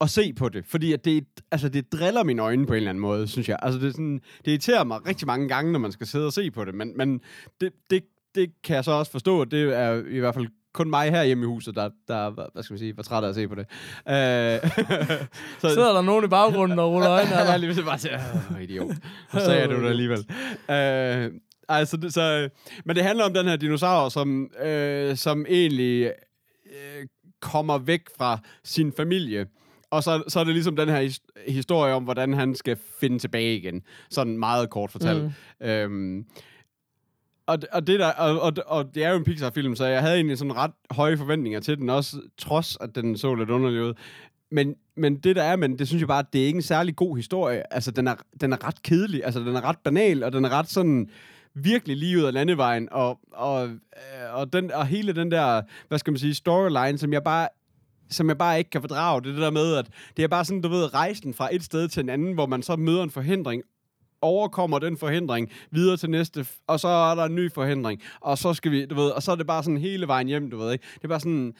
at 0.00 0.10
se 0.10 0.32
på 0.32 0.48
det, 0.48 0.66
fordi 0.66 0.92
at 0.92 1.04
det, 1.04 1.24
altså 1.50 1.68
det 1.68 1.92
driller 1.92 2.24
mine 2.24 2.42
øjne 2.42 2.66
på 2.66 2.72
en 2.72 2.76
eller 2.76 2.90
anden 2.90 3.00
måde, 3.02 3.28
synes 3.28 3.48
jeg. 3.48 3.58
Altså 3.62 3.80
det, 3.80 3.86
er 3.88 3.92
sådan, 3.92 4.20
det 4.44 4.50
irriterer 4.50 4.84
mig 4.84 5.06
rigtig 5.06 5.26
mange 5.26 5.48
gange, 5.48 5.72
når 5.72 5.78
man 5.78 5.92
skal 5.92 6.06
sidde 6.06 6.26
og 6.26 6.32
se 6.32 6.50
på 6.50 6.64
det, 6.64 6.74
men, 6.74 6.92
men 6.96 7.20
det, 7.60 7.72
det, 7.90 8.02
det 8.34 8.50
kan 8.64 8.76
jeg 8.76 8.84
så 8.84 8.90
også 8.92 9.12
forstå, 9.12 9.40
at 9.42 9.50
det 9.50 9.76
er 9.78 10.02
i 10.10 10.18
hvert 10.18 10.34
fald 10.34 10.46
kun 10.72 10.90
mig 10.90 11.10
her 11.10 11.22
hjemme 11.24 11.44
i 11.44 11.46
huset, 11.46 11.74
der, 11.74 11.90
der 12.08 12.30
hvad 12.52 12.62
skal 12.62 12.72
man 12.74 12.78
sige, 12.78 12.96
var 12.96 13.02
træt 13.02 13.24
af 13.24 13.28
at 13.28 13.34
se 13.34 13.48
på 13.48 13.54
det. 13.54 13.66
Øh, 14.08 14.14
så, 15.60 15.68
Sidder 15.68 15.92
der 15.92 16.02
nogen 16.02 16.24
i 16.24 16.28
baggrunden 16.28 16.78
og 16.78 16.90
ruller 16.90 17.10
øjnene? 17.10 17.34
er 17.52 17.56
lige 17.56 17.82
bare 17.82 17.98
"Åh, 18.56 18.62
idiot. 18.62 18.94
Så 19.32 19.40
sagde 19.40 19.60
jeg 19.60 19.68
det 19.68 19.74
jo 19.82 19.86
alligevel. 19.86 20.18
Øh, 20.70 21.32
altså, 21.68 21.98
så, 22.08 22.48
men 22.84 22.96
det 22.96 23.04
handler 23.04 23.24
om 23.24 23.34
den 23.34 23.46
her 23.46 23.56
dinosaur, 23.56 24.08
som, 24.08 24.50
øh, 24.62 25.16
som 25.16 25.46
egentlig 25.48 26.12
øh, 26.66 27.06
kommer 27.40 27.78
væk 27.78 28.00
fra 28.18 28.38
sin 28.64 28.92
familie. 28.92 29.46
Og 29.90 30.02
så, 30.02 30.22
så 30.28 30.40
er 30.40 30.44
det 30.44 30.54
ligesom 30.54 30.76
den 30.76 30.88
her 30.88 31.08
his- 31.08 31.50
historie 31.52 31.94
om, 31.94 32.04
hvordan 32.04 32.34
han 32.34 32.54
skal 32.54 32.76
finde 33.00 33.18
tilbage 33.18 33.56
igen. 33.56 33.82
Sådan 34.10 34.38
meget 34.38 34.70
kort 34.70 34.90
fortalt. 34.90 35.22
Mm. 35.60 35.66
Øhm, 35.66 36.24
og, 37.50 37.58
og, 37.72 37.86
det 37.86 38.00
der, 38.00 38.06
og, 38.06 38.40
og, 38.40 38.52
og 38.66 38.94
det 38.94 39.04
er 39.04 39.10
jo 39.10 39.16
en 39.16 39.24
Pixar-film, 39.24 39.76
så 39.76 39.86
jeg 39.86 40.00
havde 40.00 40.14
egentlig 40.14 40.38
sådan 40.38 40.56
ret 40.56 40.70
høje 40.90 41.16
forventninger 41.16 41.60
til 41.60 41.78
den, 41.78 41.90
også 41.90 42.20
trods 42.38 42.76
at 42.80 42.94
den 42.94 43.16
så 43.16 43.34
lidt 43.34 43.50
underlig 43.50 43.82
ud. 43.82 43.94
Men, 44.50 44.74
men 44.96 45.16
det 45.16 45.36
der 45.36 45.42
er, 45.42 45.56
men 45.56 45.78
det 45.78 45.88
synes 45.88 46.00
jeg 46.00 46.08
bare, 46.08 46.18
at 46.18 46.32
det 46.32 46.42
er 46.42 46.46
ikke 46.46 46.56
en 46.56 46.62
særlig 46.62 46.96
god 46.96 47.16
historie. 47.16 47.74
Altså, 47.74 47.90
den 47.90 48.06
er, 48.08 48.14
den 48.40 48.52
er 48.52 48.66
ret 48.66 48.82
kedelig, 48.82 49.24
altså 49.24 49.40
den 49.40 49.56
er 49.56 49.64
ret 49.64 49.78
banal, 49.84 50.24
og 50.24 50.32
den 50.32 50.44
er 50.44 50.48
ret 50.48 50.68
sådan 50.68 51.10
virkelig 51.54 51.96
lige 51.96 52.18
ud 52.18 52.22
af 52.22 52.32
landevejen, 52.32 52.88
og, 52.92 53.20
og, 53.32 53.68
øh, 53.68 54.34
og, 54.34 54.52
den, 54.52 54.72
og 54.72 54.86
hele 54.86 55.12
den 55.12 55.30
der, 55.30 55.62
hvad 55.88 55.98
skal 55.98 56.10
man 56.10 56.18
sige, 56.18 56.34
storyline, 56.34 56.98
som 56.98 57.12
jeg 57.12 57.22
bare 57.22 57.48
som 58.12 58.28
jeg 58.28 58.38
bare 58.38 58.58
ikke 58.58 58.70
kan 58.70 58.80
fordrage, 58.80 59.22
det 59.22 59.28
er 59.28 59.32
det 59.32 59.42
der 59.42 59.50
med, 59.50 59.74
at 59.74 59.86
det 60.16 60.22
er 60.22 60.28
bare 60.28 60.44
sådan, 60.44 60.60
du 60.60 60.68
ved, 60.68 60.94
rejsen 60.94 61.34
fra 61.34 61.48
et 61.54 61.64
sted 61.64 61.88
til 61.88 62.02
en 62.02 62.08
anden, 62.08 62.34
hvor 62.34 62.46
man 62.46 62.62
så 62.62 62.76
møder 62.76 63.02
en 63.02 63.10
forhindring, 63.10 63.62
overkommer 64.22 64.78
den 64.78 64.96
forhindring 64.96 65.50
videre 65.70 65.96
til 65.96 66.10
næste, 66.10 66.46
og 66.66 66.80
så 66.80 66.88
er 66.88 67.14
der 67.14 67.24
en 67.24 67.34
ny 67.34 67.52
forhindring, 67.52 68.00
og 68.20 68.38
så 68.38 68.54
skal 68.54 68.72
vi, 68.72 68.86
du 68.86 68.94
ved, 68.94 69.10
og 69.10 69.22
så 69.22 69.32
er 69.32 69.36
det 69.36 69.46
bare 69.46 69.62
sådan 69.62 69.76
hele 69.78 70.06
vejen 70.06 70.26
hjem, 70.28 70.50
du 70.50 70.58
ved, 70.58 70.72
ikke? 70.72 70.84
Det 70.94 71.04
er 71.04 71.08
bare 71.08 71.20
sådan, 71.20 71.54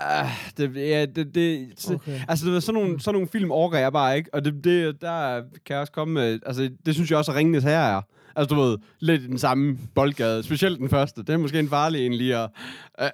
uh, 0.00 0.28
det, 0.56 0.76
ja, 0.76 1.06
det, 1.06 1.34
det, 1.34 1.68
Okay. 1.94 2.20
altså, 2.28 2.50
ved, 2.50 2.60
sådan 2.60 2.80
nogle, 2.82 3.00
sådan 3.00 3.14
nogle 3.14 3.28
film 3.28 3.50
orker 3.50 3.78
jeg 3.78 3.92
bare 3.92 4.16
ikke, 4.16 4.34
og 4.34 4.44
det, 4.44 4.64
det, 4.64 5.00
der 5.00 5.40
kan 5.66 5.74
jeg 5.74 5.78
også 5.78 5.92
komme 5.92 6.14
med, 6.14 6.38
altså, 6.46 6.70
det 6.86 6.94
synes 6.94 7.10
jeg 7.10 7.18
også, 7.18 7.30
at 7.32 7.36
Ringenes 7.36 7.64
Herre 7.64 7.96
er. 7.96 8.02
Altså, 8.36 8.54
du 8.54 8.60
ved, 8.60 8.78
lidt 9.00 9.22
i 9.22 9.26
den 9.26 9.38
samme 9.38 9.78
boldgade. 9.94 10.42
Specielt 10.42 10.78
den 10.78 10.88
første. 10.88 11.20
Det 11.22 11.30
er 11.30 11.36
måske 11.36 11.58
en 11.58 11.68
farlig 11.68 12.06
en 12.06 12.14
lige 12.14 12.36
at, 12.36 12.50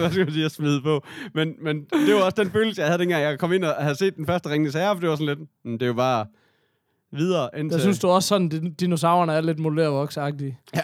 hvad 0.00 0.10
skal 0.10 0.24
man 0.24 0.32
sige, 0.32 0.44
at 0.44 0.52
smide 0.52 0.82
på. 0.82 1.04
Men, 1.34 1.54
men 1.62 1.84
det 2.06 2.14
var 2.14 2.20
også 2.22 2.42
den 2.42 2.50
følelse, 2.50 2.80
jeg 2.80 2.88
havde, 2.88 2.98
dengang 2.98 3.22
jeg 3.22 3.38
kom 3.38 3.52
ind 3.52 3.64
og 3.64 3.74
havde 3.82 3.94
set 3.94 4.16
den 4.16 4.26
første 4.26 4.50
Ringenes 4.50 4.74
Herre, 4.74 4.94
for 4.96 5.00
det 5.00 5.08
var 5.10 5.16
sådan 5.16 5.26
lidt, 5.26 5.38
"Mm, 5.64 5.72
det 5.78 5.82
er 5.82 5.86
jo 5.86 5.92
bare, 5.94 6.26
videre 7.14 7.50
indtil... 7.56 7.76
Der 7.78 7.82
synes 7.82 7.98
du 7.98 8.08
også 8.08 8.28
sådan, 8.28 8.52
at 8.66 8.80
dinosaurerne 8.80 9.32
er 9.32 9.40
lidt 9.40 9.58
modellervoksagtige? 9.58 10.58
Ja, 10.74 10.80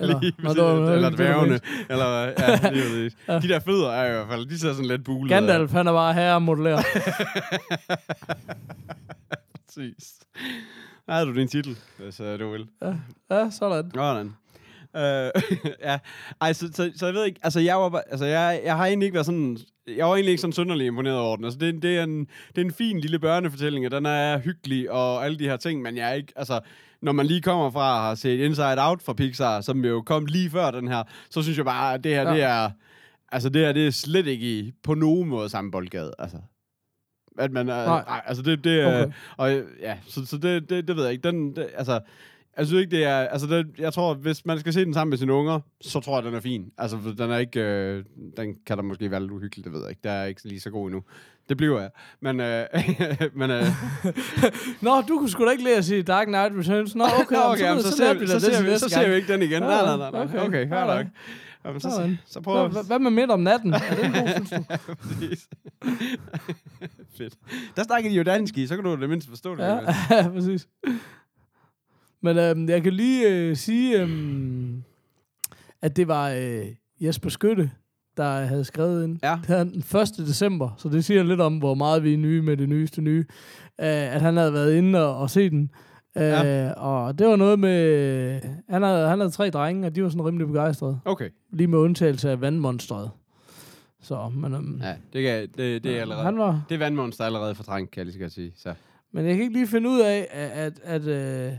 Eller- 0.00 0.20
lige 0.20 0.32
præcis. 0.32 0.58
eller 0.58 1.10
dværgene. 1.10 1.52
lidt. 1.52 1.64
eller, 1.90 2.06
ja, 2.24 2.70
lige 2.72 2.82
præcis. 2.88 3.16
De 3.42 3.48
der 3.48 3.60
fødder 3.60 3.90
er 3.90 4.06
i 4.06 4.12
hvert 4.12 4.28
fald, 4.28 4.46
de 4.46 4.58
ser 4.58 4.72
sådan 4.72 4.86
lidt 4.88 5.04
bulede. 5.04 5.34
Gandalf, 5.34 5.72
han 5.72 5.86
er 5.86 5.92
bare 5.92 6.14
herre 6.14 6.40
modeller. 6.40 6.82
Præcis. 9.66 10.14
Der 11.06 11.12
havde 11.12 11.26
du 11.26 11.34
din 11.34 11.48
titel, 11.48 11.76
hvis 11.98 12.20
uh, 12.20 12.26
du 12.40 12.50
vil. 12.52 12.66
ja, 13.30 13.50
sådan. 13.50 13.90
Sådan. 13.94 14.32
Øh, 14.96 15.30
ja, 15.88 15.98
ej, 16.40 16.52
så, 16.52 16.68
så, 16.74 16.90
så, 16.96 17.06
jeg 17.06 17.14
ved 17.14 17.24
ikke, 17.24 17.40
altså 17.42 17.60
jeg 17.60 17.76
var 17.76 18.02
altså 18.10 18.24
jeg, 18.26 18.60
jeg 18.64 18.76
har 18.76 18.86
egentlig 18.86 19.06
ikke 19.06 19.14
været 19.14 19.26
sådan, 19.26 19.58
jeg 19.96 20.06
var 20.06 20.14
egentlig 20.14 20.30
ikke 20.30 20.40
sådan 20.40 20.52
synderlig 20.52 20.86
imponeret 20.86 21.18
over 21.18 21.36
den. 21.36 21.44
Altså 21.44 21.58
det, 21.58 21.82
det, 21.82 21.98
er 21.98 22.02
en, 22.04 22.18
det 22.48 22.60
er 22.60 22.64
en 22.64 22.72
fin 22.72 23.00
lille 23.00 23.18
børnefortælling, 23.18 23.84
og 23.86 23.90
den 23.92 24.06
er 24.06 24.38
hyggelig 24.38 24.90
og 24.90 25.24
alle 25.24 25.38
de 25.38 25.44
her 25.48 25.56
ting, 25.56 25.82
men 25.82 25.96
jeg 25.96 26.10
er 26.10 26.14
ikke, 26.14 26.32
altså 26.36 26.60
når 27.02 27.12
man 27.12 27.26
lige 27.26 27.40
kommer 27.42 27.70
fra 27.70 27.96
at 27.96 28.02
have 28.02 28.16
set 28.16 28.40
Inside 28.40 28.76
Out 28.78 29.02
fra 29.02 29.12
Pixar, 29.12 29.60
som 29.60 29.84
jo 29.84 30.02
kom 30.02 30.26
lige 30.26 30.50
før 30.50 30.70
den 30.70 30.88
her, 30.88 31.02
så 31.30 31.42
synes 31.42 31.56
jeg 31.58 31.64
bare, 31.64 31.94
at 31.94 32.04
det 32.04 32.14
her, 32.14 32.22
Ja. 32.28 32.34
det 32.34 32.42
er, 32.42 32.70
altså 33.32 33.48
det 33.48 33.62
her, 33.66 33.72
det 33.72 33.86
er 33.86 33.90
slet 33.90 34.26
ikke 34.26 34.46
i, 34.58 34.72
på 34.82 34.94
nogen 34.94 35.28
måde 35.28 35.48
samme 35.48 35.70
boldgade, 35.70 36.12
altså. 36.18 36.36
At 37.38 37.52
man, 37.52 37.68
er, 37.68 37.86
Nej. 37.86 38.04
nej. 38.06 38.20
altså 38.26 38.42
det, 38.42 38.64
det 38.64 38.80
er, 38.80 38.86
Okay. 38.86 39.12
okay. 39.38 39.62
og 39.62 39.64
ja, 39.80 39.96
så, 40.06 40.26
så 40.26 40.36
det, 40.38 40.70
det, 40.70 40.88
det 40.88 40.96
ved 40.96 41.04
jeg 41.04 41.12
ikke, 41.12 41.28
den, 41.28 41.56
det, 41.56 41.68
altså, 41.74 42.00
jeg 42.58 42.66
synes 42.66 42.80
ikke, 42.80 42.96
det 42.96 43.04
er... 43.04 43.16
Altså, 43.16 43.46
det, 43.46 43.66
jeg 43.78 43.92
tror, 43.92 44.14
hvis 44.14 44.46
man 44.46 44.60
skal 44.60 44.72
se 44.72 44.84
den 44.84 44.94
sammen 44.94 45.10
med 45.10 45.18
sine 45.18 45.32
unger, 45.32 45.60
så 45.80 46.00
tror 46.00 46.16
jeg, 46.16 46.24
den 46.24 46.34
er 46.34 46.40
fin. 46.40 46.72
Altså, 46.78 46.98
den 47.18 47.30
er 47.30 47.38
ikke... 47.38 47.60
Øh, 47.60 48.04
den 48.36 48.54
kan 48.66 48.76
der 48.76 48.82
måske 48.82 49.10
være 49.10 49.20
lidt 49.20 49.32
uhyggelig, 49.32 49.64
det 49.64 49.72
ved 49.72 49.80
jeg 49.80 49.90
ikke. 49.90 50.00
Der 50.04 50.10
er 50.10 50.24
ikke 50.24 50.40
lige 50.44 50.60
så 50.60 50.70
god 50.70 50.86
endnu. 50.86 51.02
Det 51.48 51.56
bliver 51.56 51.80
jeg. 51.80 51.90
Men, 52.20 52.40
øh, 52.40 52.66
men 53.40 53.50
øh, 53.50 53.64
Nå, 54.82 55.00
du 55.00 55.18
kunne 55.18 55.30
sgu 55.30 55.44
da 55.44 55.50
ikke 55.50 55.64
lære 55.64 55.76
at 55.76 55.84
sige 55.84 56.02
Dark 56.02 56.26
Knight 56.26 56.52
Returns. 56.58 56.94
Nå, 56.94 57.04
okay, 57.04 57.36
Nå, 57.36 57.42
okay 57.42 57.62
jamen, 57.62 57.82
så, 57.82 57.90
så, 57.90 57.96
ser, 57.96 58.14
vi, 58.14 58.26
så, 58.26 58.40
ser, 58.40 58.62
vi, 58.62 58.78
så 58.78 58.88
ser 58.88 59.08
vi 59.08 59.14
ikke 59.14 59.32
den 59.32 59.42
igen. 59.42 59.62
Nej, 59.62 59.96
nej, 59.96 60.10
nej. 60.10 60.22
okay. 60.22 60.38
Okay, 60.38 60.66
nej. 60.66 60.96
nok. 60.96 61.06
Jamen, 61.64 61.80
så, 61.80 62.16
så 62.26 62.40
prøv 62.40 62.68
Hvad, 62.68 62.86
hvad 62.86 62.98
med 62.98 63.10
midt 63.10 63.30
om 63.30 63.40
natten? 63.40 63.74
Er 63.74 63.78
det 63.78 64.04
en 64.04 64.12
god, 64.12 64.28
synes 64.28 64.50
du? 64.50 64.64
Fedt. 67.18 67.34
Der 67.76 67.82
snakker 67.82 68.10
de 68.10 68.16
jo 68.16 68.22
dansk 68.22 68.58
i, 68.58 68.66
så 68.66 68.74
kan 68.74 68.84
du 68.84 68.96
det 68.96 69.08
mindst 69.08 69.28
forstå 69.28 69.56
det. 69.56 69.62
Ja 69.62 69.80
præcis. 70.34 70.68
Men 72.22 72.38
øhm, 72.38 72.68
jeg 72.68 72.82
kan 72.82 72.92
lige 72.92 73.28
øh, 73.28 73.56
sige, 73.56 74.02
øhm, 74.02 74.82
at 75.82 75.96
det 75.96 76.08
var 76.08 76.30
øh, 76.30 76.66
Jesper 77.00 77.30
Skytte, 77.30 77.70
der 78.16 78.40
havde 78.40 78.64
skrevet 78.64 79.04
ind. 79.04 79.18
Ja. 79.22 79.38
Det 79.48 79.56
er 79.56 79.64
den 79.64 79.78
1. 79.78 80.26
december, 80.26 80.70
så 80.78 80.88
det 80.88 81.04
siger 81.04 81.22
lidt 81.22 81.40
om, 81.40 81.58
hvor 81.58 81.74
meget 81.74 82.04
vi 82.04 82.12
er 82.14 82.18
nye 82.18 82.42
med 82.42 82.56
det 82.56 82.68
nyeste 82.68 83.02
nye. 83.02 83.24
Øh, 83.80 84.14
at 84.14 84.20
han 84.20 84.36
havde 84.36 84.52
været 84.52 84.74
inde 84.76 85.06
og, 85.06 85.16
og 85.18 85.30
set 85.30 85.52
den. 85.52 85.70
Øh, 86.16 86.22
Ja. 86.22 86.72
Og 86.72 87.18
det 87.18 87.26
var 87.26 87.36
noget 87.36 87.58
med... 87.58 88.40
Han 88.68 88.82
havde, 88.82 89.08
han 89.08 89.18
havde 89.20 89.30
tre 89.30 89.50
drenge, 89.50 89.86
og 89.86 89.94
de 89.96 90.02
var 90.02 90.08
sådan 90.08 90.26
rimelig 90.26 90.46
begejstrede. 90.46 91.00
Okay. 91.04 91.28
Lige 91.52 91.66
med 91.68 91.78
undtagelse 91.78 92.30
af 92.30 92.40
vandmonstret. 92.40 93.10
Så, 94.02 94.28
men... 94.34 94.54
Øhm, 94.54 94.80
Ja, 94.82 94.94
det, 95.12 95.22
kan, 95.22 95.48
det, 95.56 95.84
det 95.84 95.96
er 95.96 96.00
allerede... 96.00 96.24
Han 96.24 96.38
var, 96.38 96.62
Det 96.68 96.74
er 96.74 96.78
vandmonster 96.78 97.24
allerede 97.24 97.54
for 97.54 97.62
trængt, 97.64 97.90
kan 97.90 98.06
jeg 98.06 98.12
lige 98.14 98.28
så 98.30 98.34
sige. 98.34 98.52
Så. 98.56 98.74
Men 99.12 99.26
jeg 99.26 99.34
kan 99.34 99.42
ikke 99.42 99.52
lige 99.54 99.66
finde 99.66 99.88
ud 99.90 100.00
af, 100.00 100.26
at, 100.30 100.50
at, 100.84 101.06
at 101.06 101.06
øh, 101.48 101.52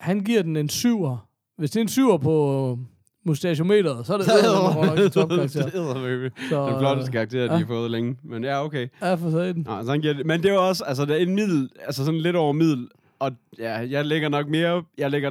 han 0.00 0.20
giver 0.20 0.42
den 0.42 0.56
en 0.56 0.68
syver. 0.68 1.28
Hvis 1.58 1.70
det 1.70 1.80
er 1.80 1.82
en 1.82 1.88
syver 1.88 2.18
på 2.18 2.78
mustachometeret, 3.24 4.06
så 4.06 4.14
er 4.14 4.18
det 4.18 4.26
en 5.04 5.10
topkarakter. 5.10 5.62
det 5.62 5.74
er. 5.74 6.30
Så, 6.48 6.66
Den 6.70 6.78
flotteste 6.78 7.12
karakter, 7.12 7.46
de 7.46 7.52
ja. 7.52 7.58
har 7.58 7.66
fået 7.66 7.90
længe. 7.90 8.16
Men 8.22 8.44
ja, 8.44 8.64
okay. 8.64 8.88
Ja, 9.02 9.14
for 9.14 9.30
satan. 9.30 9.64
Nå, 9.66 9.82
sådan 9.84 10.00
giver 10.00 10.14
det. 10.14 10.26
Men 10.26 10.42
det 10.42 10.48
er 10.50 10.54
jo 10.54 10.68
også, 10.68 10.84
altså 10.84 11.04
det 11.04 11.16
er 11.16 11.20
en 11.20 11.34
middel, 11.34 11.70
altså 11.86 12.04
sådan 12.04 12.20
lidt 12.20 12.36
over 12.36 12.52
middel. 12.52 12.88
Og 13.18 13.32
ja, 13.58 13.72
jeg 13.90 14.06
lægger 14.06 14.28
nok 14.28 14.48
mere, 14.48 14.82
jeg 14.98 15.10
lægger 15.10 15.30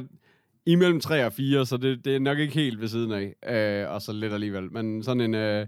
imellem 0.66 1.00
3 1.00 1.26
og 1.26 1.32
4, 1.32 1.66
så 1.66 1.76
det, 1.76 2.04
det 2.04 2.16
er 2.16 2.20
nok 2.20 2.38
ikke 2.38 2.54
helt 2.54 2.80
ved 2.80 2.88
siden 2.88 3.12
af. 3.12 3.34
Øh, 3.84 3.94
og 3.94 4.02
så 4.02 4.12
lidt 4.12 4.32
alligevel. 4.32 4.72
Men 4.72 5.02
sådan 5.02 5.20
en, 5.20 5.34
øh, 5.34 5.66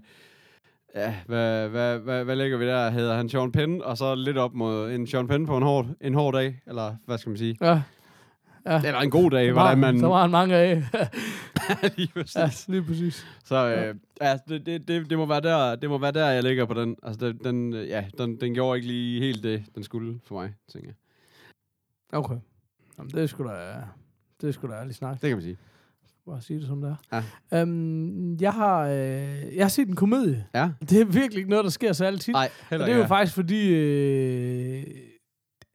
ja, 0.95 1.15
hvad, 1.27 1.69
hvad, 1.69 1.99
hvad, 1.99 2.25
hvad 2.25 2.37
lægger 2.37 2.59
vi 2.59 2.67
der? 2.67 2.91
Hedder 2.91 3.17
han 3.17 3.29
Sean 3.29 3.53
Penn, 3.53 3.83
og 3.83 3.97
så 3.99 4.15
lidt 4.15 4.39
op 4.39 4.55
mod 4.55 4.91
en 4.91 5.07
Sean 5.07 5.29
Penn 5.29 5.47
på 5.47 5.57
en 5.57 5.63
hård, 5.63 5.87
en 6.01 6.15
hård 6.15 6.35
dag, 6.35 6.61
eller 6.67 6.95
hvad 7.07 7.19
skal 7.19 7.31
man 7.31 7.39
sige? 7.39 7.57
Ja. 7.61 7.83
Ja. 8.67 8.83
Eller 8.87 9.01
en 9.01 9.11
god 9.11 9.31
dag, 9.31 9.49
Så 9.49 9.53
var, 9.55 9.63
hvordan 9.63 9.79
man... 9.79 10.01
så 10.01 10.07
var 10.07 10.21
han 10.21 10.31
mange 10.31 10.55
af. 10.57 10.83
lige 11.97 12.11
præcis. 12.15 12.37
ja, 12.37 12.51
lige 12.69 12.83
præcis. 12.83 13.27
Så 13.45 13.57
øh, 13.75 13.95
ja, 14.21 14.39
det, 14.49 14.67
det, 14.67 14.89
det, 14.89 15.11
det, 15.11 15.19
må 15.19 15.27
være 15.27 15.41
der, 15.41 15.75
det 15.77 15.89
må 15.91 15.99
være 15.99 16.13
der, 16.13 16.27
jeg 16.29 16.43
ligger 16.43 16.65
på 16.65 16.75
den. 16.75 16.97
Altså, 17.03 17.27
den, 17.27 17.39
den, 17.45 17.73
ja, 17.73 18.05
den, 18.19 18.41
den 18.41 18.55
gjorde 18.55 18.77
ikke 18.79 18.89
lige 18.89 19.21
helt 19.21 19.43
det, 19.43 19.65
den 19.75 19.83
skulle 19.85 20.21
for 20.25 20.35
mig, 20.35 20.55
tænker 20.73 20.89
jeg. 20.89 22.19
Okay. 22.19 22.37
Jamen, 22.99 23.11
det 23.11 23.23
er 23.23 23.27
sgu 23.27 23.45
da... 23.45 23.51
Det 24.41 24.49
er 24.49 24.53
sgu 24.53 24.67
da 24.67 24.73
ærlig 24.73 24.95
snak. 24.95 25.13
Det 25.13 25.29
kan 25.29 25.37
man 25.37 25.43
sige. 25.43 25.57
Bare 26.27 26.41
sige 26.41 26.59
det 26.59 26.67
som 26.67 26.81
det 26.81 26.97
er. 27.11 27.23
Ja. 27.53 27.61
Øhm, 27.61 28.37
jeg, 28.37 28.53
har, 28.53 28.81
øh, 28.89 29.57
jeg 29.57 29.65
har 29.65 29.69
set 29.69 29.89
en 29.89 29.97
komedie. 29.97 30.47
Ja. 30.55 30.71
Det 30.81 31.01
er 31.01 31.05
virkelig 31.05 31.37
ikke 31.37 31.51
noget, 31.51 31.65
der 31.65 31.71
sker 31.71 31.93
så 31.93 32.05
altid. 32.05 32.33
Nej, 32.33 32.51
Og 32.71 32.79
det 32.79 32.89
er 32.89 32.93
jo 32.93 32.97
ikke. 32.97 33.09
faktisk 33.09 33.35
fordi, 33.35 33.69
øh, 33.75 34.85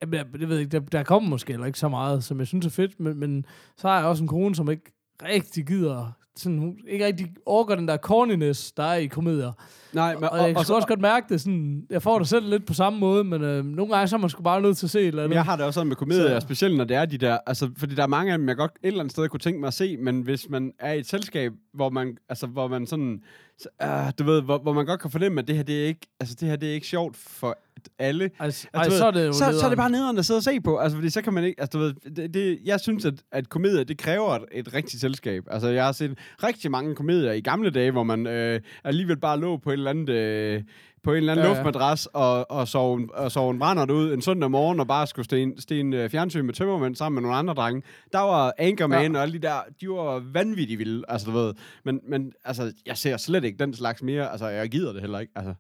jamen, 0.04 0.14
jeg, 0.14 0.26
det 0.40 0.50
ved 0.50 0.56
jeg 0.56 0.64
ikke, 0.64 0.80
der, 0.80 0.86
der 0.86 1.04
kommer 1.04 1.30
måske 1.30 1.54
heller 1.54 1.66
ikke 1.66 1.80
så 1.80 1.90
meget, 1.90 2.24
som 2.24 2.40
jeg 2.40 2.48
synes 2.48 2.66
er 2.66 2.70
fedt, 2.70 3.00
men, 3.00 3.20
men 3.20 3.46
så 3.78 3.88
har 3.88 3.98
jeg 3.98 4.08
også 4.08 4.24
en 4.24 4.28
kone, 4.28 4.56
som 4.56 4.70
ikke 4.70 4.92
rigtig 5.24 5.66
gider, 5.66 6.12
sådan, 6.36 6.58
hun 6.58 6.76
ikke 6.88 7.06
rigtig 7.06 7.28
orker 7.46 7.76
den 7.76 7.88
der 7.88 7.98
corniness, 7.98 8.72
der 8.72 8.84
er 8.84 8.96
i 8.96 9.06
komedier. 9.06 9.52
Nej, 9.94 10.16
Men, 10.16 10.24
og, 10.24 10.30
og, 10.30 10.38
jeg 10.38 10.48
kan 10.48 10.76
også 10.76 10.88
godt 10.88 11.02
mærke 11.02 11.26
det, 11.30 11.42
sådan, 11.42 11.84
jeg 11.90 12.02
får 12.02 12.20
det 12.20 12.28
selv 12.28 12.50
lidt 12.50 12.66
på 12.66 12.74
samme 12.74 13.00
måde, 13.00 13.24
men 13.24 13.42
øh, 13.44 13.66
nogle 13.66 13.94
gange 13.94 14.08
så 14.08 14.16
er 14.16 14.20
man 14.20 14.30
sgu 14.30 14.44
bare 14.44 14.62
nødt 14.62 14.78
til 14.78 14.86
at 14.86 14.90
se 14.90 15.00
et 15.02 15.08
eller 15.08 15.24
andet. 15.24 15.36
Jeg 15.36 15.44
har 15.44 15.56
det 15.56 15.66
også 15.66 15.78
sådan 15.78 15.88
med 15.88 15.96
komedier, 15.96 16.40
Så- 16.40 16.46
specielt 16.46 16.78
når 16.78 16.84
det 16.84 16.98
er 16.98 17.06
de 17.06 17.18
der, 17.18 17.38
altså, 17.48 17.70
fordi 17.78 17.96
der 17.96 18.04
er 18.04 18.08
mange 18.08 18.32
af 18.32 18.38
dem, 18.38 18.48
jeg 18.48 18.56
godt 18.58 18.72
et 18.84 18.88
eller 18.88 19.00
andet 19.00 19.12
sted 19.12 19.30
kunne 19.30 19.40
tænke 19.40 19.60
mig 19.60 19.68
at 19.68 19.74
se, 19.74 19.98
men 19.98 20.22
hvis 20.22 20.50
man 20.50 20.72
er 20.80 20.94
i 20.94 21.00
et 21.00 21.08
selskab, 21.08 21.54
hvor 21.74 21.90
man, 21.90 22.18
altså, 22.30 22.48
hvor 22.48 22.68
man 22.68 22.88
sådan, 22.88 23.22
så, 23.58 23.70
uh, 23.84 24.12
du 24.20 24.24
ved, 24.32 24.42
hvor, 24.42 24.58
hvor 24.58 24.74
man 24.74 24.86
godt 24.86 25.02
kan 25.02 25.12
fornemme, 25.12 25.42
at 25.42 25.48
det 25.48 25.56
her, 25.56 25.64
det 25.64 25.82
er 25.84 25.86
ikke, 25.88 26.08
altså, 26.20 26.36
det 26.40 26.48
her, 26.50 26.56
det 26.56 26.70
er 26.70 26.74
ikke 26.74 26.88
sjovt 26.88 27.18
for 27.18 27.58
alle. 28.00 28.24
Altså, 28.24 28.40
Altså, 28.40 28.68
ej, 28.74 28.84
ved, 28.84 28.98
så 28.98 29.06
er 29.06 29.12
det 29.12 29.28
jo 29.28 29.34
så, 29.34 29.60
så 29.60 29.66
er 29.66 29.70
det 29.70 29.78
bare 29.78 29.90
nederen 29.90 30.18
at 30.18 30.26
sidde 30.26 30.38
og 30.38 30.44
se 30.44 30.62
på. 30.62 30.78
Altså, 30.78 30.98
fordi 30.98 31.10
så 31.10 31.22
kan 31.22 31.34
man 31.34 31.44
ikke... 31.44 31.62
Altså, 31.62 31.78
du 31.78 31.84
ved, 31.84 31.94
det, 32.16 32.34
det, 32.34 32.60
jeg 32.66 32.80
synes, 32.80 33.06
at, 33.06 33.14
at 33.32 33.50
komedier, 33.50 33.84
det 33.84 33.98
kræver 33.98 34.30
et, 34.36 34.44
et 34.52 34.74
rigtigt 34.74 35.02
selskab. 35.02 35.44
Altså, 35.52 35.68
jeg 35.68 35.86
har 35.86 35.92
set 35.92 36.18
rigtig 36.44 36.72
mange 36.72 36.96
komedier 36.96 37.32
i 37.32 37.42
gamle 37.42 37.70
dage, 37.70 37.92
hvor 37.92 38.04
man 38.04 38.28
øh, 38.28 38.62
alligevel 38.84 39.18
bare 39.18 39.40
lå 39.40 39.58
på 39.58 39.70
et 39.70 39.74
eller 39.74 39.90
andet... 39.90 40.10
Øh, 40.10 40.64
på 41.04 41.12
en 41.12 41.18
eller 41.18 41.32
anden 41.34 41.46
Ja, 41.46 41.54
luftmadras 41.54 42.06
og, 42.06 42.52
og, 42.52 42.68
sove, 42.68 43.00
en- 43.00 43.10
og 43.14 43.32
sove 43.32 43.52
en 43.52 43.60
brændert 43.60 43.92
ud 43.92 44.14
en 44.14 44.22
søndag 44.22 44.52
morgen 44.52 44.80
og 44.80 44.88
bare 44.88 45.08
skulle 45.08 45.26
sten, 45.26 45.62
sten 45.62 45.94
uh, 45.94 46.10
fjernsyn 46.10 46.46
med 46.46 46.54
tømmermænd 46.54 46.96
sammen 46.96 47.16
med 47.16 47.22
nogle 47.22 47.36
andre 47.38 47.54
drenge. 47.54 47.82
Der 48.14 48.20
var 48.20 48.54
Anchorman 48.58 49.12
Ja. 49.12 49.18
og 49.18 49.24
alle 49.24 49.34
de 49.34 49.40
der, 49.48 49.56
de 49.82 49.90
var 49.90 50.20
vanvittigt 50.34 50.80
vilde, 50.80 51.04
altså 51.08 51.32
du 51.32 51.38
ved. 51.38 51.54
Men, 51.86 52.00
men 52.08 52.32
altså, 52.46 52.74
jeg 52.86 52.98
ser 52.98 53.18
slet 53.18 53.44
ikke 53.44 53.58
den 53.58 53.74
slags 53.74 54.04
mere. 54.04 54.32
Altså, 54.32 54.48
jeg 54.48 54.70
gider 54.70 54.92
det 54.94 55.02
heller 55.02 55.20
ikke. 55.20 55.34
Altså, 55.36 55.54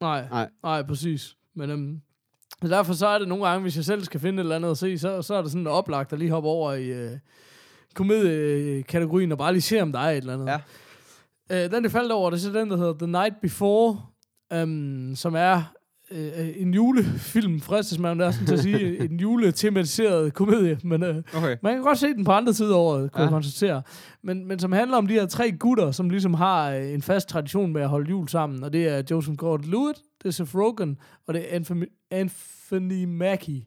Nej, 0.00 0.24
Nej. 0.30 0.48
nej, 0.62 0.82
præcis. 0.82 1.36
Men 1.56 1.70
øhm, 1.70 2.00
så 2.62 2.68
derfor 2.68 2.92
så 2.92 3.06
er 3.06 3.18
det 3.18 3.28
nogle 3.28 3.46
gange, 3.46 3.62
hvis 3.62 3.76
jeg 3.76 3.84
selv 3.84 4.04
skal 4.04 4.20
finde 4.20 4.36
et 4.40 4.44
eller 4.44 4.56
andet 4.56 4.70
at 4.70 4.78
se, 4.78 4.98
så, 4.98 5.22
så 5.22 5.34
er 5.34 5.42
det 5.42 5.50
sådan 5.50 5.66
oplagt 5.66 6.12
at 6.12 6.18
lige 6.18 6.30
hoppe 6.30 6.48
over 6.48 6.72
i 6.72 6.86
øh, 6.88 7.10
komediekategorien 7.94 9.32
og 9.32 9.38
bare 9.38 9.52
lige 9.52 9.62
se, 9.62 9.82
om 9.82 9.92
der 9.92 9.98
er 9.98 10.10
et 10.10 10.16
eller 10.16 10.34
andet. 10.34 10.46
Ja. 11.50 11.64
Øh, 11.64 11.70
den, 11.70 11.84
jeg 11.84 11.92
faldt 11.92 12.12
over, 12.12 12.30
det 12.30 12.36
er 12.36 12.40
så 12.40 12.52
den, 12.52 12.70
der 12.70 12.76
hedder 12.76 12.94
The 12.98 13.06
Night 13.06 13.40
Before, 13.40 14.00
øhm, 14.52 15.12
som 15.16 15.34
er 15.34 15.62
øh, 16.10 16.48
en 16.56 16.74
julefilm, 16.74 17.60
fristes 17.60 17.98
man 17.98 18.18
der 18.18 18.30
sådan 18.30 18.46
til 18.46 18.54
at 18.54 18.60
sige, 18.60 18.98
en 19.10 19.20
juletematiseret 19.20 20.34
komedie, 20.34 20.78
men 20.84 21.02
øh, 21.02 21.22
okay. 21.36 21.56
man 21.62 21.74
kan 21.74 21.82
godt 21.82 21.98
se 21.98 22.06
den 22.06 22.24
på 22.24 22.32
andre 22.32 22.52
tider 22.52 22.74
af 22.74 22.78
året, 22.78 23.12
kunne 23.12 23.20
ja. 23.20 23.24
Jeg 23.24 23.30
konstatere. 23.30 23.82
Men, 24.22 24.46
men 24.46 24.58
som 24.58 24.72
handler 24.72 24.96
om 24.96 25.06
de 25.06 25.14
her 25.14 25.26
tre 25.26 25.52
gutter, 25.52 25.90
som 25.90 26.10
ligesom 26.10 26.34
har 26.34 26.70
øh, 26.70 26.92
en 26.92 27.02
fast 27.02 27.28
tradition 27.28 27.72
med 27.72 27.82
at 27.82 27.88
holde 27.88 28.10
jul 28.10 28.28
sammen. 28.28 28.64
Og 28.64 28.72
det 28.72 28.88
er 28.88 29.02
Joseph 29.10 29.36
Gordon-Levitt, 29.42 30.18
det 30.22 30.28
er 30.28 30.30
Seth 30.30 30.56
Rogen, 30.56 30.98
og 31.26 31.34
det 31.34 31.42
er 31.42 31.56
Anthony, 31.56 31.86
Anthony 32.10 33.04
Mackie, 33.04 33.64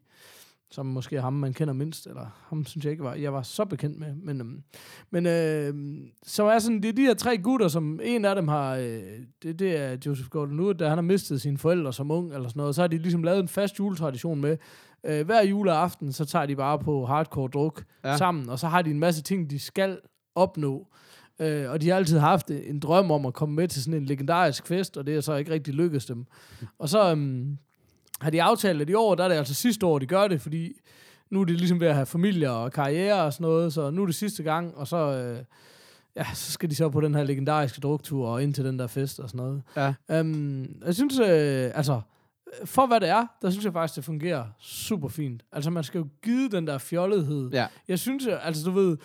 som 0.74 0.86
måske 0.86 1.16
er 1.16 1.20
ham, 1.20 1.32
man 1.32 1.52
kender 1.52 1.74
mindst. 1.74 2.06
Eller 2.06 2.26
ham 2.48 2.64
synes 2.64 2.84
jeg 2.84 2.90
ikke, 2.90 3.04
var, 3.04 3.14
jeg 3.14 3.32
var 3.32 3.42
så 3.42 3.64
bekendt 3.64 3.98
med. 3.98 4.14
Men, 4.14 4.40
øhm, 4.40 4.62
men 5.10 5.26
øh, 5.26 5.74
så 6.22 6.44
er 6.44 6.58
sådan, 6.58 6.82
det 6.82 6.88
er 6.88 6.92
de 6.92 7.02
her 7.02 7.14
tre 7.14 7.38
gutter, 7.38 7.68
som 7.68 8.00
en 8.02 8.24
af 8.24 8.34
dem 8.34 8.48
har, 8.48 8.76
øh, 8.76 9.02
det, 9.42 9.58
det 9.58 9.76
er 9.80 9.96
Joseph 10.06 10.28
Gordon-Levitt, 10.36 10.78
der 10.78 10.88
han 10.88 10.98
har 10.98 11.02
mistet 11.02 11.40
sine 11.40 11.58
forældre 11.58 11.92
som 11.92 12.10
ung, 12.10 12.34
eller 12.34 12.48
sådan 12.48 12.60
noget. 12.60 12.74
Så 12.74 12.80
har 12.80 12.88
de 12.88 12.98
ligesom 12.98 13.22
lavet 13.22 13.40
en 13.40 13.48
fast 13.48 13.78
juletradition 13.78 14.40
med, 14.40 14.56
øh, 15.04 15.26
hver 15.26 15.42
juleaften, 15.42 16.12
så 16.12 16.24
tager 16.24 16.46
de 16.46 16.56
bare 16.56 16.78
på 16.78 17.06
hardcore 17.06 17.48
druk. 17.48 17.84
Ja. 18.04 18.16
sammen, 18.16 18.48
og 18.48 18.58
så 18.58 18.68
har 18.68 18.82
de 18.82 18.90
en 18.90 18.98
masse 18.98 19.22
ting, 19.22 19.50
de 19.50 19.58
skal 19.58 19.98
opnå. 20.34 20.88
Øh, 21.38 21.70
og 21.70 21.80
de 21.80 21.88
har 21.88 21.96
altid 21.96 22.18
haft 22.18 22.50
en 22.50 22.80
drøm 22.80 23.10
om 23.10 23.26
at 23.26 23.34
komme 23.34 23.54
med 23.54 23.68
til 23.68 23.82
sådan 23.82 24.00
en 24.00 24.06
legendarisk 24.06 24.66
fest, 24.66 24.96
og 24.96 25.06
det 25.06 25.16
er 25.16 25.20
så 25.20 25.34
ikke 25.34 25.52
rigtig 25.52 25.74
lykkedes 25.74 26.06
dem. 26.06 26.26
Og 26.78 26.88
så 26.88 27.10
øhm, 27.10 27.58
har 28.24 28.30
de 28.30 28.42
aftalt, 28.42 28.82
at 28.82 28.90
i 28.90 28.94
år, 28.94 29.14
der 29.14 29.24
er 29.24 29.28
det 29.28 29.34
altså 29.36 29.54
sidste 29.54 29.86
år, 29.86 29.98
de 29.98 30.06
gør 30.06 30.28
det, 30.28 30.40
fordi 30.40 30.72
nu 31.30 31.40
er 31.40 31.44
de 31.44 31.52
ligesom 31.52 31.80
ved 31.80 31.88
at 31.88 31.94
have 31.94 32.06
familie 32.06 32.50
og 32.50 32.72
karriere 32.72 33.22
og 33.22 33.32
sådan 33.32 33.44
noget, 33.44 33.72
så 33.72 33.90
nu 33.90 34.02
er 34.02 34.06
det 34.06 34.14
sidste 34.14 34.42
gang, 34.42 34.76
og 34.76 34.88
så, 34.88 34.96
øh, 34.96 35.38
ja, 36.16 36.26
så 36.34 36.52
skal 36.52 36.70
de 36.70 36.74
så 36.74 36.88
på 36.88 37.00
den 37.00 37.14
her 37.14 37.24
legendariske 37.24 37.80
druktur 37.80 38.28
og 38.28 38.42
ind 38.42 38.54
til 38.54 38.64
den 38.64 38.78
der 38.78 38.86
fest 38.86 39.20
og 39.20 39.28
sådan 39.28 39.46
noget. 39.46 39.62
Ja. 39.76 39.94
Øhm, 40.10 40.82
jeg 40.86 40.94
synes, 40.94 41.18
øh, 41.18 41.70
altså, 41.74 42.00
for 42.64 42.86
hvad 42.86 43.00
det 43.00 43.08
er, 43.08 43.26
der 43.42 43.50
synes 43.50 43.64
jeg 43.64 43.72
faktisk, 43.72 43.96
det 43.96 44.04
fungerer 44.04 44.44
super 44.58 45.08
fint. 45.08 45.42
Altså, 45.52 45.70
man 45.70 45.84
skal 45.84 45.98
jo 45.98 46.06
give 46.22 46.48
den 46.48 46.66
der 46.66 46.78
fjollethed. 46.78 47.50
Ja. 47.52 47.66
Jeg 47.88 47.98
synes, 47.98 48.26
altså 48.26 48.64
du 48.64 48.70
ved, 48.70 48.96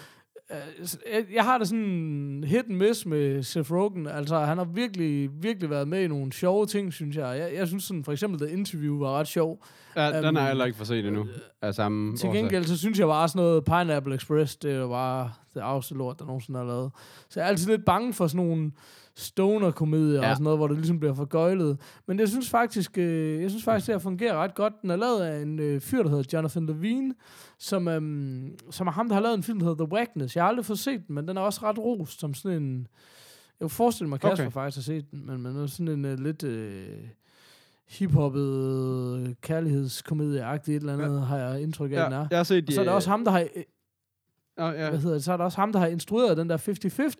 jeg- 1.14 1.26
jeg 1.36 1.44
har 1.44 1.58
det 1.58 1.68
sådan 1.68 2.44
hit 2.48 2.66
and 2.70 2.78
miss 2.78 3.06
med 3.06 3.44
Seth 3.44 3.72
Rogen. 3.72 4.08
Altså, 4.08 4.40
han 4.40 4.58
har 4.58 4.66
virkelig, 4.66 5.30
virkelig 5.44 5.70
været 5.70 5.88
med 5.88 6.04
i 6.04 6.08
nogle 6.08 6.34
sjove 6.34 6.66
ting, 6.66 6.94
synes 6.94 7.16
jeg. 7.16 7.40
Jeg, 7.40 7.54
jeg 7.60 7.68
synes 7.68 7.84
sådan, 7.84 8.04
for 8.04 8.12
eksempel, 8.12 8.48
The 8.48 8.58
Interview 8.58 9.00
var 9.00 9.20
ret 9.20 9.28
sjov. 9.28 9.66
Ja, 9.96 10.22
den 10.22 10.36
har 10.36 10.42
jeg 10.42 10.48
heller 10.50 10.66
ikke 10.66 10.78
for 10.78 10.86
set 10.86 11.06
endnu. 11.06 11.28
Af 11.62 11.74
samme 11.76 12.18
Til 12.18 12.30
gengæld, 12.30 12.64
så 12.66 12.78
synes 12.78 13.00
jeg 13.00 13.08
bare 13.08 13.28
sådan 13.28 13.40
noget 13.40 13.66
Pineapple 13.66 14.16
Express, 14.16 14.56
det 14.56 14.78
jo 14.78 14.88
bare 14.88 15.32
det 15.54 15.60
afste 15.60 15.94
lort, 15.96 16.20
der 16.20 16.26
nogensinde 16.26 16.60
har 16.60 16.66
lavet. 16.66 16.92
Så 17.30 17.40
jeg 17.40 17.46
er 17.46 17.50
altid 17.50 17.68
lidt 17.68 17.86
bange 17.86 18.14
for 18.14 18.28
sådan 18.28 18.46
nogle 18.46 18.72
stoner-komedier 19.19 20.21
ja. 20.21 20.29
Og 20.29 20.36
sådan 20.36 20.43
noget, 20.43 20.60
hvor 20.60 20.67
det 20.67 20.77
ligesom 20.77 20.99
bliver 20.99 21.13
forgøjlet. 21.13 21.79
Men 22.08 22.19
jeg 22.19 22.29
synes 22.29 22.49
faktisk, 22.49 22.97
øh, 22.97 23.41
jeg 23.41 23.49
synes 23.49 23.63
faktisk, 23.63 23.88
det 23.88 23.93
her 23.95 23.99
fungerer 23.99 24.38
ret 24.38 24.55
godt. 24.55 24.73
Den 24.82 24.89
er 24.89 24.95
lavet 24.95 25.21
af 25.21 25.41
en 25.41 25.60
øh, 25.60 25.82
fyr, 25.82 26.03
der 26.03 26.10
hedder 26.10 26.38
Jonathan 26.38 26.65
Levine, 26.65 27.13
som, 27.60 27.88
øhm, 27.88 28.55
som 28.71 28.88
er 28.88 28.91
ham, 28.91 29.08
der 29.08 29.15
har 29.15 29.21
lavet 29.21 29.38
en 29.38 29.43
film, 29.43 29.60
der 29.60 29.65
hedder 29.65 29.86
The 29.86 29.93
Wackness. 29.93 30.36
Jeg 30.36 30.43
har 30.43 30.49
aldrig 30.49 30.65
fået 30.65 30.79
set 30.79 31.08
den, 31.08 31.15
men 31.15 31.27
den 31.27 31.38
er 31.38 31.41
også 31.41 31.60
ret 31.63 31.79
rost 31.79 32.19
som 32.19 32.34
sådan 32.34 32.63
en... 32.63 32.88
Jeg 33.60 33.65
kunne 33.65 33.69
forestille 33.69 34.10
mig, 34.10 34.19
Kasper 34.19 34.43
Okay. 34.45 34.51
faktisk 34.51 34.77
har 34.77 34.93
set 34.93 35.12
den, 35.12 35.25
men, 35.25 35.41
men 35.41 35.63
er 35.63 35.67
sådan 35.67 35.88
en 35.88 36.05
øh, 36.05 36.19
lidt... 36.19 36.43
Øh, 36.43 36.97
hiphoppet 37.89 39.19
øh, 39.19 39.34
kærlighedskomedie-agtigt 39.41 40.75
et 40.75 40.79
eller 40.79 40.93
andet, 40.93 41.19
ja. 41.19 41.25
har 41.25 41.38
jeg 41.38 41.62
indtryk 41.62 41.91
af, 41.91 41.95
ja. 41.95 42.05
den 42.05 42.13
er. 42.13 42.27
jeg 42.29 42.39
har 42.39 42.43
set 42.43 42.67
Og 42.67 42.73
så 42.73 42.79
er 42.79 42.86
det 42.86 42.93
også 42.93 43.10
ham, 43.10 43.23
der 43.23 43.32
har, 43.32 43.47
øh, 44.60 44.80
Ja, 44.80 44.89
hvad 44.89 45.00
hedder 45.00 45.15
det, 45.15 45.24
så 45.24 45.34
er 45.34 45.38
det 45.38 45.45
også 45.45 45.58
ham, 45.58 45.72
der 45.72 45.80
har 45.80 45.88
instrueret 45.88 46.38
den 46.38 46.50
der 46.50 46.58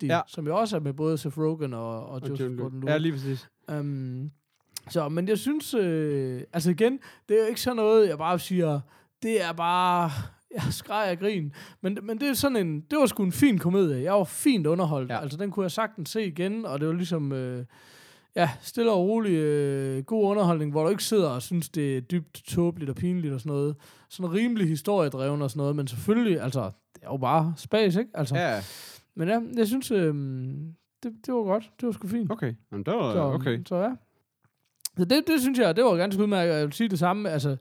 50-50, 0.04 0.08
ja. 0.08 0.22
Som 0.28 0.48
jo 0.48 0.58
også 0.58 0.76
er 0.76 0.80
med 0.80 0.94
både 0.94 1.18
Seth 1.18 1.40
Rogen 1.40 1.74
og, 1.74 2.06
og, 2.06 2.22
Og 2.22 2.30
Joseph 2.30 2.60
Gordon-Levitt. 2.60 2.92
Ja, 2.92 2.98
lige 2.98 3.12
præcis. 3.12 3.50
Um, 3.68 4.32
så, 4.90 5.10
men 5.10 5.28
jeg 5.28 5.38
synes, 5.38 5.74
øh, 5.74 6.42
altså 6.54 6.72
igen, 6.72 7.00
det 7.30 7.38
er 7.38 7.42
jo 7.42 7.48
ikke 7.48 7.62
sådan 7.62 7.76
noget, 7.76 8.10
jeg 8.10 8.18
bare 8.18 8.40
siger, 8.40 8.80
det 9.24 9.44
er 9.44 9.54
bare, 9.54 10.12
jeg 10.56 10.64
skreg 10.72 11.10
af 11.10 11.20
grin. 11.20 11.54
Men, 11.82 11.98
men 12.04 12.20
det 12.20 12.30
er 12.30 12.34
sådan 12.34 12.58
en, 12.58 12.82
det 12.82 13.00
var 13.00 13.06
sgu 13.06 13.24
en 13.24 13.32
fin 13.32 13.58
komedie. 13.60 14.04
Jeg 14.04 14.14
var 14.14 14.24
fint 14.24 14.68
underholdt. 14.68 15.12
Ja. 15.12 15.22
Altså, 15.22 15.38
den 15.38 15.52
kunne 15.52 15.64
jeg 15.64 15.72
sagtens 15.72 16.10
se 16.10 16.26
igen, 16.26 16.66
og 16.66 16.80
det 16.80 16.88
var 16.88 16.94
ligesom, 16.94 17.32
øh, 17.32 17.66
ja, 18.36 18.50
stille 18.62 18.92
og 18.92 19.00
rolig, 19.00 19.32
øh, 19.32 20.04
god 20.04 20.30
underholdning, 20.30 20.72
hvor 20.72 20.84
du 20.84 20.90
ikke 20.90 21.04
sidder 21.04 21.30
og 21.30 21.42
synes, 21.42 21.70
det 21.70 21.98
er 21.98 22.02
dybt 22.02 22.42
tåbeligt 22.46 22.90
og 22.90 22.96
pinligt 22.96 23.34
og 23.34 23.40
sådan 23.40 23.52
noget. 23.52 23.76
Sådan 24.10 24.34
rimelig 24.34 24.68
historiedreven 24.68 25.42
og 25.42 25.50
sådan 25.50 25.60
noget, 25.60 25.76
men 25.76 25.88
selvfølgelig, 25.88 26.42
altså, 26.42 26.72
det 27.00 27.06
er 27.06 27.12
jo 27.12 27.18
bare 27.18 27.54
space, 27.58 28.00
ikke? 28.00 28.12
Altså, 28.14 28.36
ja. 28.36 28.62
Men 29.16 29.28
ja, 29.30 29.40
jeg 29.58 29.68
synes, 29.68 29.92
øh, 29.92 30.14
det, 31.04 31.14
det 31.26 31.34
var 31.34 31.44
godt. 31.44 31.72
Det 31.82 31.86
var 31.88 31.92
sgu 31.94 32.08
fint. 32.08 32.32
okay. 32.32 32.54
Jamen, 32.72 32.86
det 32.86 32.94
var 32.94 33.14
Så, 33.14 33.22
okay. 33.22 33.60
Så 33.68 33.76
ja. 33.76 33.90
Så 34.98 35.06
det, 35.06 35.24
det 35.28 35.42
synes 35.42 35.60
jeg, 35.60 35.76
det 35.76 35.84
var 35.84 35.96
ganske 35.96 36.22
udmærket. 36.22 36.54
Jeg 36.54 36.64
vil 36.66 36.74
sige 36.74 36.90
det 36.90 37.00
samme, 37.00 37.30
altså, 37.30 37.58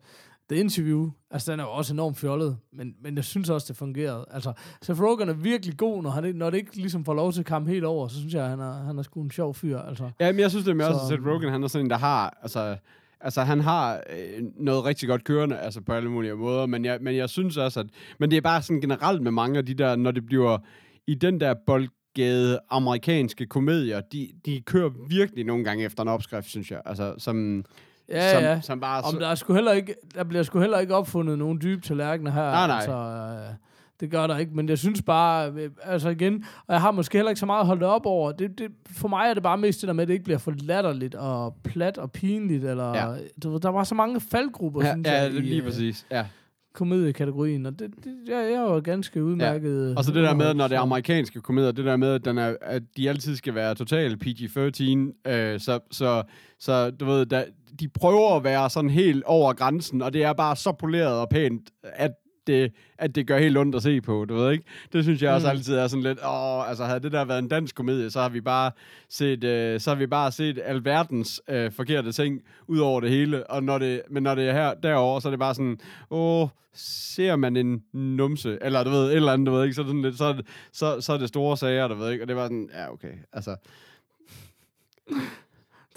The 0.50 0.60
Interview, 0.60 1.10
altså 1.30 1.52
den 1.52 1.60
er 1.60 1.64
jo 1.64 1.70
også 1.70 1.92
enormt 1.94 2.16
fjollet, 2.16 2.58
men, 2.72 2.94
men 3.02 3.16
jeg 3.16 3.24
synes 3.24 3.50
også, 3.50 3.64
det 3.68 3.76
fungerede. 3.76 4.24
Altså, 4.30 4.52
Seth 4.82 5.02
Rogen 5.02 5.28
er 5.28 5.32
virkelig 5.32 5.76
god, 5.76 6.02
når, 6.02 6.10
han, 6.10 6.34
når 6.34 6.50
det 6.50 6.58
ikke 6.58 6.76
ligesom 6.76 7.04
får 7.04 7.14
lov 7.14 7.32
til 7.32 7.40
at 7.40 7.46
komme 7.46 7.68
helt 7.68 7.84
over, 7.84 8.08
så 8.08 8.16
synes 8.18 8.34
jeg, 8.34 8.48
han 8.48 8.60
er, 8.60 8.72
han 8.72 8.98
er 8.98 9.02
sgu 9.02 9.22
en 9.22 9.30
sjov 9.30 9.54
fyr, 9.54 9.78
altså. 9.78 10.10
Ja, 10.20 10.32
men 10.32 10.40
jeg 10.40 10.50
synes 10.50 10.64
det 10.66 10.76
med 10.76 10.84
også, 10.86 10.98
Så- 10.98 11.04
at 11.04 11.08
Seth 11.08 11.26
Rogen, 11.28 11.48
han 11.52 11.62
er 11.62 11.68
sådan 11.68 11.86
en, 11.86 11.90
der 11.90 11.96
har, 11.98 12.38
altså, 12.42 12.76
altså 13.20 13.42
han 13.42 13.60
har 13.60 13.94
øh, 13.94 14.42
noget 14.56 14.84
rigtig 14.84 15.08
godt 15.08 15.24
kørende, 15.24 15.58
altså 15.58 15.80
på 15.80 15.92
alle 15.92 16.10
mulige 16.10 16.34
måder, 16.34 16.66
men 16.66 16.84
jeg, 16.84 16.98
men 17.00 17.16
jeg 17.16 17.28
synes 17.28 17.56
også, 17.56 17.80
at, 17.80 17.86
men 18.18 18.30
det 18.30 18.36
er 18.36 18.40
bare 18.40 18.62
sådan 18.62 18.80
generelt 18.80 19.22
med 19.22 19.30
mange 19.30 19.58
af 19.58 19.66
de 19.66 19.74
der, 19.74 19.96
når 19.96 20.10
det 20.10 20.26
bliver 20.26 20.58
i 21.06 21.14
den 21.14 21.40
der 21.40 21.54
boldgade 21.66 22.58
amerikanske 22.70 23.46
komedier, 23.46 24.00
de, 24.00 24.28
de 24.46 24.60
kører 24.66 24.90
virkelig 25.08 25.44
nogle 25.44 25.64
gange 25.64 25.84
efter 25.84 26.02
en 26.02 26.08
opskrift, 26.08 26.46
synes 26.48 26.70
jeg, 26.70 26.80
altså 26.84 27.14
som, 27.18 27.64
Ja, 28.08 28.32
som, 28.34 28.42
ja. 28.42 28.60
som 28.60 28.80
bare... 28.80 29.02
Om 29.02 29.18
der, 29.18 29.28
er 29.28 29.34
sgu 29.34 29.54
heller 29.54 29.72
ikke, 29.72 29.94
der 30.14 30.24
bliver 30.24 30.42
sgu 30.42 30.60
heller 30.60 30.78
ikke 30.78 30.94
opfundet 30.94 31.38
nogen 31.38 31.60
dybe 31.62 31.80
tallerkener 31.82 32.30
her. 32.30 32.42
Nej, 32.50 32.66
nej. 32.66 32.76
Altså, 32.76 32.92
øh, 32.92 33.54
det 34.00 34.10
gør 34.10 34.26
der 34.26 34.38
ikke, 34.38 34.52
men 34.54 34.68
jeg 34.68 34.78
synes 34.78 35.02
bare, 35.02 35.52
øh, 35.56 35.70
altså 35.82 36.08
igen, 36.08 36.44
og 36.66 36.72
jeg 36.72 36.80
har 36.80 36.90
måske 36.90 37.18
heller 37.18 37.30
ikke 37.30 37.40
så 37.40 37.46
meget 37.46 37.66
holdt 37.66 37.82
op 37.82 38.06
over, 38.06 38.32
det, 38.32 38.58
det, 38.58 38.70
for 38.90 39.08
mig 39.08 39.30
er 39.30 39.34
det 39.34 39.42
bare 39.42 39.58
mest 39.58 39.80
det 39.80 39.86
der 39.88 39.92
med, 39.92 40.02
at 40.02 40.08
det 40.08 40.14
ikke 40.14 40.24
bliver 40.24 40.38
for 40.38 40.54
latterligt 40.62 41.14
og 41.14 41.54
plat 41.64 41.98
og 41.98 42.12
pinligt, 42.12 42.64
eller, 42.64 42.94
Ja. 42.94 43.14
du 43.42 43.56
der 43.62 43.68
var 43.68 43.84
så 43.84 43.94
mange 43.94 44.20
faldgrupper, 44.20 44.84
ja, 44.84 44.92
synes 44.92 45.06
ja, 45.08 45.22
jeg, 45.22 45.30
i, 45.32 45.40
lige 45.40 45.56
øh, 45.56 45.64
præcis, 45.64 46.06
ja. 46.10 46.26
komediekategorien, 46.74 47.66
og 47.66 47.78
det, 47.78 47.90
det 48.04 48.12
jeg, 48.28 48.50
jeg 48.52 48.62
var 48.62 48.80
ganske 48.80 49.24
udmærket. 49.24 49.96
Og 49.96 50.04
så 50.04 50.12
det 50.12 50.22
der 50.22 50.34
med, 50.34 50.54
når 50.54 50.68
det 50.68 50.76
er 50.76 50.80
amerikanske 50.80 51.40
komedier, 51.40 51.72
det 51.72 51.84
der 51.84 51.96
med, 51.96 52.08
at, 52.08 52.24
den 52.24 52.38
er, 52.38 52.54
at 52.62 52.82
de 52.96 53.08
altid 53.08 53.36
skal 53.36 53.54
være 53.54 53.74
total 53.74 54.16
PG-13, 54.24 55.30
øh, 55.30 55.60
så, 55.60 55.80
så, 55.90 56.22
så 56.58 56.90
du 56.90 57.04
ved, 57.04 57.26
der, 57.26 57.44
de 57.80 57.88
prøver 57.88 58.36
at 58.36 58.44
være 58.44 58.70
sådan 58.70 58.90
helt 58.90 59.24
over 59.24 59.52
grænsen, 59.52 60.02
og 60.02 60.12
det 60.12 60.24
er 60.24 60.32
bare 60.32 60.56
så 60.56 60.72
poleret 60.72 61.20
og 61.20 61.28
pænt, 61.28 61.70
at 61.82 62.10
det, 62.48 62.72
at 62.98 63.14
det 63.14 63.26
gør 63.26 63.38
helt 63.38 63.58
ondt 63.58 63.74
at 63.74 63.82
se 63.82 64.00
på, 64.00 64.24
du 64.28 64.34
ved 64.34 64.52
ikke? 64.52 64.64
Det 64.92 65.04
synes 65.04 65.22
jeg 65.22 65.32
også 65.34 65.46
Mm. 65.46 65.50
altid 65.50 65.74
er 65.76 65.86
sådan 65.86 66.02
lidt, 66.02 66.18
åh, 66.26 66.68
altså 66.68 66.84
havde 66.84 67.00
det 67.00 67.12
der 67.12 67.24
været 67.24 67.38
en 67.38 67.48
dansk 67.48 67.74
komedie, 67.74 68.10
så 68.10 68.20
har 68.20 68.28
vi 68.28 68.40
bare 68.40 68.70
set, 69.08 69.44
øh, 69.44 69.80
så 69.80 69.90
har 69.90 69.96
vi 69.96 70.06
bare 70.06 70.32
set 70.32 70.60
alverdens 70.64 71.40
øh, 71.48 71.72
forkerte 71.72 72.12
ting 72.12 72.42
ud 72.66 72.78
over 72.78 73.00
det 73.00 73.10
hele, 73.10 73.50
og 73.50 73.62
når 73.62 73.78
det, 73.78 74.02
men 74.10 74.22
når 74.22 74.34
det 74.34 74.48
er 74.48 74.52
her, 74.52 74.74
derovre, 74.74 75.20
så 75.20 75.28
er 75.28 75.30
det 75.30 75.38
bare 75.40 75.54
sådan, 75.54 75.78
åh, 76.10 76.48
ser 76.74 77.36
man 77.36 77.56
en 77.56 77.82
numse, 77.92 78.58
eller 78.62 78.84
du 78.84 78.90
ved, 78.90 79.08
et 79.10 79.14
eller 79.16 79.32
andet, 79.32 79.46
du 79.46 79.52
ved 79.52 79.62
ikke, 79.64 79.74
så 79.74 79.80
er 79.80 79.84
det, 79.84 79.90
sådan 79.90 80.02
lidt, 80.02 80.18
så, 80.18 80.42
så, 80.72 81.00
så 81.00 81.12
er 81.12 81.18
det 81.18 81.28
store 81.28 81.56
sager, 81.56 81.88
du 81.88 81.94
ved 81.94 82.10
ikke, 82.12 82.24
og 82.24 82.28
det 82.28 82.36
var 82.36 82.44
sådan, 82.44 82.70
ja, 82.74 82.92
okay, 82.92 83.12
altså, 83.32 83.56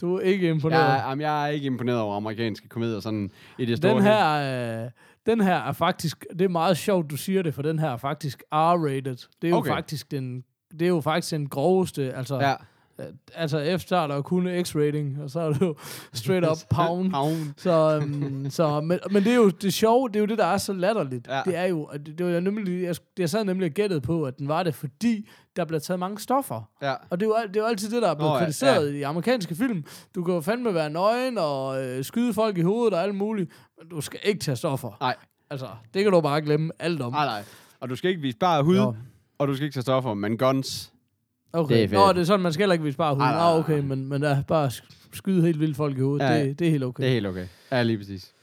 Du 0.01 0.15
er 0.15 0.19
ikke 0.21 0.49
imponeret. 0.49 0.79
jeg, 0.81 1.03
jamen, 1.07 1.21
jeg 1.21 1.43
er 1.43 1.47
ikke 1.47 1.65
imponeret 1.65 1.99
over 1.99 2.15
amerikanske 2.15 2.69
komedier, 2.69 2.99
sådan 2.99 3.31
i 3.57 3.65
det 3.65 3.77
store 3.77 3.93
Den 3.95 4.01
her, 4.03 4.83
øh, 4.85 4.89
den 5.25 5.41
her 5.41 5.55
er 5.55 5.71
faktisk, 5.71 6.25
det 6.33 6.41
er 6.41 6.49
meget 6.49 6.77
sjovt, 6.77 7.11
du 7.11 7.17
siger 7.17 7.41
det, 7.41 7.53
for 7.53 7.61
den 7.61 7.79
her 7.79 7.89
er 7.89 7.97
faktisk 7.97 8.43
R-rated. 8.55 9.27
Det 9.41 9.47
er 9.47 9.49
jo 9.49 9.55
Okay. 9.57 9.71
faktisk 9.71 10.11
den, 10.11 10.43
det 10.71 10.81
er 10.81 10.87
jo 10.89 11.01
faktisk 11.01 11.31
den 11.31 11.49
groveste, 11.49 12.13
altså, 12.13 12.35
Ja. 12.39 12.53
øh, 12.99 13.05
altså 13.33 13.77
F, 13.79 13.91
er 13.91 14.07
der 14.07 14.15
jo 14.15 14.21
kun 14.21 14.47
X-rating, 14.47 15.21
og 15.23 15.29
så 15.29 15.39
er 15.39 15.53
det 15.53 15.61
jo 15.61 15.75
straight 16.13 16.45
up 16.51 16.57
pound. 16.75 17.11
Pound. 17.11 17.53
Så, 17.57 17.97
um, 18.03 18.45
så 18.49 18.81
men, 18.81 18.99
men 19.11 19.23
det 19.23 19.31
er 19.31 19.35
jo 19.35 19.49
det 19.49 19.73
sjove, 19.73 20.07
det 20.09 20.15
er 20.15 20.19
jo 20.19 20.25
det, 20.25 20.37
der 20.37 20.45
er 20.45 20.57
så 20.57 20.73
latterligt. 20.73 21.27
Ja. 21.27 21.41
Det 21.45 21.55
er 21.57 21.65
jo, 21.65 21.89
det, 21.93 22.17
det 22.17 22.25
var 22.25 22.31
jeg 22.31 22.41
nemlig, 22.41 22.83
jeg, 22.83 22.95
jeg 23.19 23.29
sad 23.29 23.43
nemlig 23.43 23.65
og 23.65 23.71
gættede 23.73 24.01
på, 24.01 24.23
at 24.23 24.37
den 24.37 24.47
var 24.47 24.63
det, 24.63 24.75
fordi 24.75 25.29
der 25.55 25.65
blev 25.65 25.79
taget 25.81 25.99
mange 25.99 26.19
stoffer. 26.19 26.69
Ja. 26.81 26.93
Og 27.09 27.19
det 27.19 27.25
er, 27.25 27.29
jo, 27.29 27.35
det 27.47 27.55
er 27.55 27.61
jo 27.61 27.67
altid 27.67 27.89
det, 27.91 28.01
der 28.01 28.09
er 28.09 28.15
blevet 28.15 28.31
ja, 28.31 28.37
kritiseret 28.39 28.93
i 28.93 29.01
amerikanske 29.01 29.55
film. 29.55 29.85
Du 30.15 30.23
kan 30.23 30.33
jo 30.33 30.41
fandme 30.41 30.73
være 30.73 30.89
nøgen 30.89 31.37
og 31.37 31.83
øh, 31.85 32.03
skyde 32.03 32.33
folk 32.33 32.57
i 32.57 32.61
hovedet 32.61 32.93
og 32.93 33.03
alt 33.03 33.15
muligt, 33.15 33.51
men 33.77 33.89
du 33.89 34.01
skal 34.01 34.19
ikke 34.23 34.39
tage 34.39 34.55
stoffer. 34.55 34.97
Nej. 35.01 35.15
Altså, 35.49 35.67
det 35.93 36.03
kan 36.03 36.11
du 36.11 36.21
bare 36.21 36.41
glemme 36.41 36.71
alt 36.79 37.01
om. 37.01 37.11
Nej, 37.11 37.25
nej. 37.25 37.43
Og 37.79 37.89
du 37.89 37.95
skal 37.95 38.09
ikke 38.09 38.21
vise 38.21 38.37
bare 38.37 38.63
hud, 38.63 38.75
Nå. 38.75 38.95
og 39.37 39.47
du 39.47 39.55
skal 39.55 39.63
ikke 39.65 39.73
tage 39.75 39.81
stoffer, 39.81 40.13
men 40.13 40.37
guns. 40.37 40.91
Okay. 41.53 41.75
Det 41.75 41.83
er 41.83 41.87
fedt. 41.87 41.99
Nå, 41.99 42.13
det 42.13 42.19
er 42.19 42.23
sådan, 42.23 42.39
man 42.39 42.53
skal 42.53 42.61
heller 42.63 42.73
ikke 42.73 42.85
vise 42.85 42.97
bare 42.97 43.13
hud. 43.13 43.19
Nej. 43.21 43.57
okay, 43.59 43.79
men, 43.79 44.05
men 44.09 44.23
ja, 44.23 44.41
bare 44.47 44.67
sk- 44.67 45.09
skyde 45.13 45.41
helt 45.41 45.59
vildt 45.59 45.77
folk 45.77 45.97
i 45.97 46.01
hovedet. 46.01 46.25
Ja, 46.25 46.43
Det, 46.43 46.59
det 46.59 46.67
er 46.67 46.71
helt 46.71 46.83
okay. 46.83 47.03
Det 47.03 47.09
er 47.09 47.13
helt 47.13 47.27
okay. 47.27 47.45
Ja, 47.71 47.83
lige 47.83 47.97
præcis. 47.97 48.33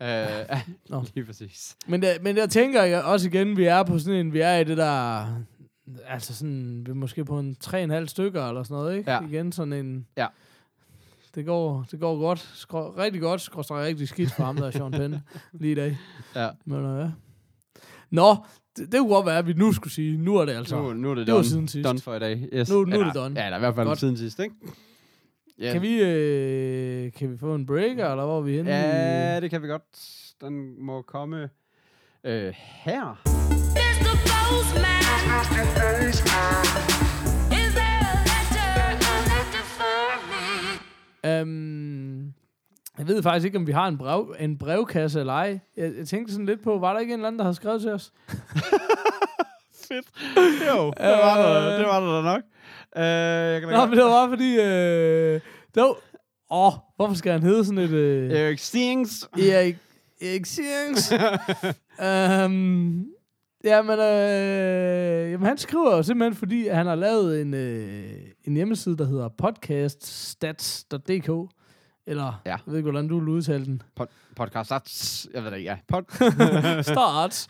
Ja, 0.00 0.44
Nå. 0.90 1.04
lige 1.14 1.24
præcis. 1.26 1.76
Men, 1.86 2.02
det, 2.02 2.10
men 2.22 2.36
jeg 2.36 2.50
tænker 2.50 2.82
jeg 2.82 3.02
også 3.02 3.28
igen, 3.28 3.56
vi 3.56 3.64
er 3.64 3.82
på 3.82 3.98
sådan 3.98 4.20
en, 4.20 4.32
vi 4.32 4.40
er 4.40 4.56
i 4.56 4.64
det 4.64 4.76
der, 4.76 5.26
altså 6.06 6.34
sådan, 6.34 6.82
vi 6.86 6.90
er 6.90 6.94
måske 6.94 7.24
på 7.24 7.38
en 7.38 7.56
3,5 7.64 8.06
stykker 8.06 8.48
eller 8.48 8.62
sådan 8.62 8.74
noget, 8.76 8.96
ikke? 8.98 9.10
Ja. 9.10 9.20
Igen 9.28 9.52
sådan 9.52 9.72
en, 9.72 10.06
Ja. 10.16 10.26
det 11.34 11.46
går, 11.46 11.86
det 11.90 12.00
går 12.00 12.18
godt, 12.18 12.38
skrå, 12.54 12.94
rigtig 12.98 13.20
godt, 13.20 13.40
skråstrej 13.40 13.82
rigtig 13.84 14.08
skidt 14.08 14.32
for 14.32 14.44
ham 14.44 14.56
der, 14.56 14.70
Sean 14.70 14.90
Penn, 14.92 15.16
lige 15.52 15.72
i 15.72 15.74
dag. 15.74 15.98
Ja. 16.36 16.48
Men 16.64 16.84
øh, 16.84 17.00
ja. 17.00 17.10
Nå, 18.10 18.36
det, 18.76 18.92
det 18.92 19.00
kunne 19.00 19.08
godt 19.14 19.26
være, 19.26 19.38
at 19.38 19.46
vi 19.46 19.52
nu 19.52 19.72
skulle 19.72 19.92
sige, 19.92 20.16
nu 20.18 20.36
er 20.36 20.44
det 20.44 20.52
altså. 20.52 20.82
Nu, 20.82 20.92
nu 20.92 21.10
er 21.10 21.14
det, 21.14 21.26
det 21.26 21.32
var 21.34 21.38
done, 21.38 21.48
siden 21.48 21.68
sidst. 21.68 21.86
done 21.88 21.98
for 22.00 22.14
i 22.14 22.18
dag. 22.18 22.48
Yes. 22.52 22.70
Nu- 22.70 22.84
nu 22.84 22.90
er 22.90 22.94
eller, 22.94 23.06
det 23.06 23.14
done. 23.14 23.40
Ja, 23.40 23.46
eller 23.46 23.56
i 23.56 23.60
hvert 23.60 23.74
fald 23.74 23.86
Godt. 23.86 23.98
siden 23.98 24.16
sidst, 24.16 24.38
ikke? 24.40 24.54
Ja. 25.58 25.72
Kan 25.72 25.82
vi, 25.82 26.02
øh, 26.02 27.12
kan 27.12 27.32
vi 27.32 27.36
få 27.38 27.54
en 27.54 27.66
breaker, 27.66 28.10
eller 28.10 28.24
hvor 28.24 28.38
er 28.38 28.42
vi 28.42 28.56
henne? 28.56 28.70
Ja, 28.70 29.40
det 29.40 29.50
kan 29.50 29.62
vi 29.62 29.68
godt. 29.68 29.82
Den 30.40 30.84
må 30.84 31.02
komme 31.02 31.48
øh, 32.24 32.52
her. 32.56 33.33
Øhm, 41.26 42.24
jeg 42.98 43.08
ved 43.08 43.22
faktisk 43.22 43.46
ikke, 43.46 43.58
om 43.58 43.66
vi 43.66 43.72
har 43.72 43.88
en, 43.88 43.98
brev, 43.98 44.34
en 44.38 44.58
brevkasse 44.58 45.20
eller 45.20 45.32
ej. 45.32 45.58
Jeg, 45.76 45.92
jeg 45.98 46.06
tænkte 46.08 46.32
sådan 46.32 46.46
lidt 46.46 46.62
på, 46.62 46.78
var 46.78 46.92
der 46.92 47.00
ikke 47.00 47.14
en 47.14 47.20
eller 47.20 47.26
anden, 47.26 47.38
der 47.38 47.44
havde 47.44 47.54
skrevet 47.56 47.80
til 47.80 47.90
os? 47.90 48.12
Fedt. 49.88 50.06
Jo, 50.68 50.90
det 50.90 51.06
var 51.06 51.36
der, 51.42 51.76
det 51.78 51.86
var 51.86 52.00
der 52.00 52.16
da 52.16 52.22
nok. 52.22 52.42
Øh, 52.96 53.52
jeg 53.52 53.60
kan 53.60 53.68
da 53.68 53.74
Nå, 53.74 53.80
godt- 53.80 53.90
men 53.90 53.98
det 53.98 54.04
var 54.04 54.10
bare 54.10 54.28
fordi... 54.28 54.54
Øh, 54.54 55.40
det 55.74 55.82
var, 55.82 55.96
åh, 56.50 56.72
hvorfor 56.96 57.14
skal 57.14 57.32
han 57.32 57.42
hedde 57.42 57.64
sådan 57.64 57.78
et... 57.78 57.90
Øh, 57.90 58.30
Erik 58.32 58.58
Stings. 58.58 59.28
Erik, 59.32 59.76
Erik 60.22 60.46
Sierings. 60.46 61.12
øhm, 62.08 63.04
jamen, 63.64 63.98
øh, 63.98 65.30
jamen, 65.30 65.46
han 65.46 65.58
skriver 65.58 65.96
jo 65.96 66.02
simpelthen, 66.02 66.34
fordi 66.34 66.68
han 66.68 66.86
har 66.86 66.94
lavet 66.94 67.40
en, 67.42 67.54
øh, 67.54 68.10
en 68.44 68.54
hjemmeside, 68.54 68.96
der 68.96 69.04
hedder 69.04 69.28
podcaststats.dk. 69.38 71.30
Eller, 72.06 72.42
Ja. 72.46 72.50
jeg 72.50 72.58
ved 72.66 72.76
ikke, 72.76 72.90
hvordan 72.90 73.08
du 73.08 73.18
vil 73.18 73.28
udtale 73.28 73.64
den. 73.64 73.82
Pod- 74.00 74.32
podcast, 74.36 75.26
jeg 75.34 75.44
ved 75.44 75.50
det 75.50 75.56
ikke, 75.58 75.70
ja. 75.70 75.76
Pod- 75.92 76.82
Start. 76.92 77.46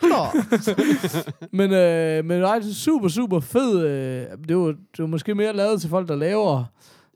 men, 1.58 1.72
øh, 1.72 2.24
men 2.24 2.40
nej, 2.40 2.58
det 2.58 2.70
er 2.70 2.74
super, 2.74 3.08
super 3.08 3.40
fed. 3.40 3.86
Øh, 3.86 4.26
det, 4.38 4.50
jo, 4.50 4.68
det 4.68 4.98
jo 4.98 5.06
måske 5.06 5.34
mere 5.34 5.52
lavet 5.52 5.80
til 5.80 5.90
folk, 5.90 6.08
der 6.08 6.16
laver 6.16 6.64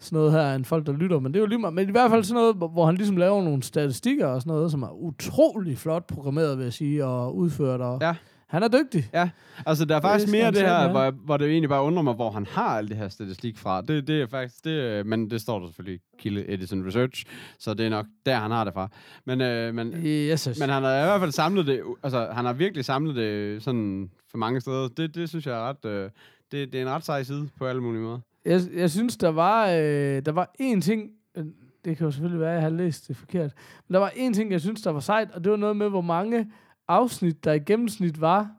sådan 0.01 0.17
noget 0.17 0.33
her, 0.33 0.55
end 0.55 0.65
folk, 0.65 0.87
der 0.87 0.93
lytter. 0.93 1.19
Men 1.21 1.33
det 1.35 1.39
er 1.39 1.43
jo 1.43 1.47
lige 1.47 1.59
meget. 1.59 1.75
Men 1.75 1.89
i 1.89 1.93
hvert 1.93 2.11
fald 2.11 2.25
sådan 2.25 2.41
noget, 2.41 2.57
hvor- 2.57 2.69
hvor 2.69 2.87
han 2.87 2.95
ligesom 2.95 3.17
laver 3.17 3.43
nogle 3.43 3.63
statistikker 3.63 4.27
og 4.27 4.41
sådan 4.41 4.51
noget, 4.53 4.71
som 4.71 4.83
er 4.83 4.91
utrolig 4.93 5.79
flot 5.79 6.07
programmeret, 6.07 6.59
vil 6.59 6.65
jeg 6.65 6.73
sige, 6.73 7.05
og 7.05 7.37
udført. 7.37 7.81
Og 7.81 7.99
Ja. 8.01 8.15
Han 8.49 8.63
er 8.63 8.69
dygtig. 8.69 9.11
Ja, 9.13 9.31
altså 9.67 9.85
der 9.85 9.95
er 9.95 10.01
Det 10.01 10.09
faktisk 10.11 10.29
skal 10.29 10.41
mere 10.43 10.51
det 10.51 10.61
her, 10.61 10.79
have. 10.79 10.91
hvor, 10.91 11.11
hvor 11.11 11.37
det 11.37 11.49
egentlig 11.51 11.69
bare 11.69 11.83
undrer 11.83 12.03
mig, 12.03 12.15
hvor 12.15 12.31
han 12.31 12.47
har 12.47 12.79
alt 12.79 12.89
det 12.89 12.97
her 12.97 13.09
statistik 13.09 13.59
fra. 13.59 13.81
Det, 13.83 14.07
det 14.07 14.23
er 14.23 14.27
faktisk, 14.27 14.65
det, 14.65 14.71
øh, 14.71 15.07
men 15.07 15.31
det 15.31 15.41
står 15.41 15.59
der 15.59 15.67
selvfølgelig 15.67 16.01
i 16.01 16.17
Kilde 16.19 16.53
Edison 16.53 16.87
Research, 16.87 17.25
så 17.59 17.75
det 17.75 17.87
er 17.87 17.91
nok 17.91 18.07
der, 18.27 18.37
han 18.37 18.51
har 18.51 18.65
det 18.65 18.73
fra. 18.75 18.89
Men, 19.25 19.41
øh, 19.41 19.75
men, 19.75 19.93
Yes, 19.93 20.45
yes. 20.45 20.59
men 20.61 20.69
han 20.69 20.83
har 20.83 21.03
i 21.03 21.05
hvert 21.07 21.21
fald 21.21 21.33
samlet 21.33 21.67
det, 21.67 21.83
altså 22.03 22.29
han 22.33 22.45
har 22.45 22.53
virkelig 22.53 22.85
samlet 22.85 23.17
det 23.17 23.63
sådan 23.63 24.11
for 24.31 24.39
mange 24.39 24.61
steder. 24.61 24.89
Det, 24.89 25.15
det 25.15 25.29
synes 25.29 25.47
jeg 25.47 25.55
er 25.55 25.69
ret, 25.69 25.85
øh, 25.91 26.11
det, 26.53 26.73
det 26.73 26.75
er 26.79 26.83
en 26.83 26.89
ret 26.91 27.05
sej 27.05 27.23
side 27.23 27.49
på 27.59 27.67
alle 27.67 27.83
mulige 27.83 28.03
måder. 28.03 28.19
Jeg, 28.45 28.61
jeg 28.77 28.91
synes, 28.91 29.17
der 29.17 29.29
var, 29.29 29.67
øh, 29.69 30.23
der 30.27 30.33
var 30.33 30.51
én 30.63 30.81
ting, 30.81 31.11
øh, 31.37 31.45
det 31.85 31.97
kan 31.97 32.05
jo 32.05 32.11
selvfølgelig 32.11 32.41
være, 32.41 32.51
at 32.51 32.55
jeg 32.55 32.63
har 32.63 32.71
læst 32.71 33.09
det 33.09 33.17
forkert, 33.17 33.51
men 33.89 33.95
der 33.95 34.01
var 34.01 34.09
én 34.11 34.35
ting, 34.35 34.53
jeg 34.53 34.61
synes, 34.61 34.83
der 34.83 34.91
var 34.91 35.01
sejt, 35.01 35.29
og 35.35 35.45
det 35.45 35.51
var 35.51 35.57
noget 35.59 35.77
med, 35.77 35.89
hvor 35.89 36.01
mange 36.01 36.47
afsnit, 36.89 37.45
der 37.45 37.53
i 37.53 37.59
gennemsnit 37.59 38.21
var 38.21 38.51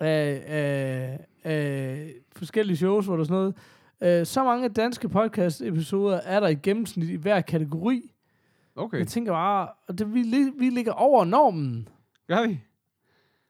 af, 0.00 0.42
af, 0.46 1.18
af 1.44 2.12
forskellige 2.36 2.76
shows, 2.76 3.06
hvor 3.06 3.16
der 3.16 3.24
sådan 3.24 3.34
noget. 4.00 4.20
Øh, 4.20 4.26
så 4.26 4.44
mange 4.44 4.68
danske 4.68 5.08
podcast-episoder 5.08 6.16
er 6.24 6.40
der 6.40 6.48
i 6.48 6.54
gennemsnit 6.54 7.08
i 7.08 7.14
hver 7.14 7.40
kategori. 7.40 8.12
Okay, 8.76 8.98
Jeg 8.98 9.08
tænker 9.08 9.32
bare, 9.32 9.68
det, 9.98 10.14
vi, 10.14 10.22
vi 10.58 10.70
ligger 10.70 10.92
over 10.92 11.24
normen. 11.24 11.88
gør 12.28 12.46
vi? 12.46 12.60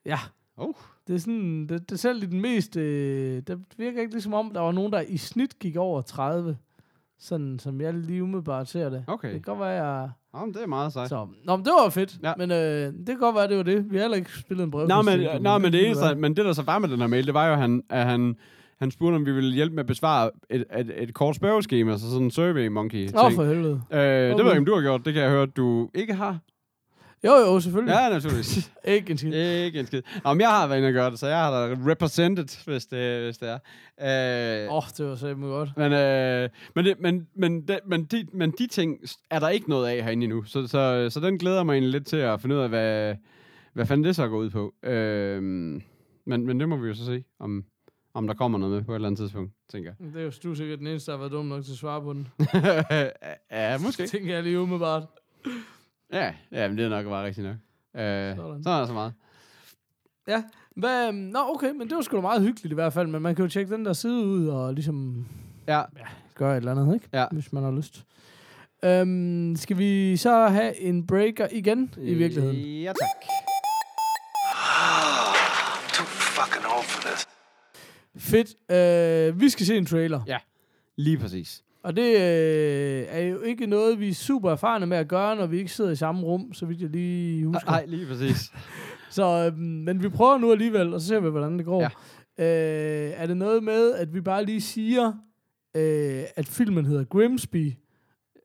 Ja. 0.05 0.19
Oh. 0.57 0.75
Det 1.07 1.15
er 1.15 1.19
sådan, 1.19 1.67
det, 1.67 1.91
det 1.91 2.01
selv 2.01 2.23
i 2.23 2.27
den 2.27 2.41
mest, 2.41 2.77
øh, 2.77 3.43
det 3.47 3.61
virker 3.77 4.01
ikke 4.01 4.13
ligesom 4.13 4.35
om, 4.35 4.51
der 4.51 4.61
var 4.61 4.73
nogen, 4.73 4.93
der 4.93 5.01
i 5.01 5.17
snit 5.17 5.59
gik 5.59 5.77
over 5.77 6.03
30. 6.03 6.59
Sådan, 7.21 7.59
som 7.59 7.81
jeg 7.81 7.95
lige 7.95 8.23
umiddelbart 8.23 8.69
ser 8.69 8.89
det. 8.91 9.05
Okay. 9.07 9.29
Det 9.29 9.45
kan 9.45 9.55
godt 9.55 9.61
være, 9.61 9.85
jeg... 9.85 10.11
Jamen, 10.35 10.55
det 10.55 10.63
er 10.63 10.67
meget 10.67 10.93
sejt. 10.93 11.09
Så, 11.09 11.27
nå, 11.45 11.57
men 11.57 11.65
det 11.65 11.73
var 11.83 11.91
fedt. 11.91 12.17
Ja. 12.23 12.33
Men 12.39 12.51
øh, 12.51 12.57
det 12.99 13.07
kan 13.07 13.19
godt 13.19 13.35
være, 13.37 13.49
det 13.49 13.57
var 13.57 13.63
det. 13.63 13.91
Vi 13.91 13.97
har 13.97 14.03
heller 14.03 14.17
ikke 14.17 14.31
spillet 14.39 14.65
en 14.65 14.71
brøv. 14.71 14.87
Nå, 14.87 15.03
men, 15.03 15.43
nå, 15.43 15.59
men 15.59 15.73
det 15.73 15.87
eneste, 15.87 16.15
men 16.15 16.37
det 16.37 16.45
der 16.45 16.53
så 16.53 16.63
var 16.63 16.79
med 16.79 16.89
den 16.89 16.99
her 17.01 17.07
mail, 17.07 17.27
det 17.27 17.35
var 17.35 17.47
jo, 17.47 17.53
at 17.53 17.59
han, 17.59 17.83
at 17.91 18.07
han, 18.07 18.37
han 18.79 18.91
spurgte, 18.91 19.17
om 19.17 19.27
vi 19.27 19.33
ville 19.33 19.55
hjælpe 19.55 19.75
med 19.75 19.83
at 19.83 19.87
besvare 19.87 20.31
et, 20.51 20.65
et, 20.79 20.93
et 21.03 21.15
kort 21.15 21.37
spørgeskema, 21.37 21.97
så 21.97 22.11
sådan 22.11 22.25
en 22.25 22.31
survey 22.31 22.67
monkey 22.69 23.07
ting. 23.07 23.19
Åh, 23.19 23.25
oh, 23.25 23.33
for 23.33 23.45
helvede. 23.45 23.83
Øh, 23.93 23.99
det 24.01 24.33
Okay. 24.33 24.43
ved 24.43 24.45
jeg 24.45 24.47
ikke, 24.53 24.59
om 24.59 24.65
du 24.65 24.75
har 24.75 24.81
gjort. 24.83 25.05
Det 25.05 25.15
kan 25.15 25.23
jeg 25.23 25.31
høre, 25.31 25.43
at 25.43 25.57
du 25.57 25.89
ikke 25.95 26.15
har. 26.15 26.39
Jo, 27.25 27.33
jo, 27.33 27.61
selvfølgelig. 27.61 27.93
Ja, 27.93 28.09
naturligvis. 28.09 28.73
Ikke 28.85 29.11
en 29.11 29.19
skid. 29.19 29.33
ikke 29.35 29.81
en 29.81 29.87
skid. 29.87 30.03
Nå, 30.25 30.35
men 30.35 30.41
jeg 30.41 30.49
har 30.49 30.67
været 30.67 30.79
inde 30.79 30.89
og 30.89 30.93
gøre 30.93 31.11
det, 31.11 31.19
så 31.19 31.27
jeg 31.27 31.39
har 31.39 31.51
da 31.51 31.77
represented, 31.87 32.65
hvis 32.65 32.87
det, 32.87 33.25
hvis 33.25 33.39
det 33.39 33.49
er. 33.49 34.65
Øh, 34.67 34.71
Åh, 34.73 34.77
oh, 34.77 34.83
det 34.99 35.07
var 35.07 35.17
så 35.17 35.35
godt. 35.35 35.77
Men, 35.77 35.93
øh, 35.93 36.49
men, 36.75 36.85
det, 36.85 37.01
men, 37.01 37.27
men, 37.35 37.69
de, 37.69 37.81
men, 37.87 38.05
de, 38.05 38.27
men 38.33 38.51
de 38.59 38.67
ting 38.67 38.99
er 39.31 39.39
der 39.39 39.49
ikke 39.49 39.69
noget 39.69 39.89
af 39.89 40.05
herinde 40.05 40.25
endnu. 40.25 40.45
Så, 40.45 40.67
så, 40.67 41.11
så 41.11 41.21
den 41.21 41.39
glæder 41.39 41.63
mig 41.63 41.73
egentlig 41.73 41.93
lidt 41.93 42.07
til 42.07 42.17
at 42.17 42.41
finde 42.41 42.57
ud 42.57 42.61
af, 42.61 42.69
hvad, 42.69 43.15
hvad 43.73 43.87
fanden 43.87 44.05
det 44.05 44.17
så 44.17 44.29
går 44.29 44.39
ud 44.39 44.51
på. 44.51 44.75
Øh, 44.83 45.43
men, 45.43 46.47
men 46.47 46.61
det 46.61 46.69
må 46.69 46.77
vi 46.77 46.89
jo 46.89 46.95
så 46.95 47.05
se, 47.05 47.25
om, 47.41 47.65
om 48.15 48.27
der 48.27 48.35
kommer 48.35 48.59
noget 48.59 48.75
med 48.75 48.85
på 48.85 48.93
et 48.93 48.97
eller 48.97 49.09
andet 49.09 49.19
tidspunkt, 49.19 49.53
tænker 49.73 49.93
jeg. 49.99 50.13
Det 50.13 50.21
er 50.21 50.25
jo 50.25 50.33
du 50.43 50.55
sikkert 50.55 50.79
den 50.79 50.87
eneste, 50.87 51.11
der 51.11 51.17
har 51.17 51.23
været 51.23 51.33
dum 51.33 51.47
nok 51.47 51.65
til 51.65 51.73
at 51.73 51.79
svare 51.79 52.03
på 52.03 52.13
den. 52.13 52.29
ja, 53.51 53.79
måske. 53.79 54.07
Tænker 54.07 54.35
jeg 54.35 54.43
lige 54.43 54.61
umiddelbart. 54.61 55.03
Ja, 56.13 56.33
ja 56.53 56.69
men 56.69 56.79
det 56.79 56.85
er 56.85 56.89
nok 56.89 57.07
bare 57.07 57.27
rigtigt 57.27 57.47
nok. 57.47 57.57
Øh, 58.03 58.37
Sådan. 58.37 58.63
så 58.63 58.71
er 58.71 58.79
der 58.79 58.87
så 58.87 58.93
meget. 58.93 59.13
Ja. 60.29 60.43
Hvad, 60.77 61.09
øhm, 61.09 61.17
nå, 61.17 61.39
okay, 61.55 61.71
men 61.71 61.89
det 61.89 61.97
var 61.97 62.03
sgu 62.03 62.17
da 62.17 62.21
meget 62.21 62.43
hyggeligt 62.43 62.73
i 62.73 62.75
hvert 62.75 62.93
fald. 62.93 63.07
Men 63.07 63.23
man 63.23 63.35
kan 63.35 63.45
jo 63.45 63.49
tjekke 63.49 63.75
den 63.75 63.85
der 63.85 63.93
side 63.93 64.25
ud 64.27 64.49
og 64.49 64.75
ligesom 64.75 65.27
Ja, 65.69 65.83
gøre 66.35 66.53
et 66.53 66.57
eller 66.57 66.73
andet, 66.73 66.95
ikke? 66.95 67.09
Ja. 67.13 67.27
Hvis 67.33 67.53
man 67.53 67.63
har 67.63 67.71
lyst. 67.71 68.05
Øhm, 68.85 69.57
skal 69.57 69.79
vi 69.79 70.17
så 70.17 70.47
have 70.49 70.81
en 70.81 71.07
breaker 71.07 71.49
igen 71.53 71.95
i 71.99 72.15
virkeligheden? 72.15 72.57
Ja, 72.57 72.89
tak. 72.93 73.25
Too 75.93 76.07
fucking 76.07 76.65
old 76.77 76.85
for 76.85 77.01
this. 77.09 77.27
Fedt. 78.17 78.71
Øh, 78.71 79.41
vi 79.41 79.49
skal 79.49 79.67
se 79.67 79.77
en 79.77 79.87
trailer. 79.87 80.21
Ja. 80.27 80.39
Lige 80.97 81.19
præcis. 81.19 81.63
Og 81.83 81.97
det 81.97 82.03
øh, 82.17 83.07
er 83.09 83.21
jo 83.21 83.41
ikke 83.41 83.67
noget, 83.67 84.01
vi 84.01 84.09
er 84.09 84.15
super 84.15 84.51
erfarne 84.51 84.87
med 84.87 84.97
at 84.97 85.09
gøre, 85.09 85.37
når 85.37 85.47
vi 85.47 85.59
ikke 85.59 85.73
sidder 85.73 85.91
i 85.91 85.97
samme 85.97 86.23
rum, 86.23 86.53
så 86.55 86.67
vidt 86.67 86.81
jeg 86.81 86.91
lige 86.91 87.47
husker. 87.47 87.71
Nej, 87.71 87.85
lige 87.87 88.07
præcis. 88.07 88.37
Så, 89.11 89.25
øhm, 89.53 89.59
men 89.63 90.03
vi 90.03 90.09
prøver 90.09 90.39
nu 90.39 90.53
alligevel, 90.53 90.95
og 90.95 91.01
så 91.01 91.07
ser 91.07 91.21
vi, 91.21 91.31
hvordan 91.31 91.59
det 91.59 91.65
går. 91.67 91.81
Ja. 91.83 91.89
Øh, 92.45 93.13
er 93.17 93.27
det 93.27 93.37
noget 93.37 93.63
med, 93.63 93.95
at 93.95 94.15
vi 94.15 94.21
bare 94.21 94.45
lige 94.45 94.61
siger, 94.61 95.13
øh, 95.75 96.23
at 96.37 96.47
filmen 96.49 96.85
hedder 96.87 97.05
Grimsby, 97.05 97.73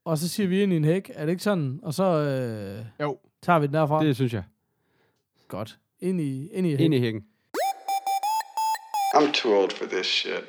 og 0.05 0.17
så 0.17 0.29
siger 0.29 0.47
vi 0.47 0.63
ind 0.63 0.73
i 0.73 0.75
en 0.75 0.83
hæk? 0.83 1.11
Er 1.13 1.25
det 1.25 1.31
ikke 1.31 1.43
sådan? 1.43 1.79
Og 1.83 1.93
så 1.93 2.03
øh, 2.03 2.85
Jo, 3.01 3.17
tager 3.41 3.59
vi 3.59 3.65
den 3.67 3.73
derfra. 3.73 4.03
det 4.03 4.15
synes 4.15 4.33
jeg. 4.33 4.43
godt. 5.47 5.77
Ind 5.99 6.21
i, 6.21 6.47
ind 6.47 6.67
i 6.67 6.69
hæk. 6.69 6.79
Ind 6.79 6.93
i 6.93 6.99
hækken. 6.99 7.21
I'm 9.15 9.31
too 9.33 9.51
old 9.61 9.71
for 9.71 9.85
this 9.85 10.05
shit. 10.05 10.43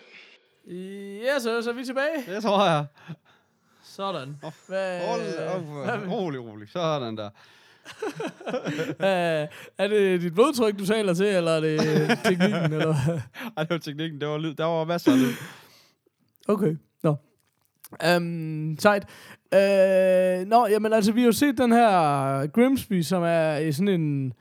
Ja, 0.66 1.38
så, 1.38 1.62
så 1.62 1.70
er 1.70 1.74
vi 1.74 1.84
tilbage. 1.84 2.34
Det 2.34 2.42
tror 2.42 2.66
jeg. 2.66 2.86
Sådan. 3.82 4.36
Hvad, 4.68 5.06
Hold 5.08 5.22
hvad, 5.84 6.08
rolig, 6.12 6.40
rolig. 6.40 6.68
Sådan 6.68 7.16
der. 7.16 7.30
hvad, 8.98 9.46
er 9.78 9.88
det 9.88 10.20
dit 10.20 10.34
blodtryk, 10.34 10.78
du 10.78 10.86
taler 10.86 11.14
til, 11.14 11.26
eller 11.26 11.50
er 11.50 11.60
det 11.60 11.80
teknikken? 12.24 12.72
eller? 12.72 12.94
Ej, 13.56 13.62
det 13.62 13.70
var 13.70 13.78
teknikken. 13.78 14.20
Det 14.20 14.28
var 14.28 14.38
lyd. 14.38 14.54
Der 14.54 14.64
var 14.64 14.84
masser 14.84 15.12
af 15.12 15.18
lyd. 15.18 15.32
Okay, 16.48 16.76
nå. 17.02 17.16
Um, 18.16 18.76
sejt. 18.78 19.04
Uh, 19.52 20.48
nå, 20.48 20.66
jamen 20.66 20.92
altså, 20.92 21.12
vi 21.12 21.20
har 21.20 21.26
jo 21.26 21.32
set 21.32 21.58
den 21.58 21.72
her 21.72 22.46
Grimsby, 22.46 23.02
som 23.02 23.22
er 23.22 23.72
sådan 23.72 23.88
en 23.88 24.32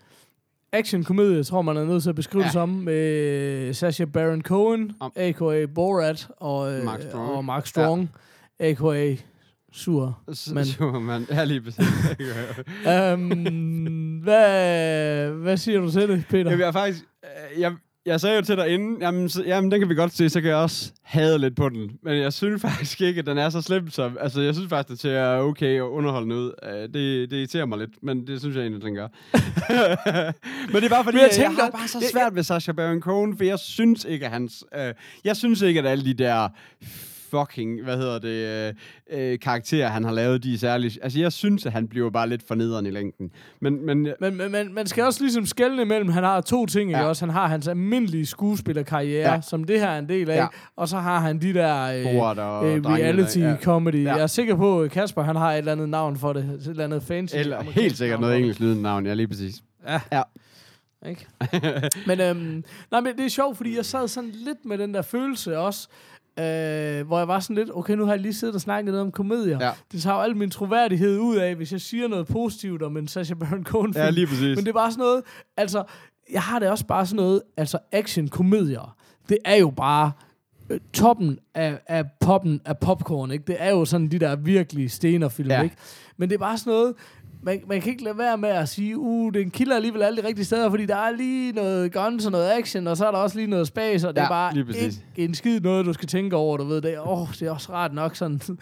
action-komedie, 0.73 1.43
tror 1.43 1.61
man 1.61 1.77
er 1.77 1.85
nødt 1.85 2.03
til 2.03 2.09
at 2.09 2.15
beskrive 2.15 2.41
ja. 2.41 2.45
Det 2.45 2.53
som, 2.53 2.69
med 2.69 3.73
Sacha 3.73 4.05
Baron 4.05 4.41
Cohen, 4.41 4.91
Om- 4.99 5.11
a.k.a. 5.15 5.65
Borat, 5.75 6.27
og, 6.37 6.73
øh, 6.73 6.83
Mark 6.85 7.01
Strong. 7.01 7.31
og 7.31 7.45
Mark 7.45 7.67
Strong, 7.67 8.09
ja. 8.59 8.69
a.k.a. 8.69 9.15
Sur. 9.73 10.19
S- 10.33 10.51
Men- 10.53 10.65
Superman. 10.65 11.25
Ja, 11.29 11.43
lige 11.43 11.61
præcis. 11.61 11.85
um, 13.13 13.29
hvad, 14.23 15.29
hvad 15.29 15.57
siger 15.57 15.79
du 15.79 15.91
til 15.91 16.09
det, 16.09 16.23
Peter? 16.29 16.43
Jamen, 16.43 16.59
jeg 16.59 16.67
er 16.67 16.71
faktisk... 16.71 17.03
øh, 17.55 17.61
Jeg, 17.61 17.73
jeg 18.05 18.21
sagde 18.21 18.35
jo 18.35 18.41
til 18.41 18.57
dig 18.57 18.69
inden, 18.69 19.01
jamen, 19.01 19.29
så, 19.29 19.43
jamen, 19.43 19.71
den 19.71 19.79
kan 19.79 19.89
vi 19.89 19.95
godt 19.95 20.13
se, 20.15 20.29
så 20.29 20.41
kan 20.41 20.49
jeg 20.49 20.57
også 20.57 20.91
hade 21.03 21.39
lidt 21.39 21.55
på 21.55 21.69
den. 21.69 21.91
Men 22.03 22.17
jeg 22.17 22.33
synes 22.33 22.61
faktisk 22.71 23.01
ikke, 23.01 23.19
at 23.19 23.25
den 23.25 23.37
er 23.37 23.49
så 23.49 23.61
slem 23.61 23.89
som... 23.89 24.17
Altså, 24.21 24.41
jeg 24.41 24.53
synes 24.55 24.69
faktisk, 24.69 25.05
at 25.05 25.09
det 25.11 25.17
er 25.17 25.37
okay 25.37 25.81
og 25.81 25.93
underholdende 25.93 26.35
ud. 26.35 26.51
Øh, 26.63 26.71
Det, 26.81 26.93
det 27.31 27.33
irriterer 27.37 27.65
mig 27.65 27.77
lidt, 27.79 27.91
men 28.03 28.27
det 28.27 28.39
synes 28.39 28.55
jeg 28.55 28.61
egentlig, 28.61 28.83
den 28.83 28.95
gør. 28.95 29.07
men 30.71 30.75
det 30.75 30.83
er 30.83 30.89
bare 30.89 31.03
fordi, 31.03 31.15
Men 31.17 31.21
jeg 31.21 31.29
jeg, 31.31 31.39
jeg, 31.39 31.47
tænker- 31.47 31.63
har 31.63 31.69
bare 31.71 31.87
så 31.87 32.09
svært 32.11 32.35
ved 32.35 32.43
Sacha 32.43 32.71
Baron 32.71 33.01
Cohen, 33.01 33.37
for 33.37 33.43
jeg 33.43 33.59
synes 33.59 34.05
ikke, 34.05 34.25
at 34.25 34.31
hans... 34.31 34.63
Øh, 34.77 34.93
jeg 35.23 35.37
synes 35.37 35.61
ikke, 35.61 35.79
at 35.79 35.85
alle 35.85 36.05
de 36.05 36.13
der 36.13 36.49
fucking, 37.39 37.83
hvad 37.83 37.97
hedder 37.97 38.19
det, 38.19 38.73
øh, 39.09 39.31
øh, 39.31 39.39
karakterer, 39.39 39.87
han 39.87 40.03
har 40.03 40.11
lavet, 40.11 40.43
de 40.43 40.53
er 40.53 40.57
særlig... 40.57 40.91
Altså, 41.03 41.19
jeg 41.19 41.31
synes, 41.31 41.65
at 41.65 41.71
han 41.71 41.87
bliver 41.87 42.09
bare 42.09 42.29
lidt 42.29 42.47
for 42.47 42.55
nederen 42.55 42.85
i 42.85 42.89
længden. 42.89 43.31
Men, 43.59 43.85
men 43.85 44.07
Men, 44.19 44.37
men, 44.37 44.51
men 44.51 44.73
man 44.73 44.87
skal 44.87 45.03
også 45.03 45.23
ligesom 45.23 45.45
skelne 45.45 45.81
imellem, 45.81 46.09
han 46.09 46.23
har 46.23 46.41
to 46.41 46.65
ting, 46.65 46.91
ja. 46.91 46.97
Ikke 46.97 47.07
også? 47.07 47.25
Han 47.25 47.33
har 47.33 47.47
hans 47.47 47.67
almindelige 47.67 48.25
skuespillerkarriere, 48.25 49.33
ja. 49.33 49.41
Som 49.41 49.63
det 49.63 49.79
her 49.79 49.87
er 49.87 49.99
en 49.99 50.09
del 50.09 50.29
af, 50.29 50.37
ja. 50.37 50.47
Og 50.75 50.87
så 50.87 50.97
har 50.97 51.19
han 51.19 51.41
de 51.41 51.53
der 51.53 51.83
øh, 51.83 51.99
øh, 51.99 52.21
drengene, 52.21 52.87
reality 52.87 53.37
ja. 53.37 53.55
comedy. 53.61 54.03
Ja. 54.03 54.13
Jeg 54.13 54.23
er 54.23 54.27
sikker 54.27 54.55
på, 54.55 54.81
at 54.81 54.91
Kasper 54.91 55.21
han 55.21 55.35
har 55.35 55.51
et 55.51 55.57
eller 55.57 55.71
andet 55.71 55.89
navn 55.89 56.17
for 56.17 56.33
det, 56.33 56.43
et 56.43 56.67
eller 56.67 56.83
andet 56.83 57.03
fancy. 57.03 57.35
Eller 57.35 57.61
helt 57.61 57.97
sikkert 57.97 58.19
noget 58.19 58.37
engelsk 58.37 58.59
lydende 58.59 58.81
navn, 58.81 59.05
ja, 59.05 59.13
lige 59.13 59.27
præcis. 59.27 59.55
Ja. 59.87 60.01
Ja. 60.11 60.21
Ikke? 61.09 61.27
men, 62.07 62.21
øhm, 62.21 62.63
nej, 62.91 63.01
men 63.01 63.17
det 63.17 63.25
er 63.25 63.29
sjovt, 63.29 63.57
fordi 63.57 63.75
jeg 63.75 63.85
sad 63.85 64.07
sådan 64.07 64.29
lidt 64.29 64.65
med 64.65 64.77
den 64.77 64.93
der 64.93 65.01
følelse 65.01 65.57
også, 65.57 65.87
øh, 66.39 67.07
hvor 67.07 67.17
jeg 67.17 67.27
var 67.27 67.39
sådan 67.39 67.55
lidt, 67.55 67.69
okay, 67.73 67.93
nu 67.93 68.05
har 68.05 68.11
jeg 68.13 68.19
lige 68.21 68.33
siddet 68.33 68.55
og 68.55 68.61
snakket 68.61 68.91
noget 68.93 69.01
om 69.05 69.11
komedier. 69.11 69.57
Ja. 69.61 69.71
Det 69.91 70.01
tager 70.01 70.15
jo 70.15 70.21
al 70.21 70.35
min 70.37 70.49
troværdighed 70.49 71.19
ud 71.19 71.35
af, 71.35 71.55
hvis 71.55 71.71
jeg 71.71 71.81
siger 71.81 72.07
noget 72.07 72.27
positivt 72.27 72.81
om 72.81 72.97
en 72.97 73.07
Sacha 73.07 73.33
Baron 73.33 73.63
Cohen 73.63 73.93
film. 73.93 74.03
Ja, 74.03 74.09
lige 74.09 74.27
præcis. 74.27 74.41
Men 74.55 74.57
det 74.57 74.67
er 74.67 74.73
bare 74.73 74.91
sådan 74.91 75.01
noget, 75.03 75.21
altså, 75.57 75.83
jeg 76.31 76.41
har 76.41 76.59
det 76.59 76.69
også 76.69 76.85
bare 76.85 77.05
sådan 77.05 77.23
noget, 77.23 77.41
altså 77.57 77.77
action-komedier, 77.91 78.95
det 79.29 79.37
er 79.45 79.55
jo 79.55 79.69
bare 79.69 80.11
øh, 80.69 80.79
toppen 80.93 81.39
af, 81.55 81.79
af 81.87 82.03
poppen 82.19 82.61
af 82.65 82.77
popcorn, 82.77 83.31
ikke? 83.31 83.43
Det 83.47 83.55
er 83.59 83.69
jo 83.69 83.85
sådan 83.85 84.07
de 84.07 84.19
der 84.19 84.35
virkelig 84.35 84.91
stenerfilm, 84.91 85.49
Ja. 85.49 85.61
ikke? 85.61 85.75
Men 86.17 86.29
det 86.29 86.35
er 86.35 86.39
bare 86.39 86.57
sådan 86.57 86.73
noget, 86.73 86.93
man, 87.43 87.61
man 87.67 87.81
kan 87.81 87.91
ikke 87.91 88.03
lade 88.03 88.17
være 88.17 88.37
med 88.37 88.49
at 88.49 88.69
sige, 88.69 88.97
uh, 88.97 89.33
den 89.33 89.49
kilder 89.49 89.75
alligevel 89.75 90.01
alle 90.03 90.21
de 90.21 90.27
rigtige 90.27 90.45
steder, 90.45 90.69
fordi 90.69 90.85
der 90.85 90.95
er 90.95 91.11
lige 91.17 91.51
noget 91.51 91.93
guns 91.93 92.25
og 92.25 92.31
noget 92.31 92.51
action, 92.59 92.87
og 92.87 92.97
så 92.97 93.05
er 93.07 93.11
der 93.11 93.17
også 93.17 93.37
lige 93.37 93.47
noget 93.47 93.67
space, 93.67 94.07
og 94.07 94.15
det 94.15 94.21
Ja, 94.21 94.25
er 94.25 94.29
bare 94.29 94.57
ikke 94.57 94.93
en 95.17 95.33
skid 95.35 95.59
noget, 95.59 95.85
du 95.85 95.93
skal 95.93 96.07
tænke 96.07 96.35
over, 96.35 96.57
du 96.57 96.63
ved 96.63 96.81
det. 96.81 96.99
Åh, 96.99 97.21
oh, 97.21 97.27
det 97.39 97.41
er 97.41 97.51
også 97.51 97.71
rart 97.73 97.93
nok 97.93 98.15
sådan, 98.15 98.41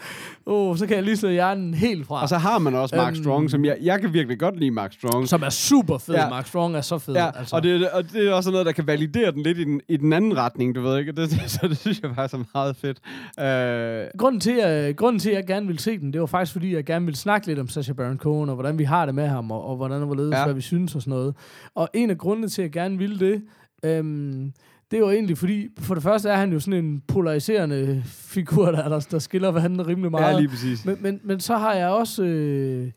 åh, 0.46 0.70
oh, 0.70 0.76
så 0.76 0.86
kan 0.86 0.96
jeg 0.96 1.04
lige 1.04 1.16
slå 1.16 1.28
hjernen 1.28 1.74
helt 1.74 2.06
fra. 2.06 2.22
Og 2.22 2.28
så 2.28 2.36
har 2.36 2.58
man 2.58 2.74
også 2.74 2.96
Mark 2.96 3.12
Øhm. 3.12 3.22
Strong, 3.22 3.50
som 3.50 3.64
jeg, 3.64 3.76
jeg 3.82 4.00
kan 4.00 4.12
virkelig 4.12 4.38
godt 4.38 4.58
lide 4.58 4.70
Mark 4.70 4.92
Strong. 4.92 5.28
som 5.28 5.42
er 5.42 5.48
super 5.50 5.98
fed. 5.98 6.14
Ja. 6.14 6.22
Ja. 6.22 6.28
Mark 6.28 6.46
Strong 6.46 6.76
er 6.76 6.80
så 6.80 6.98
fed. 6.98 7.14
Ja, 7.14 7.30
altså. 7.38 7.56
og, 7.56 7.62
det, 7.62 7.90
og 7.90 8.12
det 8.12 8.28
er 8.28 8.32
også 8.32 8.50
noget, 8.50 8.66
der 8.66 8.72
kan 8.72 8.86
validere 8.86 9.32
den 9.32 9.42
lidt 9.42 9.58
i 9.58 9.64
den, 9.64 9.80
i 9.88 9.96
den 9.96 10.12
anden 10.12 10.36
retning, 10.36 10.74
du 10.74 10.80
ved 10.82 10.98
ikke? 10.98 11.12
Det, 11.22 11.30
så 11.50 11.68
det 11.68 11.78
synes 11.78 12.00
jeg 12.02 12.10
faktisk 12.14 12.34
er 12.40 12.44
meget 12.54 12.76
fedt. 12.76 12.98
Øh, 13.40 14.06
Grunden 14.18 14.40
til, 14.40 14.52
at, 14.60 14.96
grunden 14.96 15.20
til, 15.20 15.30
at 15.30 15.36
jeg 15.36 15.46
gerne 15.46 15.66
ville 15.66 15.80
se 15.80 15.98
den, 15.98 16.12
det 16.12 16.20
var 16.20 16.26
faktisk, 16.26 16.52
fordi 16.52 16.74
jeg 16.74 16.84
gerne 16.84 17.04
ville 17.04 17.18
snakke 17.18 17.46
lidt 17.46 17.58
om 17.58 17.68
Sacha 17.68 17.92
Baron 17.92 18.18
Cohen, 18.18 18.48
og 18.48 18.54
hvordan 18.54 18.71
vi 18.78 18.84
har 18.84 19.06
det 19.06 19.14
med 19.14 19.26
ham, 19.26 19.50
og, 19.50 19.64
og 19.64 19.76
hvordan 19.76 20.00
og 20.00 20.06
hvorledes, 20.06 20.32
Ja. 20.32 20.44
hvad 20.44 20.54
vi 20.54 20.60
synes 20.60 20.94
og 20.94 21.02
sådan 21.02 21.10
noget. 21.18 21.34
Og 21.74 21.88
en 21.94 22.10
af 22.10 22.18
grundene 22.18 22.48
til, 22.48 22.62
at 22.62 22.64
jeg 22.64 22.72
gerne 22.72 22.98
ville 22.98 23.18
det, 23.18 23.42
øhm, 23.84 24.52
det 24.90 25.02
var 25.02 25.10
egentlig 25.10 25.38
fordi, 25.38 25.68
for 25.78 25.94
det 25.94 26.02
første 26.02 26.28
er 26.28 26.36
han 26.36 26.52
jo 26.52 26.60
sådan 26.60 26.84
en 26.84 27.02
polariserende 27.08 28.02
figur, 28.06 28.70
der, 28.70 28.88
der, 28.88 29.00
der 29.10 29.18
skiller 29.18 29.50
vandene 29.50 29.82
rimelig 29.86 30.10
meget. 30.10 30.32
ja, 30.34 30.38
lige 30.38 30.48
præcis. 30.48 30.84
men, 30.84 30.96
men, 31.00 31.20
men 31.24 31.40
så 31.40 31.56
har 31.56 31.74
jeg 31.74 31.88
også... 31.88 32.24
Øh, 32.24 32.90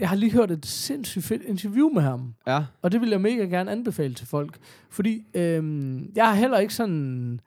jeg 0.00 0.08
har 0.08 0.16
lige 0.16 0.32
hørt 0.32 0.50
et 0.50 0.66
sindssygt 0.66 1.24
fedt 1.24 1.42
interview 1.42 1.88
med 1.88 2.02
ham. 2.02 2.34
Ja, 2.46 2.60
Og 2.82 2.92
det 2.92 3.00
vil 3.00 3.10
jeg 3.10 3.20
mega 3.20 3.44
gerne 3.44 3.70
anbefale 3.70 4.14
til 4.14 4.26
folk. 4.26 4.56
Fordi 4.90 5.22
øhm, 5.34 6.10
jeg 6.16 6.26
har 6.28 6.34
heller 6.34 6.58
ikke 6.58 6.74
sådan... 6.74 7.40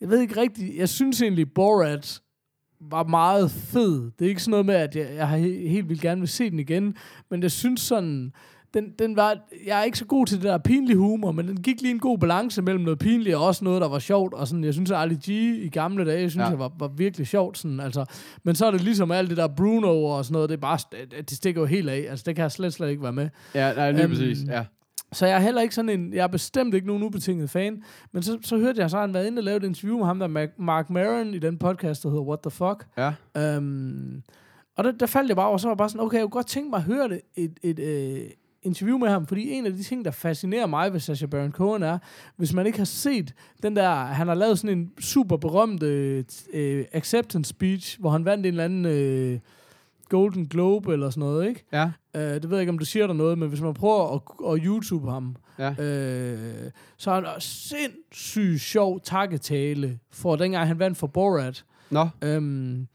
Jeg 0.00 0.08
ved 0.08 0.20
ikke 0.20 0.40
rigtigt... 0.40 0.76
Jeg 0.78 0.88
synes 0.88 1.22
egentlig, 1.22 1.52
Borat 1.52 2.20
var 2.90 3.04
meget 3.04 3.50
fed. 3.50 4.10
Det 4.18 4.24
er 4.24 4.28
ikke 4.28 4.42
sådan 4.42 4.50
noget 4.50 4.66
med, 4.66 4.74
at 4.74 4.96
jeg, 4.96 5.06
jeg 5.16 5.28
har 5.28 5.36
he- 5.36 5.68
helt 5.68 5.88
vildt 5.88 6.02
gerne 6.02 6.20
vil 6.20 6.28
se 6.28 6.50
den 6.50 6.58
igen. 6.58 6.96
Men 7.30 7.42
jeg 7.42 7.50
synes 7.50 7.80
sådan... 7.80 8.32
Den, 8.74 8.84
den 8.98 9.16
var, 9.16 9.36
jeg 9.66 9.80
er 9.80 9.84
ikke 9.84 9.98
så 9.98 10.04
god 10.04 10.26
til 10.26 10.36
det 10.36 10.44
der 10.44 10.58
pinlige 10.58 10.96
humor, 10.96 11.32
men 11.32 11.48
den 11.48 11.62
gik 11.62 11.80
lige 11.80 11.90
en 11.90 11.98
god 11.98 12.18
balance 12.18 12.62
mellem 12.62 12.84
noget 12.84 12.98
pinligt 12.98 13.36
og 13.36 13.46
også 13.46 13.64
noget, 13.64 13.80
der 13.82 13.88
var 13.88 13.98
sjovt. 13.98 14.34
Og 14.34 14.48
sådan, 14.48 14.64
jeg 14.64 14.74
synes, 14.74 14.90
at 14.90 14.96
Ali 14.98 15.14
G 15.14 15.28
i 15.28 15.68
gamle 15.68 16.04
dage, 16.06 16.20
jeg 16.20 16.30
synes, 16.30 16.44
Ja. 16.44 16.48
jeg 16.48 16.58
var, 16.58 16.72
var 16.78 16.88
virkelig 16.88 17.26
sjovt. 17.26 17.58
Sådan, 17.58 17.80
altså. 17.80 18.04
Men 18.42 18.54
så 18.54 18.66
er 18.66 18.70
det 18.70 18.80
ligesom 18.80 19.10
alt 19.10 19.28
det 19.30 19.36
der 19.36 19.48
Bruno 19.48 20.04
og 20.04 20.24
sådan 20.24 20.32
noget, 20.32 20.48
det 20.50 20.56
er 20.56 20.60
bare, 20.60 20.78
det, 21.10 21.30
det 21.30 21.36
stikker 21.36 21.60
jo 21.60 21.66
helt 21.66 21.88
af. 21.90 22.06
Altså, 22.10 22.22
det 22.26 22.34
kan 22.36 22.42
jeg 22.42 22.52
slet, 22.52 22.72
slet 22.72 22.90
ikke 22.90 23.02
være 23.02 23.12
med. 23.12 23.28
ja 23.54 23.72
nej, 23.74 23.90
lige 23.90 24.02
Øhm, 24.02 24.10
præcis. 24.12 24.38
Ja. 24.48 24.64
Så 25.14 25.26
jeg 25.26 25.36
er 25.36 25.40
heller 25.40 25.60
ikke 25.60 25.74
sådan 25.74 25.88
en, 25.88 26.14
jeg 26.14 26.22
er 26.22 26.26
bestemt 26.26 26.74
ikke 26.74 26.86
nogen 26.86 27.02
ubetinget 27.02 27.50
fan, 27.50 27.82
men 28.12 28.22
så, 28.22 28.38
så 28.42 28.58
hørte 28.58 28.80
jeg 28.80 28.90
så, 28.90 28.98
han 28.98 29.14
været 29.14 29.26
inde 29.26 29.40
og 29.40 29.44
lavet 29.44 29.62
et 29.62 29.66
interview 29.66 29.98
med 29.98 30.06
ham, 30.06 30.18
der 30.18 30.26
Mark, 30.26 30.48
Mark 30.58 30.90
Maron, 30.90 31.34
i 31.34 31.38
den 31.38 31.58
podcast, 31.58 32.02
der 32.02 32.08
hedder 32.08 32.22
What 32.22 32.40
the 32.40 32.50
Fuck. 32.50 32.86
Ja. 32.96 33.56
Um, 33.56 34.22
og 34.76 34.84
der, 34.84 34.92
der 34.92 35.06
faldt 35.06 35.28
jeg 35.28 35.36
bare 35.36 35.46
over, 35.46 35.58
så 35.58 35.66
var 35.66 35.72
jeg 35.72 35.78
bare 35.78 35.88
sådan, 35.88 36.00
okay, 36.00 36.16
jeg 36.16 36.22
kunne 36.22 36.30
godt 36.30 36.46
tænke 36.46 36.70
mig 36.70 36.76
at 36.76 36.82
høre 36.82 37.08
det, 37.08 37.20
et, 37.34 37.58
et 37.62 37.78
øh, 37.78 38.30
interview 38.62 38.98
med 38.98 39.08
ham, 39.08 39.26
fordi 39.26 39.50
en 39.50 39.66
af 39.66 39.72
de 39.72 39.82
ting, 39.82 40.04
der 40.04 40.10
fascinerer 40.10 40.66
mig 40.66 40.92
ved 40.92 41.00
Sacha 41.00 41.26
Baron 41.26 41.52
Cohen 41.52 41.82
er, 41.82 41.98
hvis 42.36 42.52
man 42.52 42.66
ikke 42.66 42.78
har 42.78 42.84
set 42.84 43.34
den 43.62 43.76
der, 43.76 43.90
han 43.94 44.28
har 44.28 44.34
lavet 44.34 44.58
sådan 44.58 44.78
en 44.78 44.90
super 45.00 45.36
berømt 45.36 45.82
øh, 45.82 46.24
acceptance 46.92 47.48
speech, 47.48 48.00
hvor 48.00 48.10
han 48.10 48.24
vandt 48.24 48.46
en 48.46 48.52
eller 48.52 48.64
anden 48.64 48.84
øh, 48.84 49.38
Golden 50.08 50.46
Globe 50.46 50.92
eller 50.92 51.10
sådan 51.10 51.20
noget, 51.20 51.48
ikke? 51.48 51.64
Ja, 51.72 51.90
Uh, 52.16 52.20
det 52.20 52.42
ved 52.50 52.56
jeg 52.56 52.60
ikke, 52.60 52.70
om 52.70 52.78
du 52.78 52.84
siger 52.84 53.06
der 53.06 53.14
noget, 53.14 53.38
men 53.38 53.48
hvis 53.48 53.60
man 53.60 53.74
prøver 53.74 54.14
at, 54.14 54.20
at 54.56 54.64
YouTube 54.64 55.10
ham, 55.10 55.36
ja. 55.58 55.70
øh, 55.70 56.70
så 56.96 57.10
har 57.10 57.20
han 57.20 57.40
sindssygt 57.40 58.60
sjov 58.60 59.00
takketale 59.00 59.98
for 60.12 60.36
dengang 60.36 60.66
han 60.66 60.78
vandt 60.78 60.98
for 60.98 61.06
Borat. 61.06 61.64
Nå, 61.90 62.08
Um, 62.36 62.86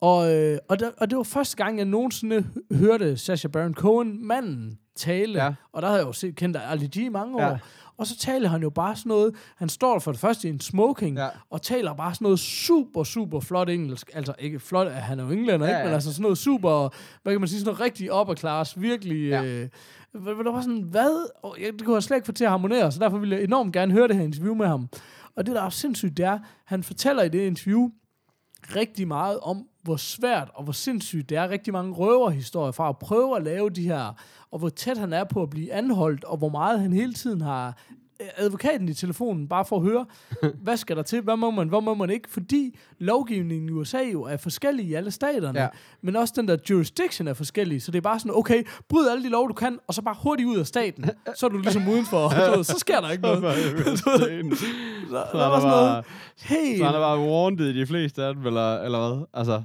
og, 0.00 0.34
øh, 0.34 0.58
og, 0.68 0.78
der, 0.78 0.90
og 0.98 1.10
det 1.10 1.16
var 1.18 1.22
første 1.24 1.56
gang, 1.56 1.78
jeg 1.78 1.84
nogensinde 1.86 2.46
hørte 2.72 3.16
Sacha 3.16 3.48
Baron 3.48 3.74
Cohen, 3.74 4.26
manden, 4.26 4.78
tale. 4.96 5.44
Ja. 5.44 5.54
Og 5.72 5.82
der 5.82 5.88
havde 5.88 6.00
jeg 6.00 6.06
jo 6.06 6.12
set, 6.12 6.36
kendt 6.36 6.56
Ali 6.70 6.86
G 6.86 6.96
i 6.96 7.08
mange 7.08 7.42
Ja. 7.42 7.58
Og 7.98 8.06
så 8.06 8.16
taler 8.18 8.48
han 8.48 8.62
jo 8.62 8.70
bare 8.70 8.96
sådan 8.96 9.10
noget. 9.10 9.34
Han 9.56 9.68
står 9.68 9.98
for 9.98 10.12
det 10.12 10.20
første 10.20 10.48
i 10.48 10.50
en 10.50 10.60
smoking, 10.60 11.16
Ja. 11.16 11.28
og 11.50 11.62
taler 11.62 11.94
bare 11.94 12.14
sådan 12.14 12.24
noget 12.24 12.38
super, 12.38 13.04
super 13.04 13.40
flot 13.40 13.68
engelsk. 13.70 14.10
Altså 14.14 14.34
ikke 14.38 14.60
flot, 14.60 14.90
han 14.92 15.20
er 15.20 15.24
jo 15.24 15.30
englænder, 15.30 15.66
Ja, 15.66 15.72
ikke? 15.72 15.82
Men 15.84 15.88
ja. 15.88 15.94
altså 15.94 16.12
sådan 16.12 16.22
noget 16.22 16.38
super, 16.38 16.88
hvad 17.22 17.32
kan 17.32 17.40
man 17.40 17.48
sige, 17.48 17.60
sådan 17.60 17.68
noget 17.70 17.80
rigtig 17.80 18.14
upper 18.14 18.34
class, 18.34 18.80
virkelig... 18.80 19.28
Ja. 19.28 19.44
Øh, 19.44 19.68
der 20.14 20.52
var 20.52 20.60
sådan, 20.60 20.82
hvad? 20.82 21.30
Og 21.42 21.56
jeg, 21.60 21.72
det 21.72 21.84
kunne 21.84 21.94
jeg 21.94 22.02
slet 22.02 22.16
ikke 22.16 22.26
få 22.26 22.32
til 22.32 22.44
at 22.44 22.50
harmonere, 22.50 22.92
så 22.92 22.98
derfor 22.98 23.18
ville 23.18 23.36
jeg 23.36 23.44
enormt 23.44 23.72
gerne 23.72 23.92
høre 23.92 24.08
det 24.08 24.16
her 24.16 24.22
interview 24.24 24.54
med 24.54 24.66
ham. 24.66 24.88
Og 25.36 25.46
det, 25.46 25.54
der 25.54 25.62
er 25.62 25.70
sindssygt, 25.70 26.16
det 26.16 26.24
er, 26.24 26.38
han 26.64 26.82
fortæller 26.82 27.22
i 27.22 27.28
det 27.28 27.40
interview 27.46 27.88
rigtig 28.76 29.08
meget 29.08 29.40
om, 29.40 29.66
hvor 29.86 29.96
svært 29.96 30.48
og 30.54 30.64
hvor 30.64 30.72
sindssygt 30.72 31.28
det 31.28 31.38
er 31.38 31.48
rigtig 31.48 31.72
mange 31.72 31.92
røverhistorier 31.94 32.72
fra 32.72 32.88
at 32.88 32.98
prøve 32.98 33.36
at 33.36 33.42
lave 33.42 33.70
de 33.70 33.82
her, 33.82 34.14
og 34.50 34.58
hvor 34.58 34.68
tæt 34.68 34.98
han 34.98 35.12
er 35.12 35.24
på 35.24 35.42
at 35.42 35.50
blive 35.50 35.72
anholdt, 35.72 36.24
og 36.24 36.36
hvor 36.36 36.48
meget 36.48 36.80
han 36.80 36.92
hele 36.92 37.14
tiden 37.14 37.40
har 37.40 37.76
øh, 38.20 38.26
advokaten 38.36 38.88
i 38.88 38.94
telefonen, 38.94 39.48
bare 39.48 39.64
for 39.64 39.76
at 39.76 39.82
høre, 39.82 40.06
hvad 40.64 40.76
skal 40.76 40.96
der 40.96 41.02
til, 41.02 41.20
hvad 41.20 41.36
må 41.36 41.50
man, 41.50 41.68
hvad 41.68 41.80
må 41.80 41.94
man 41.94 42.10
ikke, 42.10 42.30
fordi 42.30 42.78
lovgivningen 42.98 43.68
i 43.68 43.72
USA 43.72 43.98
jo 44.12 44.22
er 44.22 44.36
forskellig 44.36 44.86
i 44.86 44.94
alle 44.94 45.10
staterne, 45.10 45.60
Ja. 45.60 45.68
men 46.02 46.16
også 46.16 46.34
den 46.36 46.48
der 46.48 46.56
jurisdiction 46.70 47.28
er 47.28 47.34
forskellig, 47.34 47.82
så 47.82 47.90
det 47.90 47.98
er 47.98 48.02
bare 48.02 48.18
sådan, 48.18 48.32
okay, 48.34 48.62
bryd 48.88 49.08
alle 49.08 49.22
de 49.24 49.28
lov, 49.28 49.48
du 49.48 49.54
kan, 49.54 49.78
og 49.88 49.94
så 49.94 50.02
bare 50.02 50.16
hurtigt 50.22 50.48
ud 50.48 50.56
af 50.58 50.66
staten, 50.66 51.10
så 51.34 51.46
er 51.46 51.50
du 51.50 51.58
ligesom 51.58 51.88
udenfor, 51.88 52.32
du 52.56 52.62
så 52.64 52.78
sker 52.78 53.00
der 53.00 53.10
ikke 53.10 53.22
noget. 53.28 53.42
så 53.98 53.98
Så, 53.98 55.24
Så 55.32 55.38
der 55.38 55.44
er 55.44 55.48
var 55.48 55.60
sådan 55.60 55.76
noget 55.76 56.04
helt... 56.42 56.78
så 56.78 56.84
er 56.86 56.92
der 56.92 57.00
bare 57.00 57.18
wanted 57.20 57.66
i 57.68 57.80
de 57.80 57.86
fleste 57.86 58.24
af 58.24 58.34
dem, 58.34 58.46
eller, 58.46 58.80
eller 58.82 59.08
hvad? 59.14 59.24
Altså, 59.34 59.62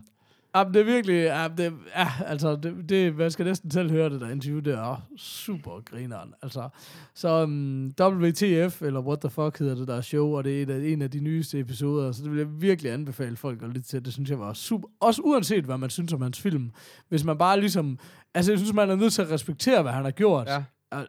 Ja, 0.56 0.64
det 0.64 0.76
er 0.76 0.84
virkelig, 0.84 1.24
ja, 1.24 1.47
det, 1.58 1.74
ja, 1.95 2.08
altså, 2.26 2.56
det, 2.56 2.89
det, 2.89 3.16
man 3.16 3.32
skal 3.32 3.45
næsten 3.45 3.72
selv 3.72 3.91
høre 3.91 4.10
det 4.10 4.22
der 4.22 4.30
interview, 4.30 4.60
det 4.60 4.74
er 4.74 5.08
super 5.18 5.82
grineren, 5.86 6.34
altså. 6.41 6.70
Så 7.14 7.43
um, 7.43 7.93
WTF, 8.02 8.82
eller 8.82 8.99
What 8.99 9.20
the 9.20 9.30
Fuck 9.30 9.60
hedder 9.60 9.76
det 9.76 9.88
der 9.88 10.02
show, 10.02 10.38
og 10.38 10.43
det 10.43 10.58
er 10.58 10.64
en 10.64 10.70
af, 10.70 10.88
en 10.88 11.02
af 11.02 11.12
de 11.12 11.20
nyeste 11.20 11.60
episoder, 11.60 12.12
så 12.12 12.24
det 12.24 12.32
vil 12.32 12.38
jeg 12.38 12.62
virkelig 12.62 12.91
anbefale 12.91 13.36
folk 13.36 13.64
at 13.64 13.68
lytte 13.68 13.82
til, 13.82 14.06
det 14.06 14.14
synes 14.14 14.30
jeg 14.30 14.39
var 14.39 14.54
super, 14.54 14.88
også 14.99 15.22
uanset 15.22 15.66
hvad 15.66 15.78
man 15.78 15.89
synes 15.89 16.14
om 16.14 16.22
hans 16.22 16.39
film, 16.41 16.72
hvis 17.10 17.24
man 17.24 17.38
bare 17.38 17.60
ligesom, 17.60 17.99
altså 18.34 18.52
jeg 18.52 18.60
synes, 18.60 18.74
man 18.74 18.89
er 18.89 18.95
nødt 18.95 19.14
til 19.14 19.22
at 19.22 19.32
respektere, 19.32 19.82
hvad 19.82 19.91
han 19.91 20.04
har 20.04 20.12
gjort. 20.12 20.47
ja. 20.47 20.64
Øh, 20.93 21.06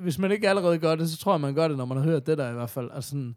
hvis 0.00 0.18
man 0.18 0.32
ikke 0.32 0.48
allerede 0.48 0.78
gør 0.78 0.94
det, 0.94 1.10
så 1.10 1.18
tror 1.18 1.32
jeg, 1.32 1.40
man 1.40 1.54
gør 1.54 1.68
det, 1.68 1.76
når 1.76 1.84
man 1.84 1.96
har 1.96 2.04
hørt 2.04 2.26
det 2.26 2.38
der 2.38 2.50
i 2.50 2.54
hvert 2.54 2.70
fald. 2.70 2.90
Altså 2.94 3.10
sådan, 3.10 3.34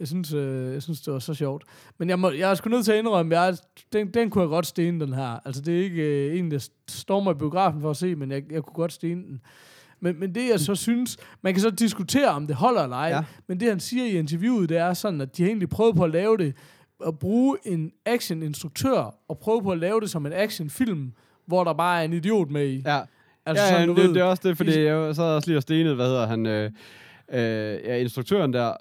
jeg 0.00 0.08
synes, 0.08 0.32
øh, 0.32 0.72
jeg 0.72 0.82
synes, 0.82 1.00
det 1.00 1.12
var 1.12 1.18
så 1.18 1.34
sjovt. 1.34 1.64
Men 1.98 2.08
jeg, 2.08 2.18
må, 2.18 2.30
jeg 2.30 2.50
er 2.50 2.54
sgu 2.54 2.70
nødt 2.70 2.84
til 2.84 2.92
at 2.92 2.98
indrømme, 2.98 3.40
jeg, 3.40 3.56
den, 3.92 4.10
den 4.14 4.30
kunne 4.30 4.42
jeg 4.42 4.48
godt 4.48 4.66
stene, 4.66 5.00
den 5.06 5.12
her. 5.14 5.38
Altså, 5.44 5.62
det 5.62 5.78
er 5.78 5.82
ikke 5.84 6.02
øh, 6.28 6.38
en, 6.38 6.50
der 6.50 6.68
står 6.88 7.20
mig 7.20 7.30
i 7.30 7.38
biografen 7.38 7.80
for 7.80 7.90
at 7.90 7.96
se, 7.96 8.14
men 8.14 8.30
jeg, 8.30 8.42
jeg 8.52 8.62
kunne 8.62 8.74
godt 8.74 8.92
stene 8.92 9.22
den. 9.22 9.40
Men, 10.00 10.20
men 10.20 10.34
det, 10.34 10.48
jeg 10.50 10.60
så 10.60 10.74
synes, 10.74 11.16
man 11.42 11.54
kan 11.54 11.60
så 11.62 11.70
diskutere, 11.70 12.28
om 12.28 12.46
det 12.46 12.56
holder 12.56 12.82
eller 12.82 12.96
ej, 12.96 13.08
Ja. 13.08 13.16
ja. 13.16 13.24
men 13.46 13.60
det, 13.60 13.68
han 13.68 13.80
siger 13.80 14.04
i 14.04 14.18
interviewet, 14.18 14.68
det 14.68 14.76
er 14.76 14.94
sådan, 14.94 15.20
at 15.20 15.36
de 15.36 15.44
egentlig 15.46 15.68
prøvet 15.68 15.96
på 15.96 16.04
at 16.04 16.10
lave 16.10 16.36
det, 16.36 16.54
at 17.06 17.18
bruge 17.18 17.56
en 17.64 17.92
action-instruktør, 18.06 19.14
og 19.28 19.38
prøve 19.38 19.62
på 19.62 19.70
at 19.70 19.78
lave 19.78 20.00
det 20.00 20.10
som 20.10 20.26
en 20.26 20.32
actionfilm, 20.32 21.12
hvor 21.46 21.64
der 21.64 21.72
bare 21.72 22.00
er 22.00 22.04
en 22.04 22.12
idiot 22.12 22.50
med 22.50 22.66
i. 22.68 22.82
Ja, 22.86 23.00
Altså, 23.46 23.64
ja, 23.64 23.70
ja 23.70 23.74
sådan, 23.74 23.88
du 23.88 23.94
det, 23.94 24.02
ved, 24.04 24.14
det 24.14 24.20
er 24.20 24.24
også 24.24 24.42
det, 24.48 24.56
fordi 24.56 24.70
i- 24.80 24.84
jeg 24.84 25.16
sad 25.16 25.24
også 25.24 25.48
lige 25.48 25.58
og 25.58 25.62
stenet, 25.62 25.94
hvad 25.94 26.06
hedder 26.06 26.26
han, 26.26 26.46
øh, 26.46 26.70
øh, 27.32 27.40
ja, 27.84 27.96
instruktøren 27.96 28.52
der, 28.52 28.72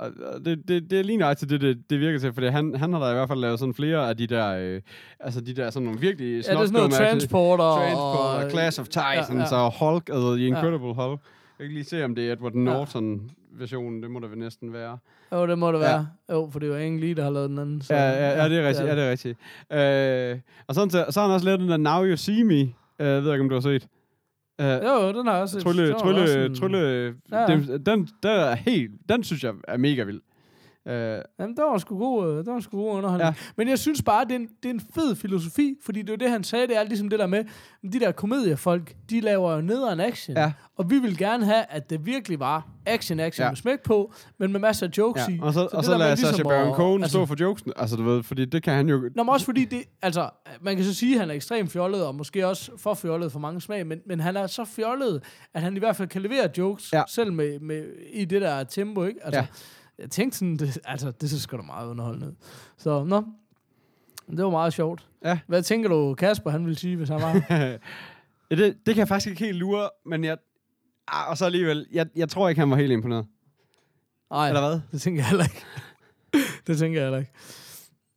det, 0.45 0.67
det, 0.67 0.89
det 0.91 0.99
er 0.99 1.03
lige 1.03 1.17
nøjagtigt 1.17 1.51
det, 1.51 1.61
det, 1.61 1.89
det 1.89 1.99
virker 1.99 2.19
til, 2.19 2.33
fordi 2.33 2.47
han, 2.47 2.75
han 2.75 2.93
har 2.93 2.99
da 2.99 3.09
i 3.09 3.13
hvert 3.13 3.27
fald 3.27 3.39
lavet 3.39 3.59
sådan 3.59 3.73
flere 3.73 4.09
af 4.09 4.17
de 4.17 4.27
der, 4.27 4.57
øh, 4.59 4.81
altså 5.19 5.41
de 5.41 5.53
der 5.53 5.69
sådan 5.69 5.85
nogle 5.85 5.99
virkelig 5.99 6.27
Ja, 6.31 6.37
det 6.37 6.47
er 6.47 6.51
sådan 6.65 6.73
noget 6.73 6.91
transporter. 6.91 7.63
Transport, 7.75 8.43
og 8.45 8.51
Class 8.51 8.79
of 8.79 8.85
Titans, 8.87 9.51
ja, 9.51 9.55
ja. 9.57 9.61
og 9.65 9.73
Hulk, 9.79 10.09
altså 10.09 10.35
The 10.35 10.47
Incredible 10.47 10.93
Hulk. 10.93 11.19
Jeg 11.59 11.67
kan 11.67 11.73
lige 11.73 11.83
se, 11.85 12.05
om 12.05 12.15
det 12.15 12.27
er 12.29 12.33
Edward 12.33 12.53
Norton-versionen, 12.55 14.03
det 14.03 14.11
må 14.11 14.19
det 14.19 14.29
vel 14.31 14.39
næsten 14.39 14.73
være. 14.73 14.97
Jo, 15.31 15.47
det 15.47 15.57
må 15.57 15.71
det 15.71 15.79
Ja. 15.79 15.83
være. 15.83 16.07
Jo, 16.31 16.49
for 16.51 16.59
det 16.59 16.69
er 16.69 16.73
jo 16.73 16.79
Ang 16.85 16.99
Lee, 16.99 17.13
der 17.13 17.23
har 17.23 17.29
lavet 17.29 17.49
den 17.49 17.59
anden. 17.59 17.81
Så, 17.81 17.93
Ja, 17.93 18.09
ja, 18.09 18.43
ja, 18.43 18.49
det 18.49 18.57
er 18.57 18.67
rigtigt. 18.67 18.87
Ja, 18.87 18.95
det 18.95 19.03
er 19.03 19.11
rigtigt. 19.11 19.37
Øh, 20.33 20.39
og 20.67 20.75
sådan, 20.75 20.89
så, 20.89 21.05
så 21.09 21.19
har 21.19 21.27
han 21.27 21.33
også 21.35 21.45
lavet 21.45 21.59
den 21.59 21.69
der 21.69 21.77
Now 21.77 22.05
You 22.05 22.15
See 22.15 22.43
Me. 22.43 22.69
Jeg 22.99 23.23
ved 23.23 23.31
ikke, 23.33 23.43
om 23.43 23.49
du 23.49 23.55
har 23.55 23.61
set. 23.61 23.87
Øh, 24.61 24.67
Jo, 24.67 25.13
den 25.13 25.25
har 25.27 25.33
jeg 25.33 25.41
også. 25.41 25.59
Trylle, 25.59 25.93
trylle, 25.93 26.55
trylle, 26.55 27.15
Ja, 27.31 27.45
den, 27.47 27.63
den, 27.85 28.07
den, 28.23 28.31
er 28.31 28.55
helt, 28.55 28.91
den 29.09 29.23
synes 29.23 29.43
jeg 29.43 29.53
er 29.67 29.77
mega 29.77 30.03
vild. 30.03 30.21
Øh, 30.87 31.21
Jamen, 31.39 31.55
der 31.57 31.71
var 31.71 31.77
sgu 31.77 31.97
god, 31.97 32.27
øh, 32.39 32.45
der 32.45 32.51
var 32.53 32.59
sgu 32.59 32.77
god 32.77 32.91
underholdning. 32.97 33.27
Ja. 33.29 33.33
Men 33.57 33.67
jeg 33.69 33.79
synes 33.79 34.01
bare, 34.01 34.23
det 34.25 34.31
er, 34.31 34.35
en, 34.35 34.47
det 34.63 34.69
er 34.69 34.73
en 34.73 34.81
fed 34.95 35.15
filosofi, 35.15 35.75
fordi 35.85 36.01
det 36.01 36.09
er 36.09 36.13
jo 36.13 36.17
det, 36.17 36.29
han 36.29 36.43
sagde, 36.43 36.67
det 36.67 36.77
er 36.77 36.83
ligesom 36.83 37.09
det 37.09 37.19
der 37.19 37.27
med, 37.27 37.43
de 37.93 37.99
der 37.99 38.11
komediefolk, 38.11 38.95
de 39.09 39.19
laver 39.21 39.55
jo 39.55 39.61
nederen 39.61 39.99
action. 39.99 40.37
Ja. 40.37 40.51
Og 40.77 40.89
vi 40.89 40.99
vil 40.99 41.17
gerne 41.17 41.45
have, 41.45 41.63
at 41.69 41.89
det 41.89 42.05
virkelig 42.05 42.39
var 42.39 42.67
action, 42.85 43.19
action 43.19 43.43
Ja. 43.43 43.49
med 43.49 43.57
smæk 43.57 43.79
på, 43.83 44.13
men 44.37 44.51
med 44.51 44.59
masser 44.59 44.87
af 44.87 44.91
jokes 44.97 45.23
ja. 45.29 45.33
i. 45.33 45.39
Og 45.41 45.53
så, 45.53 45.59
og 45.61 45.77
det 45.77 45.85
så 45.85 45.91
der 45.91 45.97
med 45.97 46.05
lader 46.05 46.15
ligesom 46.15 46.29
Sacha 46.29 46.43
Baron 46.43 46.75
Cohen 46.75 47.01
altså- 47.03 47.17
stå 47.17 47.25
for 47.25 47.35
jokesen. 47.39 47.73
Altså, 47.75 47.95
du 47.95 48.03
ved, 48.03 48.23
fordi 48.23 48.45
det 48.45 48.63
kan 48.63 48.73
han 48.73 48.89
jo... 48.89 49.09
Nå, 49.15 49.23
men 49.23 49.29
også 49.29 49.45
fordi 49.45 49.65
det, 49.65 49.83
altså, 50.01 50.29
man 50.61 50.75
kan 50.75 50.85
så 50.85 50.93
sige, 50.93 51.13
at 51.13 51.19
han 51.19 51.29
er 51.29 51.33
ekstremt 51.33 51.71
fjollet, 51.71 52.05
og 52.05 52.15
måske 52.15 52.47
også 52.47 52.71
for 52.77 52.93
fjollet 52.93 53.31
for 53.31 53.39
mange 53.39 53.61
smag, 53.61 53.87
men, 53.87 53.99
men 54.05 54.19
han 54.19 54.37
er 54.37 54.47
så 54.47 54.65
fjollet, 54.65 55.23
at 55.53 55.61
han 55.61 55.75
i 55.75 55.79
hvert 55.79 55.95
fald 55.95 56.07
kan 56.07 56.21
levere 56.21 56.49
jokes, 56.57 56.93
ja. 56.93 57.03
selv 57.07 57.33
med, 57.33 57.59
med, 57.59 57.83
i 58.13 58.25
det 58.25 58.41
der 58.41 58.63
tempo, 58.63 59.03
ikke? 59.03 59.19
Altså, 59.25 59.39
Ja. 59.39 59.45
Jeg 59.99 60.09
tænkte 60.09 60.37
sådan, 60.37 60.57
det, 60.57 60.79
altså, 60.85 61.11
det 61.11 61.29
så 61.29 61.39
sgu 61.39 61.57
da 61.57 61.61
meget 61.61 61.87
underholdende. 61.87 62.35
Så, 62.77 63.03
nå, 63.03 63.23
det 64.29 64.43
var 64.43 64.49
meget 64.49 64.73
sjovt. 64.73 65.07
Ja. 65.23 65.39
Hvad 65.47 65.63
tænker 65.63 65.89
du, 65.89 66.13
Kasper, 66.15 66.49
han 66.49 66.65
ville 66.65 66.79
sige, 66.79 66.95
hvis 66.95 67.09
han 67.09 67.21
var? 67.21 67.41
Ja, 68.51 68.55
det, 68.55 68.77
det 68.85 68.95
kan 68.95 68.97
jeg 68.97 69.07
faktisk 69.07 69.29
ikke 69.29 69.45
helt 69.45 69.57
lure, 69.57 69.89
men 70.05 70.23
jeg... 70.23 70.37
Ah, 71.07 71.29
og 71.29 71.37
så 71.37 71.45
alligevel, 71.45 71.87
jeg, 71.91 72.07
jeg 72.15 72.29
tror 72.29 72.49
ikke, 72.49 72.59
han 72.59 72.69
var 72.69 72.75
helt 72.75 72.91
imponeret. 72.91 73.25
Nej, 74.31 74.47
Eller 74.47 74.67
hvad? 74.67 74.79
det 74.91 75.01
tænker 75.01 75.21
jeg 75.21 75.29
heller 75.29 75.43
ikke. 75.43 75.65
det 76.67 76.77
tænker 76.77 76.99
jeg 76.99 77.05
heller 77.05 77.19
ikke. 77.19 77.31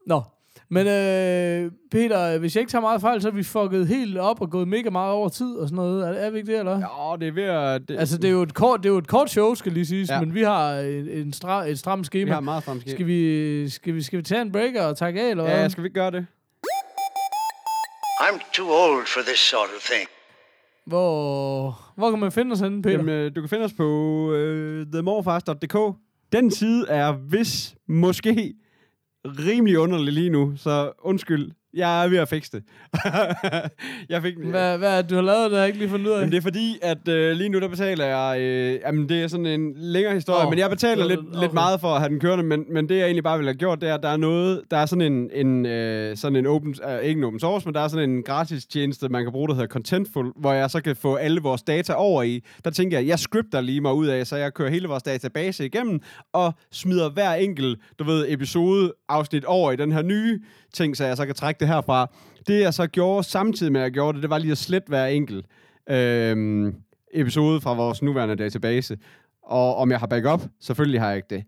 Nå, 0.07 0.23
men 0.71 0.87
øh, 0.87 1.71
Peter, 1.91 2.39
hvis 2.39 2.57
jeg 2.57 2.61
ikke 2.61 2.71
tager 2.71 2.83
meget 2.83 3.01
fejl, 3.01 3.23
så 3.23 3.29
er 3.29 3.33
vi 3.33 3.43
fucket 3.43 3.87
helt 3.89 4.19
op 4.19 4.41
og 4.41 4.51
gået 4.51 4.69
mega 4.69 4.91
meget 4.91 5.13
over 5.13 5.29
tid 5.29 5.55
og 5.57 5.69
sådan 5.69 5.77
noget. 5.77 6.09
Er, 6.09 6.13
er 6.13 6.31
vi 6.31 6.39
ikke 6.39 6.53
det, 6.53 6.59
eller? 6.59 6.73
Ja. 6.79 7.11
Ja, 7.11 7.17
det 7.17 7.29
er 7.29 7.33
ved 7.33 7.43
at... 7.43 7.89
Det, 7.89 7.99
Altså, 7.99 8.17
det 8.19 8.25
er, 8.29 8.33
jo 8.33 8.43
et 8.43 8.55
kort, 8.55 8.81
det 8.83 8.89
er 8.89 8.93
jo 8.93 8.99
et 8.99 9.07
kort 9.09 9.31
show, 9.31 9.55
skal 9.55 9.73
lige 9.73 9.87
siges, 9.87 10.11
Ja. 10.11 10.21
men 10.21 10.35
vi 10.35 10.43
har 10.43 10.79
en, 10.81 11.09
en 11.09 11.33
stra, 11.33 11.65
et 11.67 11.79
stramt 11.79 12.01
vi 12.01 12.05
schema. 12.05 12.33
har 12.33 12.41
meget 12.41 12.65
fremskab. 12.65 12.91
Skal 12.93 13.07
vi, 13.07 13.69
skal, 13.69 13.95
vi, 13.95 14.03
skal 14.03 14.17
vi 14.19 14.23
tage 14.23 14.43
en 14.43 14.53
breaker 14.53 14.83
og 14.83 14.97
takke 14.97 15.21
af, 15.23 15.31
eller 15.31 15.45
hvad? 15.45 15.55
Ja, 15.55 15.69
skal 15.69 15.83
vi 15.83 15.87
ikke 15.87 16.01
gøre 16.01 16.11
det? 16.11 16.27
I'm 18.21 18.53
too 18.53 18.67
old 18.69 19.07
for 19.07 19.21
this 19.27 19.39
sort 19.39 19.69
of 19.77 19.83
thing. 19.91 20.09
Hvor, 20.87 21.93
hvor 21.97 22.11
kan 22.11 22.19
man 22.19 22.33
finde 22.33 22.53
os 22.53 22.61
henne, 22.61 22.83
Peter? 22.83 22.97
Jamen, 22.97 23.15
øh, 23.15 23.37
du 23.37 23.41
kan 23.41 23.49
finde 23.51 23.65
os 23.65 23.73
på 23.73 23.87
øh, 24.33 24.87
themorfast.dk. 24.93 25.97
Den 26.33 26.51
side 26.51 26.87
er 26.89 27.13
hvis 27.13 27.75
måske 27.89 28.55
rimelig 29.25 29.79
underlig 29.79 30.13
lige 30.13 30.31
nu, 30.31 30.57
så 30.57 30.93
undskyld. 30.99 31.53
Jeg 31.75 32.05
er 32.05 32.09
ved 32.09 32.19
at 32.19 32.29
fikse 32.29 32.53
det. 32.53 32.63
jeg 34.09 34.23
fik, 34.23 34.35
Hvad, 34.37 34.79
hvad 34.79 34.99
er 34.99 35.03
det, 35.03 35.11
du 35.11 35.15
har 35.15 35.23
lavet, 35.23 35.51
det 35.51 35.59
har 35.59 35.59
jeg 35.59 35.67
ikke 35.67 35.79
lige 35.79 35.89
fundet 35.89 36.07
ud 36.07 36.13
af? 36.13 36.17
Jamen, 36.17 36.33
det 36.33 36.39
er 36.39 36.43
fordi, 36.43 36.79
at 36.83 37.09
øh, 37.09 37.33
lige 37.37 37.49
nu 37.49 37.61
der 37.61 37.69
betaler 37.69 38.05
jeg... 38.05 38.41
Øh, 38.41 38.81
jamen, 38.87 39.09
det 39.09 39.23
er 39.23 39.29
sådan 39.29 39.47
en 39.47 39.73
længere 39.77 40.15
historie, 40.15 40.45
oh, 40.45 40.51
men 40.51 40.59
jeg 40.59 40.71
betaler 40.71 41.07
lidt, 41.07 41.21
okay. 41.21 41.41
lidt 41.41 41.53
meget 41.53 41.81
for 41.81 41.89
at 41.89 42.01
have 42.01 42.09
den 42.09 42.21
kørende, 42.21 42.45
men, 42.45 42.65
men 42.71 42.89
det 42.89 42.97
jeg 42.97 43.05
egentlig 43.05 43.25
bare 43.25 43.39
ville 43.39 43.49
have 43.49 43.59
gjort, 43.59 43.81
det 43.81 43.89
er, 43.89 43.95
at 43.95 44.03
der 44.03 44.09
er 44.09 44.17
noget... 44.17 44.63
Der 44.71 44.77
er 44.77 44.87
sådan 44.87 45.13
en, 45.13 45.31
en, 45.47 45.67
øh, 45.67 46.17
sådan 46.17 46.37
en 46.37 46.47
open... 46.47 46.75
Øh, 46.89 47.01
ikke 47.01 47.19
en 47.19 47.25
open 47.25 47.41
source, 47.41 47.67
men 47.67 47.75
der 47.75 47.81
er 47.81 47.89
sådan 47.89 48.11
en 48.11 48.23
gratis 48.23 48.67
tjeneste, 48.67 49.09
man 49.09 49.25
kan 49.25 49.33
bruge, 49.33 49.49
der 49.49 49.55
hedder 49.55 49.69
Contentful, 49.69 50.33
hvor 50.37 50.53
jeg 50.53 50.71
så 50.71 50.83
kan 50.83 50.97
få 50.97 51.15
alle 51.15 51.41
vores 51.41 51.63
data 51.63 51.93
over 51.93 52.23
i. 52.23 52.45
Der 52.65 52.71
tænker 52.71 52.99
jeg, 52.99 53.07
jeg 53.07 53.19
scripter 53.19 53.61
lige 53.61 53.81
mig 53.81 53.95
ud 53.95 54.07
af, 54.07 54.27
så 54.27 54.37
jeg 54.37 54.55
kører 54.55 54.71
hele 54.71 54.89
vores 54.89 55.03
database 55.03 55.67
igennem, 55.67 56.01
og 56.33 56.55
smider 56.73 57.11
hver 57.11 57.35
enkelt, 57.35 57.79
du 57.99 58.05
ved, 58.05 58.27
episode 58.29 58.93
afsnit 59.09 59.45
over 59.45 59.73
i 59.73 59.77
den 59.77 59.93
her 59.93 60.03
nye 60.03 60.41
ting, 60.75 60.97
så 60.97 61.05
jeg 61.05 61.17
så 61.17 61.27
kan 61.27 61.35
trække 61.35 61.61
det 61.61 61.69
herfra. 61.69 62.11
Det 62.47 62.61
jeg 62.61 62.75
så 62.75 62.87
gjorde 62.87 63.25
samtidig 63.25 63.73
med, 63.73 63.81
at 63.81 63.85
jeg 63.85 63.93
gjorde 63.93 64.17
det, 64.17 64.23
det 64.23 64.31
var 64.31 64.39
lige 64.39 64.53
at 64.53 64.59
slette 64.59 64.89
hver 64.89 65.07
enkelt 65.07 65.47
øh, 65.91 66.73
episode 67.15 67.61
fra 67.61 67.75
vores 67.75 68.03
nuværende 68.03 68.37
database. 68.37 68.99
Og 69.51 69.77
om 69.77 69.91
jeg 69.91 69.99
har 69.99 70.07
backup? 70.07 70.41
Selvfølgelig 70.61 71.01
har 71.01 71.09
jeg 71.09 71.17
ikke 71.17 71.29
det. 71.31 71.45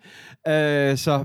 Øh, 0.49 0.97
så 0.97 1.25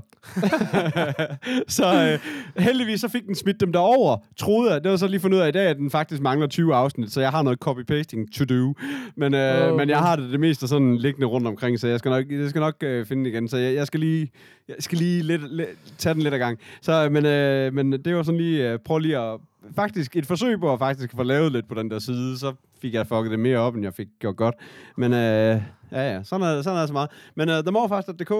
så 1.78 2.18
øh, 2.56 2.62
heldigvis 2.64 3.00
så 3.00 3.08
fik 3.08 3.26
den 3.26 3.34
smidt 3.34 3.60
dem 3.60 3.72
derover, 3.72 4.16
troede 4.36 4.72
jeg. 4.72 4.84
Det 4.84 4.90
var 4.90 4.96
så 4.96 5.06
lige 5.06 5.20
fundet 5.20 5.38
ud 5.38 5.42
af 5.42 5.48
i 5.48 5.52
dag, 5.52 5.66
at 5.66 5.76
den 5.76 5.90
faktisk 5.90 6.22
mangler 6.22 6.46
20 6.46 6.74
afsnit, 6.74 7.12
så 7.12 7.20
jeg 7.20 7.30
har 7.30 7.42
noget 7.42 7.58
copy-pasting 7.64 8.38
to 8.38 8.44
do. 8.44 8.74
Men, 9.16 9.34
øh, 9.34 9.68
oh, 9.68 9.76
men 9.76 9.88
jeg 9.88 9.98
har 9.98 10.16
det 10.16 10.32
det 10.32 10.40
meste 10.40 10.68
sådan 10.68 10.96
liggende 10.96 11.26
rundt 11.26 11.46
omkring, 11.46 11.80
så 11.80 11.88
jeg 11.88 11.98
skal 11.98 12.10
nok, 12.10 12.24
jeg 12.30 12.50
skal 12.50 12.60
nok 12.60 12.74
øh, 12.82 13.06
finde 13.06 13.24
det 13.24 13.30
igen. 13.30 13.48
Så 13.48 13.56
jeg, 13.56 13.74
jeg 13.74 13.86
skal 13.86 14.00
lige, 14.00 14.30
jeg 14.68 14.76
skal 14.78 14.98
lige 14.98 15.22
lidt, 15.22 15.56
lidt, 15.56 15.68
tage 15.98 16.14
den 16.14 16.22
lidt 16.22 16.34
ad 16.34 16.38
gang. 16.38 16.58
Så, 16.82 17.04
øh, 17.04 17.12
men, 17.12 17.26
øh, 17.26 17.74
men 17.74 17.92
det 17.92 18.16
var 18.16 18.22
sådan 18.22 18.40
lige, 18.40 18.72
øh, 18.72 18.78
prøv 18.78 18.98
lige 18.98 19.18
at, 19.18 19.40
faktisk 19.76 20.16
et 20.16 20.26
forsøg 20.26 20.60
på 20.60 20.72
at 20.72 20.78
faktisk 20.78 21.16
få 21.16 21.22
lavet 21.22 21.52
lidt 21.52 21.68
på 21.68 21.74
den 21.74 21.90
der 21.90 21.98
side, 21.98 22.38
så 22.38 22.54
fik 22.80 22.94
jeg 22.94 23.06
fucket 23.06 23.30
det 23.30 23.40
mere 23.40 23.58
op, 23.58 23.74
end 23.74 23.84
jeg 23.84 23.94
fik 23.94 24.08
gjort 24.18 24.36
godt. 24.36 24.54
Men 24.96 25.12
øh, 25.12 25.62
ja, 25.92 26.12
ja, 26.12 26.22
sådan 26.22 26.46
er, 26.46 26.62
sådan 26.62 26.76
er 26.76 26.80
det 26.80 26.88
så 26.88 26.92
meget. 26.92 27.10
Men 27.34 27.48
øh, 27.48 27.62
themorefast.dk, 27.62 28.32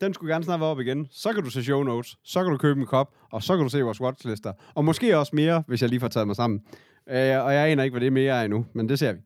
den 0.00 0.14
skulle 0.14 0.32
gerne 0.32 0.44
snart 0.44 0.60
være 0.60 0.68
op 0.68 0.80
igen. 0.80 1.08
Så 1.10 1.32
kan 1.32 1.44
du 1.44 1.50
se 1.50 1.64
show 1.64 1.82
notes, 1.82 2.16
så 2.24 2.42
kan 2.42 2.52
du 2.52 2.58
købe 2.58 2.80
en 2.80 2.86
kop, 2.86 3.14
og 3.32 3.42
så 3.42 3.56
kan 3.56 3.62
du 3.62 3.68
se 3.70 3.82
vores 3.82 4.00
watchlister. 4.00 4.52
Og 4.74 4.84
måske 4.84 5.18
også 5.18 5.36
mere, 5.36 5.64
hvis 5.66 5.82
jeg 5.82 5.90
lige 5.90 6.00
får 6.00 6.08
taget 6.08 6.26
mig 6.26 6.36
sammen. 6.36 6.60
Øh, 7.08 7.44
og 7.44 7.54
jeg 7.54 7.68
aner 7.68 7.82
ikke, 7.82 7.94
hvad 7.94 8.00
det 8.00 8.12
mere 8.12 8.40
er 8.40 8.44
endnu, 8.44 8.66
men 8.72 8.88
det 8.88 8.98
ser 8.98 9.12
vi. 9.12 9.18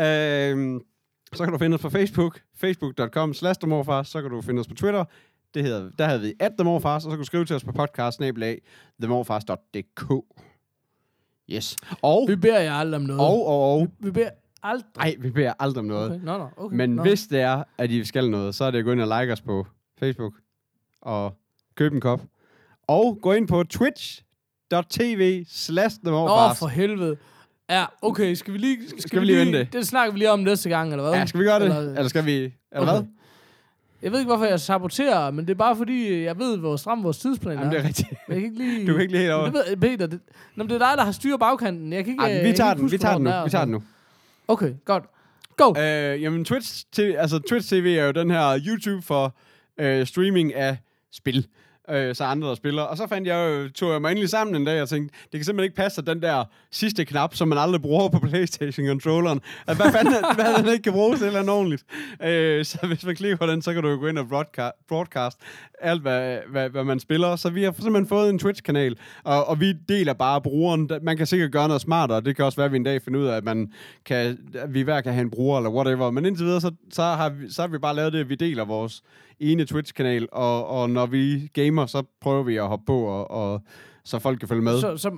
Øh, 0.00 0.80
så 1.32 1.44
kan 1.44 1.52
du 1.52 1.58
finde 1.58 1.74
os 1.74 1.82
på 1.82 1.90
Facebook, 1.90 2.40
facebook.com 2.56 3.34
slash. 3.34 3.60
Så 4.04 4.18
kan 4.22 4.30
du 4.30 4.40
finde 4.40 4.60
os 4.60 4.68
på 4.68 4.74
Twitter. 4.74 5.04
Det 5.54 5.62
hedder, 5.62 5.90
der 5.98 6.04
havde 6.04 6.20
vi 6.20 6.32
at 6.40 6.52
themorfast, 6.58 7.06
og 7.06 7.10
så 7.10 7.16
kan 7.16 7.18
du 7.18 7.24
skrive 7.24 7.44
til 7.44 7.56
os 7.56 7.64
på 7.64 7.72
podcast 7.72 8.16
snabelag 8.16 8.62
themorfast.dk. 9.00 10.12
Yes. 11.52 11.76
Og, 12.02 12.24
Vi 12.28 12.36
beder 12.36 12.60
jer 12.60 12.72
aldrig 12.74 12.96
om 12.96 13.02
noget. 13.02 13.20
og, 13.20 13.46
og, 13.46 13.72
og. 13.80 13.88
Vi 13.98 14.10
beder 14.10 14.30
aldrig. 14.62 14.86
Nej, 14.96 15.14
vi 15.18 15.30
beder 15.30 15.52
aldrig 15.58 15.78
om 15.78 15.84
noget. 15.84 16.10
Okay. 16.10 16.24
Nå, 16.24 16.38
nå, 16.38 16.48
okay. 16.56 16.76
Men 16.76 16.90
nå. 16.90 17.02
hvis 17.02 17.26
det 17.26 17.40
er, 17.40 17.62
at 17.78 17.90
I 17.90 18.04
skal 18.04 18.30
noget, 18.30 18.54
så 18.54 18.64
er 18.64 18.70
det 18.70 18.78
at 18.78 18.84
gå 18.84 18.92
ind 18.92 19.00
og 19.00 19.20
like 19.20 19.32
os 19.32 19.40
på 19.40 19.66
Facebook 19.98 20.32
og 21.02 21.34
købe 21.74 21.94
en 21.94 22.00
kop. 22.00 22.20
Og 22.88 23.18
gå 23.22 23.32
ind 23.32 23.48
på 23.48 23.62
twitch.tv 23.64 25.44
slash 25.48 25.96
Åh, 26.06 26.56
for 26.56 26.66
helvede. 26.66 27.16
Ja, 27.70 27.84
okay, 28.02 28.34
skal 28.34 28.52
vi 28.54 28.58
lige... 28.58 28.78
Skal, 28.98 29.20
vi 29.20 29.26
lige 29.26 29.38
vente? 29.38 29.68
Det 29.72 29.86
snakker 29.86 30.12
vi 30.12 30.18
lige 30.18 30.30
om 30.30 30.38
næste 30.40 30.68
gang, 30.68 30.90
eller 30.90 31.02
hvad? 31.02 31.12
Ja, 31.18 31.26
skal 31.26 31.40
vi 31.40 31.44
gøre 31.44 31.58
det? 31.60 31.64
Eller- 31.66 31.78
Eller, 31.94 32.08
skal 32.08 32.26
vi... 32.26 32.32
Eller 32.32 32.52
Okay. 32.72 32.92
hvad? 32.92 33.02
Jeg 34.02 34.12
ved 34.12 34.18
ikke, 34.18 34.28
hvorfor 34.28 34.44
jeg 34.44 34.60
saboterer, 34.60 35.30
men 35.30 35.44
det 35.46 35.50
er 35.50 35.58
bare 35.58 35.76
fordi, 35.76 36.22
jeg 36.22 36.38
ved, 36.38 36.56
hvor 36.58 36.76
stram 36.76 37.02
vores 37.04 37.18
tidsplan 37.18 37.58
Jamen, 37.58 37.72
det 37.72 37.80
er 37.80 37.84
rigtigt. 37.84 38.08
Jeg 38.28 38.36
kan 38.36 38.44
ikke 38.44 38.58
lige... 38.58 38.86
Du 38.86 38.92
kan 38.92 39.00
ikke 39.00 39.12
lige 39.12 39.20
helt 39.20 39.32
over. 39.32 39.44
Men 39.46 39.54
Det 39.54 39.64
ved, 39.68 39.76
Peter, 39.76 40.06
det, 40.06 40.20
Nå, 40.56 40.64
men 40.64 40.68
det 40.70 40.82
er 40.82 40.88
dig, 40.88 40.98
der 40.98 41.04
har 41.04 41.12
styr 41.12 41.36
bagkanten. 41.36 41.92
Jeg 41.92 42.04
kan 42.04 42.12
ikke... 42.12 42.24
Ej, 42.24 42.50
vi 42.50 42.56
tager 42.56 42.74
den, 42.74 42.90
vi 42.90 42.98
tager 42.98 43.14
den 43.14 43.24
nu. 43.24 43.30
Vi 43.44 43.50
tager 43.50 43.64
den 43.64 43.74
er. 43.74 43.78
nu. 43.78 43.84
Okay, 44.48 44.74
godt. 44.84 45.04
Go! 45.56 45.80
Øh, 45.80 46.22
jamen, 46.22 46.44
Twitch 46.44 46.86
TV, 46.92 47.14
altså, 47.18 47.38
Twitch 47.38 47.68
TV 47.68 47.96
er 47.98 48.04
jo 48.04 48.10
den 48.10 48.30
her 48.30 48.60
YouTube 48.66 49.02
for 49.02 49.34
øh, 49.78 50.06
streaming 50.06 50.54
af 50.54 50.76
spil. 51.12 51.46
Øh, 51.90 52.14
så 52.14 52.24
andre 52.24 52.48
der 52.48 52.54
spiller. 52.54 52.82
Og 52.82 52.96
så 52.96 53.06
fandt 53.06 53.28
jeg 53.28 53.36
jo, 53.36 53.68
tog 53.68 53.92
jeg 53.92 54.00
mig 54.00 54.10
endelig 54.10 54.30
sammen 54.30 54.56
en 54.56 54.64
dag 54.64 54.82
og 54.82 54.88
tænkte, 54.88 55.14
det 55.22 55.38
kan 55.38 55.44
simpelthen 55.44 55.64
ikke 55.64 55.76
passe, 55.76 56.00
at 56.00 56.06
den 56.06 56.22
der 56.22 56.44
sidste 56.70 57.04
knap, 57.04 57.34
som 57.34 57.48
man 57.48 57.58
aldrig 57.58 57.82
bruger 57.82 58.08
på 58.08 58.18
Playstation-controlleren, 58.18 59.40
at 59.66 59.76
hvad 59.76 59.92
fanden, 59.92 60.14
hvad 60.34 60.62
den 60.62 60.72
ikke 60.72 60.82
kan 60.82 60.92
bruges 60.92 61.18
til 61.18 61.26
eller 61.26 61.40
andet 61.40 61.54
ordentligt. 61.54 61.84
Øh, 62.22 62.64
så 62.64 62.78
hvis 62.86 63.04
man 63.04 63.16
klikker 63.16 63.36
på 63.36 63.46
den, 63.46 63.62
så 63.62 63.72
kan 63.72 63.82
du 63.82 63.88
jo 63.88 63.96
gå 63.96 64.06
ind 64.06 64.18
og 64.18 64.28
broadcast, 64.28 64.74
broadcast 64.88 65.38
alt, 65.82 66.02
hvad, 66.02 66.38
hvad, 66.50 66.70
hvad 66.70 66.84
man 66.84 67.00
spiller. 67.00 67.36
Så 67.36 67.50
vi 67.50 67.62
har 67.62 67.72
simpelthen 67.72 68.06
fået 68.06 68.30
en 68.30 68.38
Twitch-kanal, 68.38 68.96
og, 69.24 69.48
og 69.48 69.60
vi 69.60 69.72
deler 69.72 70.12
bare 70.12 70.40
brugeren. 70.40 70.90
Man 71.02 71.16
kan 71.16 71.26
sikkert 71.26 71.52
gøre 71.52 71.68
noget 71.68 71.80
smartere. 71.82 72.20
Det 72.20 72.36
kan 72.36 72.44
også 72.44 72.56
være, 72.56 72.66
at 72.66 72.72
vi 72.72 72.76
en 72.76 72.84
dag 72.84 73.02
finder 73.02 73.20
ud 73.20 73.26
af, 73.26 73.36
at, 73.36 73.44
man 73.44 73.72
kan, 74.04 74.38
at 74.54 74.74
vi 74.74 74.82
hver 74.82 75.00
kan 75.00 75.12
have 75.12 75.22
en 75.22 75.30
bruger 75.30 75.58
eller 75.58 75.70
whatever. 75.70 76.10
Men 76.10 76.26
indtil 76.26 76.46
videre, 76.46 76.60
så, 76.60 76.72
så, 76.90 77.02
har 77.02 77.28
vi, 77.28 77.50
så 77.50 77.62
har 77.62 77.68
vi 77.68 77.78
bare 77.78 77.94
lavet 77.94 78.12
det, 78.12 78.20
at 78.20 78.28
vi 78.28 78.34
deler 78.34 78.64
vores 78.64 79.02
ene 79.40 79.64
Twitch-kanal, 79.64 80.28
og, 80.32 80.66
og 80.66 80.90
når 80.90 81.06
vi 81.06 81.48
gamer, 81.52 81.86
så 81.86 82.02
prøver 82.20 82.42
vi 82.42 82.56
at 82.56 82.68
hoppe 82.68 82.86
på, 82.86 83.00
og, 83.02 83.30
og 83.30 83.62
så 84.04 84.18
folk 84.18 84.38
kan 84.38 84.48
følge 84.48 84.62
med. 84.62 84.80
Så, 84.80 84.96
så, 84.96 85.10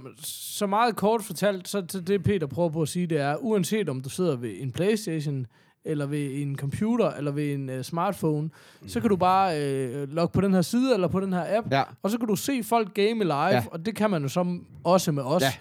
så 0.56 0.66
meget 0.66 0.96
kort 0.96 1.22
fortalt, 1.22 1.68
så 1.68 1.80
det, 1.80 2.08
det 2.08 2.22
Peter 2.22 2.46
prøver 2.46 2.68
på 2.68 2.82
at 2.82 2.88
sige, 2.88 3.06
det 3.06 3.20
er, 3.20 3.36
uanset 3.36 3.88
om 3.88 4.00
du 4.00 4.08
sidder 4.08 4.36
ved 4.36 4.52
en 4.56 4.72
Playstation, 4.72 5.46
eller 5.84 6.06
ved 6.06 6.42
en 6.42 6.56
computer, 6.56 7.10
eller 7.10 7.30
ved 7.32 7.54
en 7.54 7.68
uh, 7.70 7.82
smartphone, 7.82 8.50
så 8.86 9.00
kan 9.00 9.10
du 9.10 9.16
bare 9.16 9.54
uh, 10.02 10.08
logge 10.14 10.32
på 10.32 10.40
den 10.40 10.54
her 10.54 10.62
side, 10.62 10.94
eller 10.94 11.08
på 11.08 11.20
den 11.20 11.32
her 11.32 11.58
app, 11.58 11.66
Ja. 11.72 11.82
og 12.02 12.10
så 12.10 12.18
kan 12.18 12.28
du 12.28 12.36
se 12.36 12.62
folk 12.64 12.94
game 12.94 13.24
live, 13.24 13.32
Ja. 13.34 13.64
og 13.72 13.86
det 13.86 13.96
kan 13.96 14.10
man 14.10 14.22
jo 14.22 14.28
som 14.28 14.66
også 14.84 15.12
med 15.12 15.22
os. 15.22 15.42
Ja. 15.42 15.52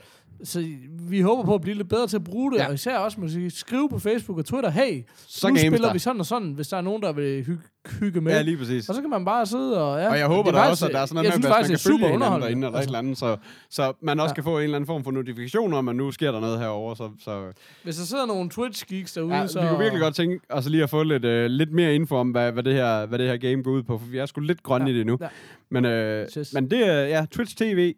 Så 0.44 0.66
vi 1.10 1.22
håber 1.22 1.44
på 1.44 1.56
at 1.56 1.62
blive 1.62 1.76
lidt 1.78 1.90
bedre 1.90 2.08
til 2.08 2.16
at 2.18 2.24
bruge 2.24 2.52
det, 2.52 2.58
Ja. 2.58 2.68
og 2.68 2.74
især 2.74 2.98
også 2.98 3.20
måske 3.22 3.50
skrive 3.50 3.90
på 3.90 4.00
Facebook 4.00 4.38
og 4.38 4.46
Twitter, 4.46 4.70
hey, 4.70 5.04
Så 5.28 5.50
nu 5.50 5.56
spiller 5.58 5.78
der. 5.80 5.94
vi 5.94 6.00
sådan 6.00 6.20
og 6.20 6.26
sådan, 6.26 6.52
hvis 6.52 6.68
der 6.68 6.78
er 6.78 6.82
nogen, 6.82 7.02
der 7.02 7.12
vil 7.14 7.44
hygge, 7.44 7.64
hygge 8.00 8.22
med. 8.22 8.32
Ja, 8.34 8.42
lige 8.42 8.58
præcis. 8.58 8.90
Og 8.90 8.96
så 8.96 9.02
kan 9.02 9.10
man 9.10 9.26
bare 9.26 9.46
sidde 9.46 9.84
og... 9.84 10.00
Ja, 10.00 10.10
Og 10.10 10.18
jeg 10.20 10.28
håber 10.28 10.52
det 10.52 10.54
da 10.54 10.62
også, 10.70 10.86
at 10.86 10.92
der 10.94 11.00
er 11.00 11.06
sådan 11.06 11.24
noget 11.24 11.40
med, 11.42 11.50
at 11.50 11.52
man 11.52 11.60
kan 11.60 11.66
følge 11.66 11.78
super 11.78 12.08
hinanden 12.08 12.42
derinde 12.42 12.68
eller 12.68 12.80
et 12.80 12.86
eller 12.86 13.00
andet, 13.00 13.18
så, 13.18 13.38
så 13.70 13.94
man 14.02 14.20
også 14.20 14.32
Ja. 14.32 14.36
kan 14.36 14.44
få 14.44 14.58
en 14.58 14.64
eller 14.64 14.76
anden 14.76 14.88
form 14.88 15.04
for 15.04 15.12
notifikation 15.12 15.74
om, 15.74 15.88
at 15.90 15.96
nu 15.96 16.12
sker 16.12 16.32
der 16.32 16.40
noget 16.40 16.60
herovre. 16.60 16.96
Så, 16.96 17.10
så 17.24 17.52
Hvis 17.84 17.96
der 17.96 18.04
sidder 18.04 18.26
nogle 18.26 18.50
Twitch-geeks 18.50 19.14
derude, 19.14 19.36
ja, 19.36 19.48
så... 19.48 19.62
vi 19.62 19.68
kunne 19.68 19.80
virkelig 19.80 20.02
godt 20.02 20.16
tænke 20.16 20.40
os 20.50 20.70
lige 20.70 20.84
at 20.84 20.90
få 20.90 21.04
lidt, 21.04 21.26
øh, 21.26 21.46
lidt 21.46 21.72
mere 21.72 21.96
info 21.96 22.16
om, 22.16 22.30
hvad, 22.32 22.52
hvad, 22.52 22.64
det 22.64 22.74
her, 22.74 23.06
hvad 23.06 23.20
det 23.20 23.28
her 23.28 23.38
game 23.38 23.64
går 23.64 23.72
ud 23.72 23.84
på, 23.84 23.98
for 23.98 24.06
vi 24.06 24.18
er 24.18 24.26
sgu 24.26 24.42
lidt 24.42 24.64
grønne 24.64 24.86
Ja, 24.90 24.96
i 24.96 24.98
det 24.98 25.06
nu. 25.06 25.18
ja. 25.22 25.28
Men, 25.70 25.86
øh, 25.86 26.28
Yes. 26.38 26.54
men 26.54 26.72
det 26.72 26.88
er 26.88 27.02
ja, 27.02 27.26
Twitch 27.32 27.56
TV 27.58 27.94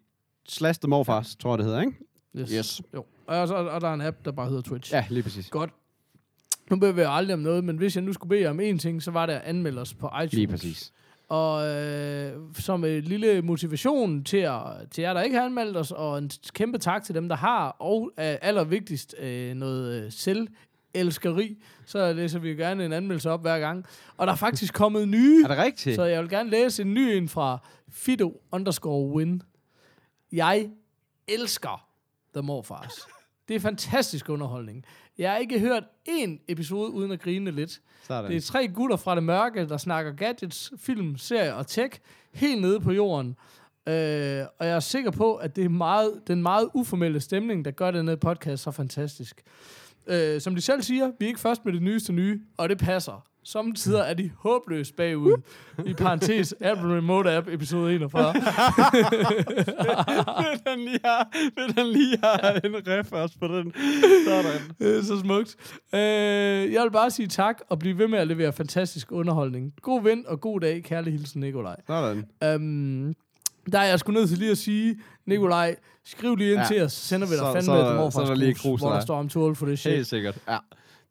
slash 0.48 0.80
The 0.80 0.88
Morfars, 0.88 1.36
tror 1.36 1.50
jeg 1.52 1.58
det 1.58 1.66
hedder, 1.66 1.80
ikke? 1.80 1.92
Yes. 2.38 2.50
Yes. 2.50 2.82
Jo. 2.94 3.04
Og, 3.26 3.48
så, 3.48 3.54
og 3.54 3.80
der 3.80 3.88
er 3.88 3.94
en 3.94 4.00
app, 4.00 4.24
der 4.24 4.32
bare 4.32 4.48
hedder 4.48 4.62
Twitch. 4.62 4.92
Ja, 4.92 5.04
lige 5.10 5.22
præcis. 5.22 5.50
Godt. 5.50 5.70
Nu 6.70 6.76
beder 6.78 6.92
vi 6.92 7.02
aldrig 7.06 7.34
om 7.34 7.40
noget, 7.40 7.64
men 7.64 7.76
hvis 7.76 7.96
jeg 7.96 8.04
nu 8.04 8.12
skulle 8.12 8.28
bede 8.28 8.40
jer 8.40 8.50
om 8.50 8.60
én 8.60 8.78
ting, 8.78 9.02
så 9.02 9.10
var 9.10 9.26
det 9.26 9.32
at 9.32 9.42
anmelde 9.44 9.80
os 9.80 9.94
på 9.94 10.06
iTunes. 10.06 10.32
Lige 10.32 10.46
præcis. 10.48 10.92
Og 11.28 11.66
øh, 11.68 12.32
som 12.58 12.84
en 12.84 13.02
lille 13.02 13.42
motivation 13.42 14.24
til, 14.24 14.36
at, 14.36 14.60
til 14.90 15.02
jer, 15.02 15.14
der 15.14 15.22
ikke 15.22 15.36
har 15.36 15.44
anmeldt 15.44 15.76
os, 15.76 15.90
og 15.90 16.18
en 16.18 16.30
kæmpe 16.54 16.78
tak 16.78 17.04
til 17.04 17.14
dem, 17.14 17.28
der 17.28 17.36
har, 17.36 17.68
og 17.68 18.10
øh, 18.18 18.36
allervigtigst 18.42 19.14
øh, 19.18 19.54
noget 19.54 20.04
øh, 20.04 20.12
selvelskeri, 20.12 21.62
så 21.86 22.12
læser 22.12 22.38
vi 22.38 22.48
gerne 22.48 22.84
en 22.84 22.92
anmeldelse 22.92 23.30
op 23.30 23.40
hver 23.42 23.58
gang. 23.58 23.84
Og 24.16 24.26
der 24.26 24.32
er 24.32 24.36
faktisk 24.36 24.74
kommet 24.82 25.08
nye, 25.08 25.42
Er 25.44 25.48
det 25.48 25.58
rigtigt? 25.58 25.96
så 25.96 26.04
jeg 26.04 26.22
vil 26.22 26.30
gerne 26.30 26.50
læse 26.50 26.82
en 26.82 26.94
ny 26.94 26.98
en 27.16 27.28
fra 27.28 27.58
Fido 27.88 28.40
underscore 28.52 29.08
win. 29.16 29.42
Jeg 30.32 30.70
elsker 31.28 31.86
The 32.34 32.42
Morfars. 32.42 33.06
Det 33.48 33.56
er 33.56 33.60
fantastisk 33.60 34.28
underholdning. 34.28 34.84
Jeg 35.18 35.30
har 35.30 35.38
ikke 35.38 35.60
hørt 35.60 35.84
én 36.08 36.44
episode 36.48 36.90
uden 36.90 37.12
at 37.12 37.20
grine 37.20 37.50
lidt. 37.50 37.80
Sådan. 38.02 38.30
Det 38.30 38.36
er 38.36 38.40
tre 38.40 38.68
gutter 38.68 38.96
fra 38.96 39.14
det 39.14 39.22
mørke, 39.22 39.68
der 39.68 39.76
snakker 39.76 40.12
gadgets, 40.12 40.72
film, 40.78 41.16
serie 41.16 41.54
og 41.54 41.66
tech, 41.66 42.00
helt 42.32 42.60
nede 42.60 42.80
på 42.80 42.92
jorden. 42.92 43.36
Øh, 43.86 44.46
og 44.58 44.66
jeg 44.66 44.76
er 44.76 44.80
sikker 44.80 45.10
på, 45.10 45.34
at 45.34 45.56
det 45.56 45.64
er 45.64 45.68
meget, 45.68 46.20
den 46.26 46.42
meget 46.42 46.70
uformelle 46.74 47.20
stemning, 47.20 47.64
der 47.64 47.70
gør 47.70 47.90
denne 47.90 48.16
podcast 48.16 48.62
så 48.62 48.70
fantastisk. 48.70 49.42
Øh, 50.06 50.40
som 50.40 50.54
de 50.54 50.60
selv 50.60 50.82
siger, 50.82 51.12
vi 51.18 51.24
er 51.24 51.28
ikke 51.28 51.40
først 51.40 51.64
med 51.64 51.72
det 51.72 51.82
nyeste 51.82 52.12
nye, 52.12 52.40
og 52.56 52.68
det 52.68 52.78
passer. 52.78 53.26
Samtidig 53.44 54.00
er 54.06 54.14
de 54.14 54.30
håbløst 54.38 54.96
bagud. 54.96 55.42
I 55.86 55.94
parentes, 55.94 56.54
Apple 56.60 56.96
Remote 56.96 57.32
App, 57.32 57.48
episode 57.48 57.94
41. 57.94 58.34
Vil 58.34 58.42
han 60.66 60.78
lige 60.78 60.98
have, 61.04 61.24
vil 61.56 61.74
han 61.76 61.86
lige 61.86 62.18
have 62.22 62.66
en 62.66 62.74
ref 62.88 63.12
også 63.12 63.34
på 63.40 63.48
den? 63.48 63.72
Sådan. 64.26 64.60
Det 64.78 64.98
er 64.98 65.02
så 65.02 65.20
smukt. 65.20 65.56
Øh, 65.94 66.72
jeg 66.72 66.82
vil 66.82 66.90
bare 66.92 67.10
sige 67.10 67.28
tak, 67.28 67.60
og 67.68 67.78
blive 67.78 67.98
ved 67.98 68.08
med 68.08 68.18
at 68.18 68.26
levere 68.26 68.52
fantastisk 68.52 69.12
underholdning. 69.12 69.72
God 69.82 70.02
vind 70.02 70.24
og 70.26 70.40
god 70.40 70.60
dag. 70.60 70.82
Kærlig 70.84 71.12
hilsen, 71.12 71.40
Nikolaj. 71.40 71.76
Sådan. 71.86 72.24
Um, 72.56 73.14
der 73.72 73.78
er 73.78 73.84
jeg 73.84 73.98
sgu 73.98 74.12
nødt 74.12 74.28
til 74.28 74.38
lige 74.38 74.50
at 74.50 74.58
sige, 74.58 74.96
Nikolaj, 75.26 75.76
skriv 76.04 76.36
lige 76.36 76.50
ind 76.52 76.60
Ja. 76.60 76.66
til 76.66 76.82
os, 76.82 76.92
så 76.92 77.06
sender 77.08 77.26
vi 77.26 77.30
dig 77.32 77.38
Så- 77.38 77.46
fandme 77.52 77.62
så- 77.62 77.88
et 77.90 77.96
morfars 77.96 78.14
så 78.14 78.20
er 78.20 78.26
der 78.26 78.34
lige 78.34 78.54
krus, 78.54 78.80
hvor 78.80 78.88
til 78.90 78.94
der 78.94 79.00
står 79.00 79.18
om 79.18 79.28
tål 79.28 79.56
for 79.56 79.66
det 79.66 79.78
shit. 79.78 79.92
Helt 79.92 80.06
sikkert. 80.06 80.38
Ja. 80.48 80.58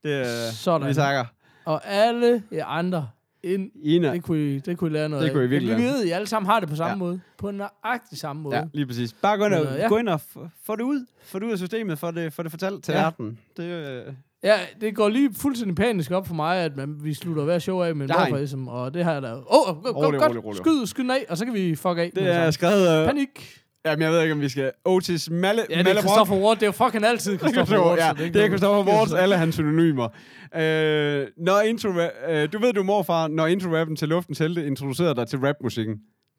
Det, 0.04 0.20
øh, 0.20 0.26
Sådan. 0.54 0.88
Vi 0.88 0.94
takker. 0.94 1.26
Og 1.66 1.82
alle 1.88 2.44
jer 2.52 2.66
andre, 2.66 3.10
ind, 3.44 3.72
Ina. 3.84 4.14
det, 4.14 4.24
kunne 4.24 4.40
I, 4.56 4.60
det 4.60 4.78
kunne 4.78 4.90
I 4.90 4.94
lære 4.94 5.10
noget 5.10 5.26
Det 5.26 5.34
kunne 5.34 5.44
I 5.46 5.48
virkelig 5.48 5.76
Vi 5.76 5.82
lære. 5.82 5.92
ved, 5.94 6.02
at 6.02 6.08
I 6.08 6.12
alle 6.12 6.28
sammen 6.28 6.50
har 6.50 6.60
det 6.60 6.70
på 6.70 6.76
samme 6.76 6.92
Ja. 6.92 6.96
måde. 6.96 7.20
På 7.38 7.52
nøjagtig 7.52 8.18
samme 8.18 8.42
måde. 8.42 8.56
Ja, 8.58 8.64
lige 8.74 8.86
præcis. 8.88 9.14
Bare 9.14 9.38
gå 9.38 9.46
ind 9.46 9.54
og, 9.54 9.66
øh, 9.74 9.80
ja. 9.80 9.88
gå 9.88 9.98
ind 9.98 10.10
og 10.10 10.22
få 10.64 10.76
det 10.76 10.84
ud. 10.84 11.06
Få 11.24 11.40
det 11.40 11.46
ud 11.46 11.52
af 11.52 11.58
systemet, 11.58 12.00
få 12.00 12.12
det, 12.12 12.34
få 12.34 12.44
det 12.44 12.52
fortalt 12.52 12.84
til 12.84 12.92
Ja. 12.94 13.02
verden. 13.02 13.40
Det, 13.58 13.64
øh, 13.64 14.14
Ja, 14.44 14.56
det 14.82 14.96
går 14.96 15.10
lige 15.10 15.34
fuldstændig 15.34 15.76
panisk 15.76 16.12
op 16.12 16.28
for 16.28 16.34
mig, 16.36 16.58
at 16.58 16.76
man, 16.78 16.96
vi 17.04 17.14
slutter 17.14 17.44
hver 17.44 17.60
show 17.60 17.82
af 17.82 17.96
med 17.96 18.10
en 18.10 18.16
morfarism, 18.20 18.68
og 18.68 18.94
det 18.94 19.04
har 19.04 19.14
jeg 19.14 19.22
da... 19.22 19.34
Åh, 19.34 19.42
oh, 19.50 19.70
oh, 19.78 19.84
godt, 19.84 19.96
rolig, 19.96 20.44
rolig. 20.46 20.58
skyd, 20.58 20.86
skyd 20.86 21.04
den 21.04 21.12
af, 21.12 21.26
og 21.30 21.38
så 21.38 21.46
kan 21.46 21.54
vi 21.54 21.76
fuck 21.76 21.98
af. 21.98 22.12
det 22.16 22.24
er 22.36 22.52
skrevet... 22.52 23.00
Øh, 23.02 23.08
Panik. 23.08 23.63
Jamen, 23.86 24.02
jeg 24.02 24.12
ved 24.12 24.22
ikke, 24.22 24.34
om 24.34 24.42
vi 24.42 24.50
skal... 24.50 24.72
Otis 24.86 25.30
Malle, 25.30 25.66
Ja, 25.70 25.80
det 25.80 25.88
er. 25.88 25.94
Christopher 26.02 26.36
Ward. 26.38 26.56
Det 26.56 26.64
er 26.64 26.68
jo 26.68 26.72
fucking 26.72 27.06
altid 27.06 27.38
Christopher 27.40 27.80
Ward. 27.86 27.98
ja, 27.98 28.14
det, 28.24 28.36
er 28.36 28.48
Christopher 28.48 28.94
Wards, 28.94 29.14
alle 29.14 29.38
hans 29.38 29.56
synonymer. 29.56 30.08
Øh, 30.56 31.28
når 31.38 31.62
intro, 31.62 31.90
øh, 31.90 32.54
du 32.54 32.60
ved, 32.60 32.74
du 32.74 32.80
er 32.80 32.84
morfar, 32.84 33.28
når 33.28 33.48
intro-rappen 33.48 33.96
til 33.96 34.10
Luftens 34.10 34.40
Helte 34.40 34.68
introducerede 34.68 35.16
dig 35.16 35.28
til 35.28 35.40
rapmusikken. 35.40 35.96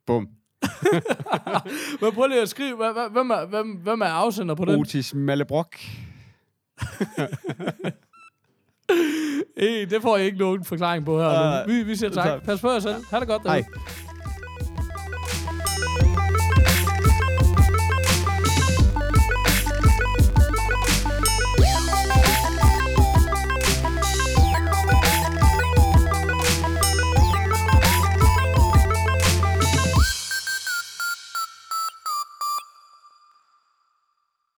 Bum. 0.06 0.28
Men 2.00 2.12
prøv 2.12 2.28
lige 2.28 2.42
at 2.42 2.48
skrive, 2.48 2.76
hvem 3.12 3.30
er, 3.30 3.46
hvem, 3.46 3.66
hvem 3.66 4.00
er 4.00 4.06
afsender 4.06 4.54
på 4.54 4.64
den? 4.64 4.80
Otis 4.80 5.14
Malle 5.14 5.44
Brock. 5.44 5.78
Hey, 9.58 9.86
det 9.90 10.02
får 10.02 10.16
jeg 10.16 10.26
ikke 10.26 10.38
nogen 10.38 10.64
forklaring 10.64 11.04
på 11.04 11.20
her. 11.20 11.66
Nu. 11.66 11.72
Vi, 11.72 11.82
vi 11.82 11.96
siger 11.96 12.10
tak. 12.10 12.42
Pas 12.42 12.60
på 12.60 12.70
jer 12.70 12.78
selv. 12.78 12.94
Ha' 13.10 13.20
det 13.20 13.28
godt. 13.28 13.42
Hej. 13.42 13.64